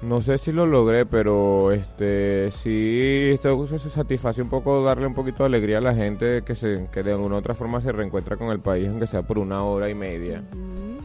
No 0.00 0.20
sé 0.20 0.38
si 0.38 0.52
lo 0.52 0.64
logré, 0.64 1.04
pero 1.06 1.72
este 1.72 2.52
sí 2.52 3.30
esto 3.32 3.66
se 3.66 3.80
se 3.80 3.90
satisface 3.90 4.40
un 4.40 4.48
poco 4.48 4.84
darle 4.84 5.08
un 5.08 5.14
poquito 5.14 5.42
de 5.42 5.46
alegría 5.48 5.78
a 5.78 5.80
la 5.80 5.92
gente 5.92 6.42
que 6.44 6.54
se 6.54 6.86
que 6.92 7.02
de 7.02 7.10
alguna 7.10 7.34
u 7.34 7.38
otra 7.38 7.52
forma 7.56 7.80
se 7.80 7.90
reencuentra 7.90 8.36
con 8.36 8.50
el 8.50 8.60
país 8.60 8.88
aunque 8.88 9.08
sea 9.08 9.22
por 9.22 9.38
una 9.38 9.64
hora 9.64 9.88
y 9.90 9.96
media. 9.96 10.44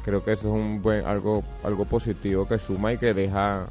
Creo 0.04 0.24
que 0.24 0.34
eso 0.34 0.48
es 0.50 0.54
un 0.54 0.84
buen 0.84 1.08
algo 1.08 1.44
algo 1.64 1.86
positivo 1.86 2.48
que 2.48 2.60
suma 2.60 2.94
y 2.94 3.00
que 3.00 3.16
deja 3.16 3.66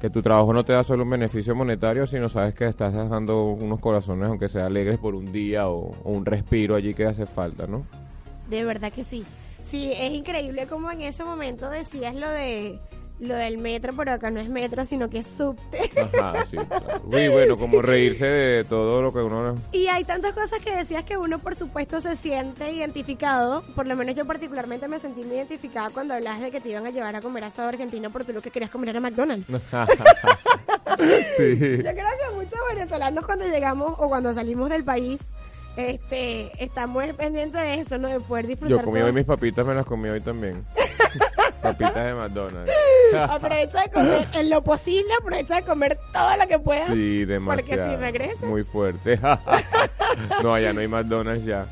que 0.00 0.10
tu 0.10 0.22
trabajo 0.22 0.52
no 0.52 0.64
te 0.64 0.72
da 0.72 0.82
solo 0.82 1.04
un 1.04 1.10
beneficio 1.10 1.54
monetario, 1.54 2.06
sino 2.06 2.28
sabes 2.28 2.54
que 2.54 2.66
estás 2.66 2.94
dejando 2.94 3.44
unos 3.44 3.80
corazones 3.80 4.28
aunque 4.28 4.48
sea 4.48 4.66
alegres 4.66 4.98
por 4.98 5.14
un 5.14 5.30
día 5.30 5.68
o, 5.68 5.90
o 6.02 6.10
un 6.10 6.24
respiro 6.24 6.74
allí 6.74 6.94
que 6.94 7.04
hace 7.04 7.26
falta, 7.26 7.66
¿no? 7.66 7.84
De 8.48 8.64
verdad 8.64 8.92
que 8.92 9.04
sí. 9.04 9.24
Sí, 9.64 9.92
es 9.94 10.12
increíble 10.12 10.66
como 10.66 10.90
en 10.90 11.02
ese 11.02 11.24
momento 11.24 11.70
decías 11.70 12.14
lo 12.16 12.28
de 12.28 12.80
lo 13.20 13.36
del 13.36 13.58
metro, 13.58 13.92
pero 13.96 14.12
acá 14.12 14.30
no 14.30 14.40
es 14.40 14.48
metro, 14.48 14.84
sino 14.84 15.10
que 15.10 15.18
es 15.18 15.26
subte. 15.26 15.90
Ajá, 16.00 16.46
sí, 16.50 16.56
claro. 16.56 17.02
Uy, 17.04 17.28
bueno, 17.28 17.56
como 17.56 17.82
reírse 17.82 18.24
de 18.24 18.64
todo 18.64 19.02
lo 19.02 19.12
que 19.12 19.18
uno 19.18 19.56
Y 19.72 19.86
hay 19.86 20.04
tantas 20.04 20.32
cosas 20.32 20.60
que 20.60 20.74
decías 20.74 21.04
que 21.04 21.16
uno, 21.16 21.38
por 21.38 21.54
supuesto, 21.54 22.00
se 22.00 22.16
siente 22.16 22.72
identificado. 22.72 23.62
Por 23.74 23.86
lo 23.86 23.96
menos 23.96 24.14
yo 24.14 24.26
particularmente 24.26 24.88
me 24.88 24.98
sentí 24.98 25.22
muy 25.22 25.36
identificada 25.36 25.90
cuando 25.90 26.14
hablas 26.14 26.40
de 26.40 26.50
que 26.50 26.60
te 26.60 26.70
iban 26.70 26.86
a 26.86 26.90
llevar 26.90 27.14
a 27.14 27.20
comer 27.20 27.44
asado 27.44 27.68
argentino 27.68 28.10
porque 28.10 28.28
tú 28.28 28.32
lo 28.32 28.42
que 28.42 28.50
querías 28.50 28.70
comer 28.70 28.90
era 28.90 29.00
McDonald's. 29.00 29.48
sí. 29.48 29.58
Yo 29.58 29.86
creo 31.92 31.94
que 31.94 32.34
muchos 32.34 32.58
venezolanos 32.74 33.26
cuando 33.26 33.46
llegamos 33.46 33.94
o 33.98 34.08
cuando 34.08 34.32
salimos 34.32 34.70
del 34.70 34.84
país, 34.84 35.20
este, 35.88 36.52
estamos 36.62 37.04
pendientes 37.16 37.60
de 37.60 37.74
eso, 37.80 37.98
¿no? 37.98 38.08
De 38.08 38.20
poder 38.20 38.46
disfrutar. 38.46 38.78
Yo 38.78 38.84
comí 38.84 39.00
hoy 39.00 39.12
mis 39.12 39.24
papitas, 39.24 39.66
me 39.66 39.74
las 39.74 39.86
comí 39.86 40.08
hoy 40.08 40.20
también. 40.20 40.64
papitas 41.62 41.94
de 41.94 42.14
McDonald's. 42.14 42.72
Aprovecha 43.14 43.82
de 43.82 43.90
comer, 43.90 44.28
en 44.32 44.50
lo 44.50 44.62
posible, 44.62 45.12
aprovecha 45.18 45.56
de 45.56 45.62
comer 45.62 45.98
todo 46.12 46.36
lo 46.36 46.46
que 46.46 46.58
puedas. 46.58 46.88
sí, 46.88 47.24
demasiado. 47.24 47.66
Porque 47.66 47.90
si 47.90 47.96
regresas, 47.96 48.42
Muy 48.42 48.64
fuerte. 48.64 49.18
no, 50.42 50.54
allá 50.54 50.72
no 50.72 50.80
hay 50.80 50.88
McDonald's 50.88 51.44
ya. 51.44 51.66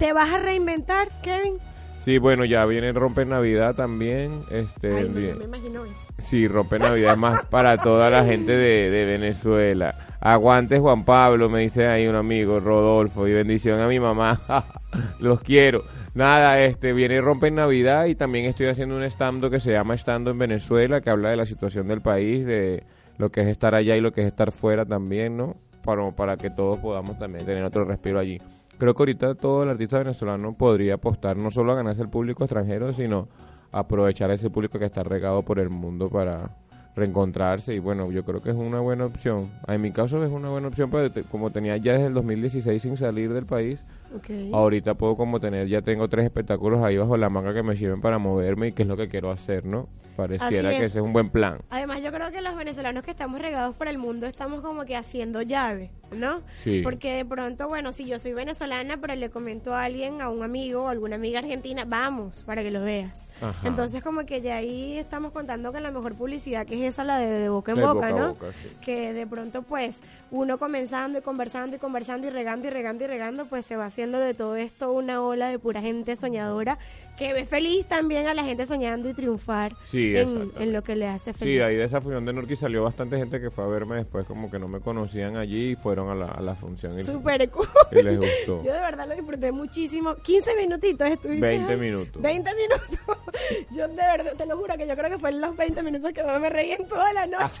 ¿te 0.00 0.14
vas 0.14 0.32
a 0.32 0.38
reinventar, 0.38 1.08
Kevin? 1.22 1.58
Sí, 2.00 2.16
bueno, 2.18 2.44
ya 2.46 2.64
viene 2.64 2.92
Rompe 2.92 3.24
Navidad 3.26 3.74
también. 3.74 4.40
Este, 4.50 4.88
Ay, 4.94 5.02
el 5.04 5.14
no, 5.14 5.20
día- 5.20 5.32
no 5.34 5.38
me 5.40 5.44
imagino 5.44 5.84
eso. 5.84 5.94
Sí, 6.18 6.48
Rompe 6.48 6.78
Navidad 6.78 7.16
más 7.16 7.44
para 7.50 7.76
toda 7.76 8.08
la 8.10 8.24
gente 8.24 8.52
de, 8.52 8.90
de 8.90 9.04
Venezuela. 9.04 9.94
Aguante 10.20 10.78
Juan 10.78 11.04
Pablo, 11.04 11.48
me 11.50 11.60
dice 11.60 11.86
ahí 11.88 12.06
un 12.06 12.14
amigo, 12.16 12.58
Rodolfo, 12.58 13.28
y 13.28 13.32
bendición 13.34 13.80
a 13.80 13.88
mi 13.88 14.00
mamá. 14.00 14.40
Los 15.20 15.40
quiero. 15.42 15.84
Nada, 16.14 16.60
este 16.60 16.92
viene 16.92 17.20
Rompe 17.20 17.50
Navidad 17.50 18.06
y 18.06 18.14
también 18.14 18.46
estoy 18.46 18.66
haciendo 18.66 18.96
un 18.96 19.02
stand 19.04 19.48
que 19.50 19.60
se 19.60 19.70
llama 19.72 19.94
Estando 19.94 20.30
en 20.30 20.38
Venezuela, 20.38 21.00
que 21.02 21.10
habla 21.10 21.30
de 21.30 21.36
la 21.36 21.46
situación 21.46 21.86
del 21.86 22.00
país, 22.00 22.44
de 22.46 22.82
lo 23.18 23.30
que 23.30 23.42
es 23.42 23.46
estar 23.46 23.74
allá 23.74 23.94
y 23.96 24.00
lo 24.00 24.12
que 24.12 24.22
es 24.22 24.26
estar 24.26 24.50
fuera 24.52 24.84
también, 24.86 25.36
¿no? 25.36 25.56
Para, 25.84 26.10
para 26.12 26.36
que 26.36 26.50
todos 26.50 26.78
podamos 26.78 27.18
también 27.18 27.44
tener 27.46 27.62
otro 27.62 27.84
respiro 27.84 28.18
allí. 28.18 28.38
Creo 28.80 28.94
que 28.94 29.02
ahorita 29.02 29.34
todo 29.34 29.62
el 29.62 29.68
artista 29.68 29.98
venezolano 29.98 30.54
podría 30.54 30.94
apostar 30.94 31.36
no 31.36 31.50
solo 31.50 31.72
a 31.72 31.74
ganarse 31.74 32.00
el 32.00 32.08
público 32.08 32.44
extranjero, 32.44 32.94
sino 32.94 33.28
aprovechar 33.72 34.30
a 34.30 34.34
ese 34.34 34.48
público 34.48 34.78
que 34.78 34.86
está 34.86 35.02
regado 35.02 35.42
por 35.42 35.58
el 35.58 35.68
mundo 35.68 36.08
para 36.08 36.56
reencontrarse 36.96 37.74
y 37.74 37.78
bueno, 37.78 38.10
yo 38.10 38.24
creo 38.24 38.40
que 38.40 38.48
es 38.48 38.56
una 38.56 38.80
buena 38.80 39.04
opción. 39.04 39.50
En 39.68 39.82
mi 39.82 39.92
caso 39.92 40.24
es 40.24 40.30
una 40.30 40.48
buena 40.48 40.68
opción, 40.68 40.90
pero 40.90 41.10
como 41.30 41.50
tenía 41.50 41.76
ya 41.76 41.92
desde 41.92 42.06
el 42.06 42.14
2016 42.14 42.80
sin 42.80 42.96
salir 42.96 43.34
del 43.34 43.44
país, 43.44 43.84
Okay. 44.16 44.50
ahorita 44.52 44.94
puedo 44.94 45.16
como 45.16 45.38
tener, 45.40 45.68
ya 45.68 45.82
tengo 45.82 46.08
tres 46.08 46.24
espectáculos 46.24 46.82
ahí 46.82 46.96
bajo 46.96 47.16
la 47.16 47.30
manga 47.30 47.54
que 47.54 47.62
me 47.62 47.76
sirven 47.76 48.00
para 48.00 48.18
moverme 48.18 48.68
y 48.68 48.72
que 48.72 48.82
es 48.82 48.88
lo 48.88 48.96
que 48.96 49.08
quiero 49.08 49.30
hacer, 49.30 49.64
¿no? 49.64 49.88
Pareciera 50.16 50.70
que 50.70 50.76
es. 50.76 50.82
ese 50.82 50.98
es 50.98 51.04
un 51.04 51.14
buen 51.14 51.30
plan. 51.30 51.60
Además, 51.70 52.02
yo 52.02 52.12
creo 52.12 52.30
que 52.30 52.42
los 52.42 52.54
venezolanos 52.54 53.02
que 53.04 53.10
estamos 53.12 53.40
regados 53.40 53.74
por 53.74 53.88
el 53.88 53.96
mundo 53.96 54.26
estamos 54.26 54.60
como 54.60 54.84
que 54.84 54.94
haciendo 54.94 55.40
llave, 55.40 55.92
¿no? 56.12 56.42
Sí. 56.62 56.82
Porque 56.82 57.14
de 57.14 57.24
pronto, 57.24 57.68
bueno, 57.68 57.94
si 57.94 58.04
yo 58.04 58.18
soy 58.18 58.34
venezolana, 58.34 58.98
pero 58.98 59.14
le 59.14 59.30
comento 59.30 59.74
a 59.74 59.84
alguien, 59.84 60.20
a 60.20 60.28
un 60.28 60.42
amigo 60.42 60.84
o 60.84 60.88
alguna 60.88 61.16
amiga 61.16 61.38
argentina, 61.38 61.84
vamos, 61.86 62.42
para 62.44 62.62
que 62.62 62.70
lo 62.70 62.82
veas. 62.82 63.29
Ajá. 63.40 63.68
Entonces, 63.68 64.02
como 64.02 64.24
que 64.26 64.40
ya 64.40 64.56
ahí 64.56 64.98
estamos 64.98 65.32
contando 65.32 65.72
con 65.72 65.82
la 65.82 65.90
mejor 65.90 66.14
publicidad, 66.14 66.66
que 66.66 66.74
es 66.74 66.92
esa, 66.92 67.04
la 67.04 67.18
de, 67.18 67.26
de 67.26 67.48
boca 67.48 67.72
en 67.72 67.78
De 67.78 67.86
boca, 67.86 68.10
¿no? 68.10 68.28
boca, 68.34 68.52
sí. 68.52 68.70
Que 68.80 69.12
de 69.12 69.26
pronto, 69.26 69.62
pues, 69.62 70.00
uno 70.30 70.58
comenzando 70.58 71.18
y 71.18 71.22
conversando 71.22 71.76
y 71.76 71.78
conversando 71.78 72.26
y 72.26 72.30
regando 72.30 72.66
y 72.66 72.70
regando 72.70 73.04
y 73.04 73.06
regando, 73.06 73.46
pues 73.46 73.66
se 73.66 73.76
va 73.76 73.86
haciendo 73.86 74.18
de 74.18 74.34
todo 74.34 74.56
esto 74.56 74.92
una 74.92 75.22
ola 75.22 75.48
de 75.48 75.58
pura 75.58 75.80
gente 75.80 76.16
soñadora 76.16 76.78
que 77.18 77.32
ve 77.34 77.44
feliz 77.46 77.86
también 77.86 78.26
a 78.26 78.34
la 78.34 78.42
gente 78.44 78.64
soñando 78.66 79.08
y 79.08 79.14
triunfar 79.14 79.74
Sí, 79.84 80.16
en, 80.16 80.50
en 80.58 80.72
lo 80.72 80.82
que 80.82 80.96
le 80.96 81.06
hace 81.06 81.32
feliz. 81.34 81.56
Sí, 81.56 81.60
ahí 81.60 81.76
de 81.76 81.84
esa 81.84 82.00
función 82.00 82.24
de 82.24 82.32
Norqui 82.32 82.56
salió 82.56 82.82
bastante 82.82 83.18
gente 83.18 83.40
que 83.40 83.50
fue 83.50 83.64
a 83.64 83.66
verme 83.66 83.96
después 83.96 84.26
como 84.26 84.50
que 84.50 84.58
no 84.58 84.68
me 84.68 84.80
conocían 84.80 85.36
allí 85.36 85.72
y 85.72 85.76
fueron 85.76 86.08
a 86.10 86.14
la, 86.14 86.26
a 86.32 86.40
la 86.40 86.54
función 86.54 86.98
y, 86.98 87.02
Súper 87.02 87.48
cool. 87.50 87.68
y 87.92 88.02
les 88.02 88.18
gustó. 88.18 88.62
Yo 88.64 88.72
de 88.72 88.80
verdad 88.80 89.06
lo 89.08 89.14
disfruté 89.14 89.52
muchísimo. 89.52 90.14
15 90.16 90.56
minutitos 90.56 91.08
estuviste. 91.08 91.46
20 91.46 91.72
ahí. 91.72 91.78
minutos. 91.78 92.22
20 92.22 92.50
minutos. 92.54 92.98
Yo 93.70 93.88
de 93.88 93.94
verdad, 93.96 94.32
te 94.36 94.46
lo 94.46 94.56
juro 94.56 94.76
que 94.76 94.86
yo 94.86 94.96
creo 94.96 95.10
que 95.10 95.18
fueron 95.18 95.40
los 95.40 95.56
20 95.56 95.82
minutos 95.82 96.12
que 96.12 96.22
más 96.24 96.40
me 96.40 96.50
reí 96.50 96.70
en 96.72 96.86
toda 96.88 97.12
la 97.12 97.26
noche. 97.26 97.60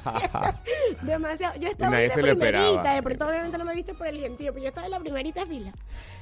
Demasiado. 1.02 1.58
Yo 1.60 1.68
estaba 1.68 2.00
en 2.02 2.08
la 2.08 2.14
primerita, 2.14 2.94
de 2.94 3.02
pronto 3.02 3.26
obviamente 3.28 3.58
no 3.58 3.64
me 3.64 3.74
viste 3.74 3.94
por 3.94 4.06
el 4.06 4.18
gentío, 4.20 4.52
pero 4.52 4.62
yo 4.62 4.68
estaba 4.68 4.86
en 4.86 4.92
la 4.92 5.00
primerita 5.00 5.46
fila. 5.46 5.72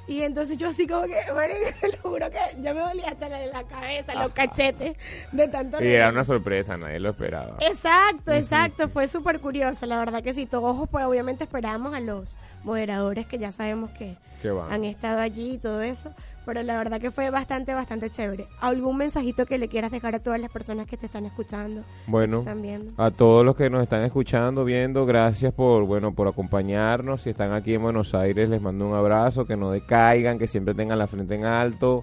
Y 0.09 0.23
entonces 0.23 0.57
yo 0.57 0.69
así 0.69 0.87
como 0.87 1.03
que, 1.07 1.15
te 1.81 1.89
lo 1.89 1.99
juro 2.03 2.31
que 2.31 2.39
yo 2.63 2.75
me 2.75 2.81
dolía 2.81 3.11
hasta 3.11 3.29
la, 3.29 3.47
la 3.47 3.63
cabeza, 3.65 4.15
los 4.15 4.33
cachetes, 4.33 4.97
de 5.33 5.49
tanto 5.49 5.85
Y 5.85 5.89
era 5.89 6.09
una 6.09 6.25
sorpresa, 6.25 6.79
nadie 6.79 6.99
lo 6.99 7.11
esperaba. 7.11 7.59
Exacto, 7.61 8.33
exacto, 8.33 8.89
fue 8.89 9.07
súper 9.07 9.39
curioso, 9.39 9.85
la 9.85 9.99
verdad 9.99 10.23
que 10.23 10.33
sí, 10.33 10.47
todos 10.47 10.89
pues 10.89 11.05
obviamente 11.05 11.45
esperamos 11.45 11.95
a 11.95 12.01
los 12.01 12.37
moderadores 12.65 13.27
que 13.27 13.39
ya 13.39 13.53
sabemos 13.53 13.91
que 13.91 14.17
Que 14.43 14.51
han 14.71 14.85
estado 14.85 15.21
allí 15.21 15.53
y 15.53 15.59
todo 15.59 15.83
eso, 15.83 16.13
pero 16.49 16.63
la 16.63 16.79
verdad 16.79 16.99
que 16.99 17.11
fue 17.11 17.29
bastante, 17.29 17.75
bastante 17.75 18.09
chévere. 18.09 18.47
¿Algún 18.63 18.97
mensajito 18.97 19.45
que 19.45 19.59
le 19.59 19.69
quieras 19.69 19.91
dejar 19.91 20.15
a 20.15 20.21
todas 20.21 20.41
las 20.41 20.51
personas 20.51 20.87
que 20.87 20.97
te 20.97 21.05
están 21.05 21.27
escuchando, 21.27 21.83
Bueno, 22.07 22.39
están 22.39 22.63
viendo? 22.63 22.91
a 22.97 23.11
todos 23.11 23.45
los 23.45 23.55
que 23.55 23.69
nos 23.69 23.83
están 23.83 24.03
escuchando, 24.03 24.65
viendo, 24.65 25.05
gracias 25.05 25.53
por, 25.53 25.85
bueno, 25.85 26.15
por 26.15 26.27
acompañarnos. 26.27 27.21
Si 27.21 27.29
están 27.29 27.53
aquí 27.53 27.75
en 27.75 27.83
Buenos 27.83 28.15
Aires, 28.15 28.49
les 28.49 28.63
mando 28.63 28.89
un 28.89 28.95
abrazo, 28.95 29.45
que 29.45 29.59
no 29.59 29.71
decaigan, 29.71 30.39
que 30.39 30.47
siempre 30.47 30.73
tengan 30.73 30.99
la 30.99 31.07
frente 31.07 31.35
en 31.35 31.45
alto, 31.45 32.03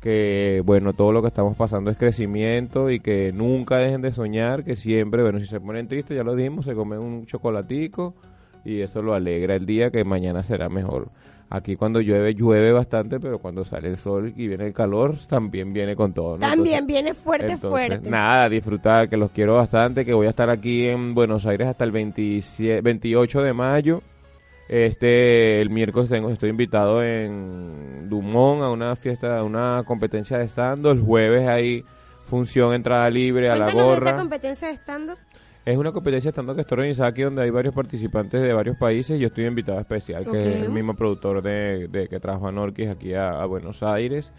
que, 0.00 0.62
bueno, 0.64 0.94
todo 0.94 1.12
lo 1.12 1.20
que 1.20 1.28
estamos 1.28 1.54
pasando 1.54 1.90
es 1.90 1.98
crecimiento 1.98 2.88
y 2.88 2.98
que 2.98 3.30
nunca 3.30 3.76
dejen 3.76 4.00
de 4.00 4.12
soñar, 4.12 4.64
que 4.64 4.74
siempre, 4.74 5.22
bueno, 5.22 5.38
si 5.38 5.44
se 5.44 5.60
ponen 5.60 5.86
tristes, 5.86 6.16
ya 6.16 6.24
lo 6.24 6.34
dijimos, 6.34 6.64
se 6.64 6.74
comen 6.74 6.98
un 6.98 7.26
chocolatico 7.26 8.14
y 8.64 8.80
eso 8.80 9.02
lo 9.02 9.12
alegra 9.12 9.54
el 9.54 9.66
día, 9.66 9.90
que 9.90 10.02
mañana 10.02 10.42
será 10.42 10.70
mejor. 10.70 11.10
Aquí 11.54 11.76
cuando 11.76 12.00
llueve, 12.00 12.32
llueve 12.34 12.72
bastante, 12.72 13.20
pero 13.20 13.38
cuando 13.38 13.62
sale 13.62 13.88
el 13.88 13.98
sol 13.98 14.32
y 14.34 14.48
viene 14.48 14.68
el 14.68 14.72
calor, 14.72 15.16
también 15.28 15.74
viene 15.74 15.94
con 15.94 16.14
todo. 16.14 16.38
¿no? 16.38 16.40
También 16.40 16.76
Entonces- 16.78 16.86
viene 16.86 17.12
fuerte, 17.14 17.52
entonces, 17.52 17.68
fuerte. 17.90 18.08
Nada, 18.10 18.48
disfrutar, 18.48 19.10
que 19.10 19.18
los 19.18 19.30
quiero 19.32 19.56
bastante, 19.56 20.06
que 20.06 20.14
voy 20.14 20.26
a 20.26 20.30
estar 20.30 20.48
aquí 20.48 20.86
en 20.86 21.12
Buenos 21.14 21.44
Aires 21.44 21.68
hasta 21.68 21.84
el 21.84 21.92
27 21.92 22.80
28 22.80 23.42
de 23.42 23.52
mayo. 23.52 24.02
Este, 24.66 25.60
el 25.60 25.68
miércoles 25.68 26.08
tengo, 26.08 26.30
estoy 26.30 26.48
invitado 26.48 27.02
en 27.04 28.08
Dumont 28.08 28.62
a 28.62 28.70
una 28.70 28.96
fiesta, 28.96 29.36
a 29.38 29.42
una 29.44 29.82
competencia 29.84 30.38
de 30.38 30.44
stand. 30.46 30.86
El 30.86 31.00
jueves 31.00 31.46
hay 31.46 31.84
función 32.24 32.72
entrada 32.72 33.10
libre 33.10 33.50
a 33.50 33.56
la 33.56 33.66
de 33.66 33.72
esa 33.72 33.82
gorra. 33.82 34.16
competencia 34.16 34.68
de 34.68 34.74
stand 34.74 35.10
Es 35.64 35.76
una 35.76 35.92
competencia 35.92 36.32
de 36.32 36.32
stand 36.32 36.56
que 36.56 36.60
está 36.62 36.74
organizada 36.74 37.08
aquí 37.08 37.22
donde 37.22 37.42
hay 37.42 37.50
varios 37.50 37.72
participantes 37.72 38.42
de 38.42 38.52
varios 38.52 38.76
países. 38.76 39.20
Yo 39.20 39.28
estoy 39.28 39.46
invitado 39.46 39.78
especial, 39.78 40.28
que 40.28 40.56
es 40.56 40.62
el 40.64 40.70
mismo 40.70 40.94
productor 40.94 41.40
de, 41.40 41.86
de 41.86 42.08
que 42.08 42.18
trajo 42.18 42.48
a 42.48 42.52
Norquis 42.52 42.88
aquí 42.88 43.14
a, 43.14 43.40
a 43.40 43.46
Buenos 43.46 43.84
Aires. 43.84 44.32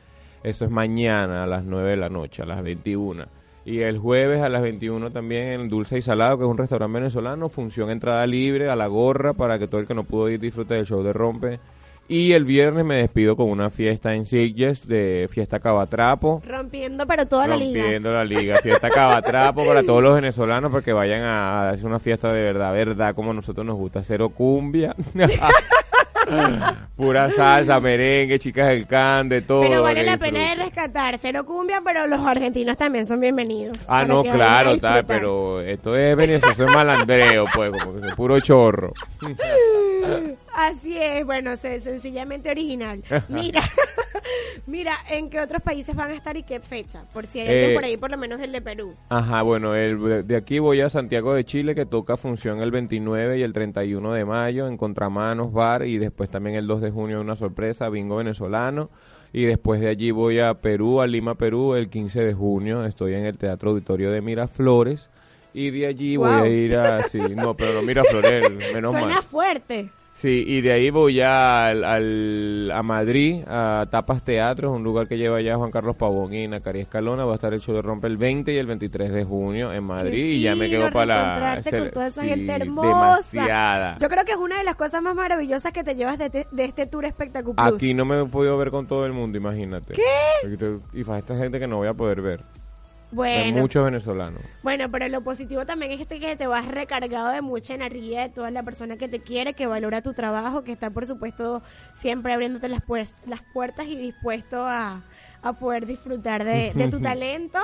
Eso 0.44 0.66
es 0.66 0.72
mañana 0.72 1.46
a 1.46 1.48
las 1.48 1.64
9 1.64 1.92
de 1.92 1.98
la 1.98 2.10
noche, 2.10 2.44
a 2.44 2.46
las 2.46 2.62
21. 2.62 3.26
Y 3.64 3.80
el 3.80 4.00
jueves 4.00 4.42
a 4.42 4.50
las 4.50 4.62
21 4.62 5.12
también 5.12 5.62
en 5.62 5.70
Dulce 5.70 5.98
y 5.98 6.02
Salado, 6.02 6.38
que 6.38 6.44
es 6.44 6.50
un 6.50 6.58
restaurante 6.58 7.00
venezolano, 7.00 7.48
función 7.48 7.90
entrada 7.90 8.28
libre 8.28 8.70
a 8.70 8.76
la 8.76 8.88
gorra 8.88 9.32
para 9.32 9.58
que 9.58 9.70
todo 9.70 9.80
el 9.80 9.88
que 9.88 9.94
no 9.94 10.04
pudo 10.04 10.30
ir 10.30 10.42
disfrute 10.42 10.74
del 10.74 10.86
show 10.86 11.02
de 11.04 11.14
Rompe. 11.14 11.62
Y 12.08 12.34
el 12.34 12.44
viernes 12.44 12.84
me 12.84 12.96
despido 12.96 13.38
con 13.38 13.50
una 13.50 13.70
fiesta 13.70 14.14
en 14.14 14.26
Sitges 14.26 14.86
de 14.88 15.28
Fiesta 15.32 15.60
Cabatrapo. 15.60 16.42
Rompiendo, 16.46 17.08
pero 17.08 17.26
toda 17.26 17.48
la 17.48 17.56
liga. 17.56 17.82
Rompiendo 17.82 18.12
la 18.12 18.26
liga. 18.26 18.58
Fiesta 18.62 18.90
Cabatrapo 18.90 19.66
para 19.66 19.84
todos 19.84 20.04
los 20.04 20.16
venezolanos 20.16 20.70
porque 20.70 20.92
vayan 20.92 21.22
a 21.22 21.70
hacer 21.70 21.86
una 21.86 22.00
fiesta 22.00 22.32
de 22.34 22.42
verdad, 22.42 22.74
verdad, 22.74 23.16
como 23.16 23.32
a 23.32 23.34
nosotros 23.34 23.66
nos 23.66 23.78
gusta. 23.78 24.04
Cero 24.04 24.30
cumbia. 24.30 24.96
Pura 26.96 27.30
salsa, 27.32 27.80
merengue, 27.80 28.40
chicas 28.40 28.68
del 28.68 28.86
can, 28.86 29.30
de 29.30 29.42
todo. 29.42 29.62
Pero 29.62 29.84
vale 29.84 30.04
la 30.04 30.18
pena 30.18 30.50
de 30.50 30.56
rescatar. 30.56 31.18
Cero 31.18 31.46
cumbia, 31.46 31.82
pero 31.84 32.06
los 32.08 32.20
argentinos 32.20 32.78
también 32.78 33.06
son 33.06 33.20
bienvenidos. 33.20 33.80
Ah, 33.84 34.02
para 34.02 34.08
no, 34.08 34.20
a 34.20 34.24
claro, 34.24 34.78
tal, 34.78 35.06
pero 35.06 35.62
esto 35.62 35.96
es 35.96 36.16
Venezuela, 36.16 36.66
es 36.66 36.76
malandreo, 36.76 37.46
pues, 37.54 37.72
como 37.72 38.00
que 38.00 38.08
es 38.08 38.14
puro 38.14 38.40
chorro. 38.42 38.94
Así 40.56 40.98
es, 40.98 41.26
bueno, 41.26 41.58
se- 41.58 41.80
sencillamente 41.82 42.50
original. 42.52 43.04
Mira, 43.30 43.62
mira, 44.68 44.94
¿en 45.10 45.30
qué 45.30 45.40
otros 45.40 45.62
países 45.62 45.96
van 45.96 46.12
a 46.12 46.14
estar 46.14 46.38
y 46.38 46.44
qué 46.44 46.60
fecha? 46.60 47.04
Por 47.14 47.26
si 47.28 47.40
hay 47.40 47.48
alguien 47.48 47.70
Eh, 47.72 47.74
por 47.74 47.84
ahí, 47.84 47.98
por 47.98 48.12
lo 48.12 48.18
menos 48.18 48.40
el 48.42 48.52
de 48.52 48.62
Perú. 48.62 48.94
Ajá, 49.10 49.42
bueno, 49.42 49.76
el, 49.76 50.26
de 50.28 50.36
aquí 50.36 50.60
voy 50.60 50.82
a 50.82 50.90
Santiago 50.90 51.34
de 51.34 51.44
Chile, 51.46 51.76
que 51.76 51.86
toca 51.86 52.18
función 52.18 52.62
el 52.62 52.72
29 52.72 53.40
y 53.40 53.44
el 53.44 53.54
31 53.54 54.14
de 54.14 54.26
mayo 54.26 54.68
en 54.68 54.78
Contramanos 54.78 55.52
Bar, 55.52 55.86
y 55.86 55.98
después 55.98 56.30
también 56.30 56.56
el 56.56 56.68
2 56.68 56.82
de 56.82 56.92
junio 56.92 57.20
una 57.22 57.36
sorpresa, 57.36 57.90
bingo 57.90 58.18
venezolano. 58.18 58.90
Y 59.36 59.46
después 59.46 59.82
de 59.82 59.88
allí 59.90 60.12
voy 60.12 60.40
a 60.40 60.54
Perú, 60.54 61.02
a 61.02 61.08
Lima, 61.08 61.34
Perú, 61.34 61.74
el 61.74 61.90
15 61.90 62.22
de 62.24 62.34
junio. 62.36 62.86
Estoy 62.86 63.16
en 63.16 63.26
el 63.26 63.36
Teatro 63.40 63.72
Auditorio 63.72 64.12
de 64.12 64.22
Miraflores. 64.22 65.10
Y 65.56 65.72
de 65.72 65.88
allí 65.88 66.18
voy 66.18 66.30
a 66.30 66.48
ir 66.48 66.78
a... 66.78 67.02
Sí, 67.10 67.18
no, 67.36 67.56
pero 67.56 67.74
no 67.74 67.82
Miraflores, 67.82 68.52
menos 68.76 68.92
Suena 68.92 69.08
mal. 69.08 69.24
fuerte. 69.24 69.90
Sí, 70.16 70.44
y 70.48 70.62
de 70.62 70.72
ahí 70.72 70.90
voy 70.90 71.16
ya 71.16 71.68
al, 71.68 71.84
al- 71.84 72.72
a 72.72 72.82
Madrid, 72.84 73.44
a 73.48 73.88
Tapas 73.90 74.24
Teatro, 74.24 74.72
un 74.72 74.84
lugar 74.84 75.08
que 75.08 75.18
lleva 75.18 75.42
ya 75.42 75.56
Juan 75.58 75.72
Carlos 75.72 75.96
Pavón 75.98 76.34
y 76.34 76.48
Nacari 76.48 76.82
Escalona. 76.82 77.26
Va 77.26 77.34
a 77.34 77.36
estar 77.36 77.54
el 77.54 77.60
show 77.60 77.76
de 77.76 77.82
Rompe 77.82 78.08
el 78.08 78.18
20 78.18 78.54
y 78.54 78.58
el 78.58 78.68
23 78.68 79.12
de 79.12 79.24
junio 79.26 79.74
en 79.74 79.84
Madrid. 79.84 80.12
Qué 80.12 80.18
y 80.20 80.42
ya 80.42 80.56
me 80.56 80.70
quedo 80.70 80.92
para 80.92 81.40
la... 81.40 81.62
con 81.64 81.90
toda 81.92 82.08
esa 82.08 82.22
sí, 82.22 82.30
gente 82.30 82.54
hermosa. 82.54 82.88
Demasiada. 82.88 83.98
Yo 84.00 84.08
creo 84.08 84.24
que 84.24 84.32
es 84.34 84.38
una 84.38 84.60
de 84.60 84.64
las 84.64 84.76
cosas 84.76 85.02
más 85.02 85.16
maravillosas 85.16 85.72
que 85.74 85.84
te 85.84 85.96
llevas 85.96 86.18
de, 86.18 86.30
te- 86.30 86.48
de 86.52 86.64
este 86.66 86.86
tour 86.86 87.04
espectacular. 87.06 87.74
Aquí 87.74 87.94
no 87.94 88.06
me 88.06 88.22
he 88.22 88.26
podido 88.26 88.56
ver 88.58 88.70
con 88.72 88.88
todo 88.88 89.06
el 89.06 89.14
mundo, 89.14 89.38
imagínate. 89.38 89.94
¿Qué? 89.94 90.04
Y 90.94 91.04
para 91.04 91.20
esta 91.20 91.36
gente 91.38 91.60
que 91.60 91.68
no 91.68 91.78
voy 91.78 91.88
a 91.88 91.94
poder 91.94 92.22
ver. 92.22 92.42
Bueno, 93.14 93.60
muchos 93.62 93.86
venezolanos. 93.86 94.42
bueno, 94.64 94.90
pero 94.92 95.08
lo 95.08 95.22
positivo 95.22 95.66
también 95.66 95.92
es 95.92 96.02
este 96.02 96.20
que 96.20 96.36
te 96.36 96.48
vas 96.48 96.68
recargado 96.68 97.30
de 97.30 97.42
mucha 97.42 97.74
energía 97.76 98.22
de 98.24 98.30
toda 98.30 98.50
la 98.52 98.64
persona 98.64 98.98
que 98.98 99.08
te 99.08 99.20
quiere, 99.20 99.54
que 99.54 99.68
valora 99.68 100.02
tu 100.02 100.14
trabajo, 100.14 100.64
que 100.64 100.72
está 100.72 100.90
por 100.90 101.06
supuesto 101.06 101.62
siempre 101.94 102.34
abriéndote 102.34 102.68
las, 102.70 102.82
puer- 102.86 103.12
las 103.26 103.42
puertas 103.54 103.86
y 103.88 103.96
dispuesto 103.96 104.66
a, 104.66 105.04
a 105.42 105.54
poder 105.54 105.86
disfrutar 105.86 106.44
de, 106.44 106.74
de 106.74 106.88
tu 106.90 107.00
talento 107.02 107.60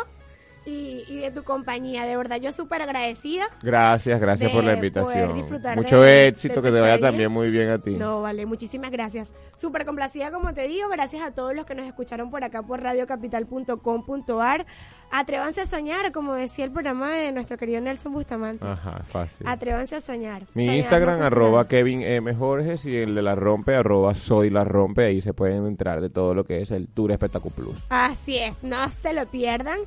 y, 0.69 1.03
y 1.07 1.19
de 1.19 1.31
tu 1.31 1.43
compañía. 1.43 2.05
De 2.05 2.15
verdad, 2.15 2.37
yo 2.37 2.51
súper 2.51 2.81
agradecida. 2.81 3.43
Gracias, 3.63 4.19
gracias 4.19 4.51
por 4.51 4.63
la 4.63 4.73
invitación. 4.73 5.45
Mucho 5.75 6.01
de- 6.01 6.27
éxito, 6.27 6.61
de 6.61 6.69
que 6.69 6.75
te 6.75 6.79
vaya 6.81 6.93
taller. 6.95 7.09
también 7.11 7.31
muy 7.31 7.49
bien 7.49 7.69
a 7.69 7.79
ti. 7.79 7.91
No, 7.91 8.21
vale, 8.21 8.45
muchísimas 8.45 8.91
gracias. 8.91 9.31
Súper 9.55 9.85
complacida, 9.85 10.31
como 10.31 10.53
te 10.53 10.67
digo, 10.67 10.87
gracias 10.89 11.21
a 11.23 11.31
todos 11.31 11.53
los 11.55 11.65
que 11.65 11.75
nos 11.75 11.85
escucharon 11.85 12.29
por 12.31 12.43
acá 12.43 12.63
por 12.63 12.81
radiocapital.com.ar. 12.81 14.65
Atrévanse 15.11 15.61
a 15.61 15.65
soñar, 15.65 16.11
como 16.11 16.35
decía 16.35 16.65
el 16.65 16.71
programa 16.71 17.11
de 17.11 17.31
nuestro 17.31 17.57
querido 17.57 17.81
Nelson 17.81 18.13
Bustamante. 18.13 18.63
Ajá, 18.63 18.99
fácil. 19.03 19.47
Atrévanse 19.47 19.95
a 19.95 20.01
soñar. 20.01 20.43
Mi 20.53 20.65
Instagram, 20.77 21.21
arroba. 21.23 21.67
Kevin 21.67 22.03
M. 22.03 22.33
Jorges 22.35 22.85
y 22.85 22.95
el 22.95 23.15
de 23.15 23.21
la 23.23 23.33
rompe, 23.33 23.75
arroba 23.75 24.13
soy 24.13 24.49
la 24.51 24.63
rompe. 24.63 25.05
Ahí 25.05 25.21
se 25.21 25.33
pueden 25.33 25.65
entrar 25.65 25.99
de 26.01 26.09
todo 26.11 26.35
lo 26.35 26.43
que 26.43 26.61
es 26.61 26.69
el 26.71 26.87
Tour 26.87 27.11
Espectacular 27.11 27.39
Plus. 27.55 27.85
Así 27.89 28.37
es, 28.37 28.63
no 28.63 28.87
se 28.89 29.13
lo 29.13 29.25
pierdan. 29.25 29.79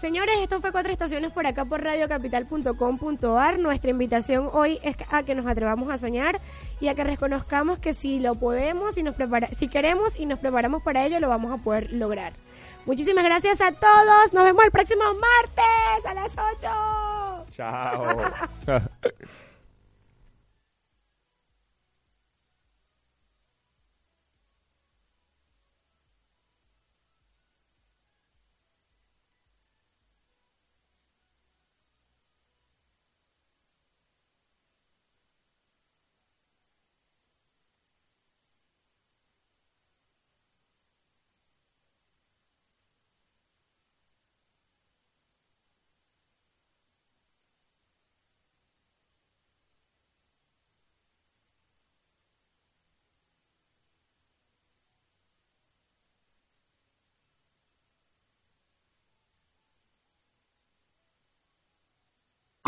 Señores, 0.00 0.36
esto 0.40 0.62
fue 0.62 0.72
Cuatro 0.72 0.90
Estaciones 0.90 1.30
por 1.30 1.46
acá 1.46 1.66
por 1.66 1.84
radiocapital.com.ar. 1.84 3.58
Nuestra 3.58 3.90
invitación 3.90 4.48
hoy 4.50 4.78
es 4.82 4.96
a 5.10 5.24
que 5.24 5.34
nos 5.34 5.44
atrevamos 5.46 5.90
a 5.90 5.98
soñar 5.98 6.40
y 6.80 6.88
a 6.88 6.94
que 6.94 7.04
reconozcamos 7.04 7.78
que 7.80 7.92
si 7.92 8.18
lo 8.18 8.34
podemos, 8.34 8.96
y 8.96 9.02
nos 9.02 9.14
prepara 9.14 9.48
si 9.48 9.68
queremos 9.68 10.18
y 10.18 10.24
nos 10.24 10.38
preparamos 10.38 10.82
para 10.82 11.04
ello, 11.04 11.20
lo 11.20 11.28
vamos 11.28 11.52
a 11.52 11.62
poder 11.62 11.92
lograr. 11.92 12.32
Muchísimas 12.86 13.24
gracias 13.24 13.60
a 13.60 13.72
todos. 13.72 14.32
Nos 14.32 14.44
vemos 14.44 14.64
el 14.64 14.70
próximo 14.70 15.04
martes 15.04 16.06
a 16.06 16.14
las 16.14 16.32
8. 16.32 17.46
Chao. 17.50 18.16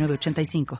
906985. 0.00 0.66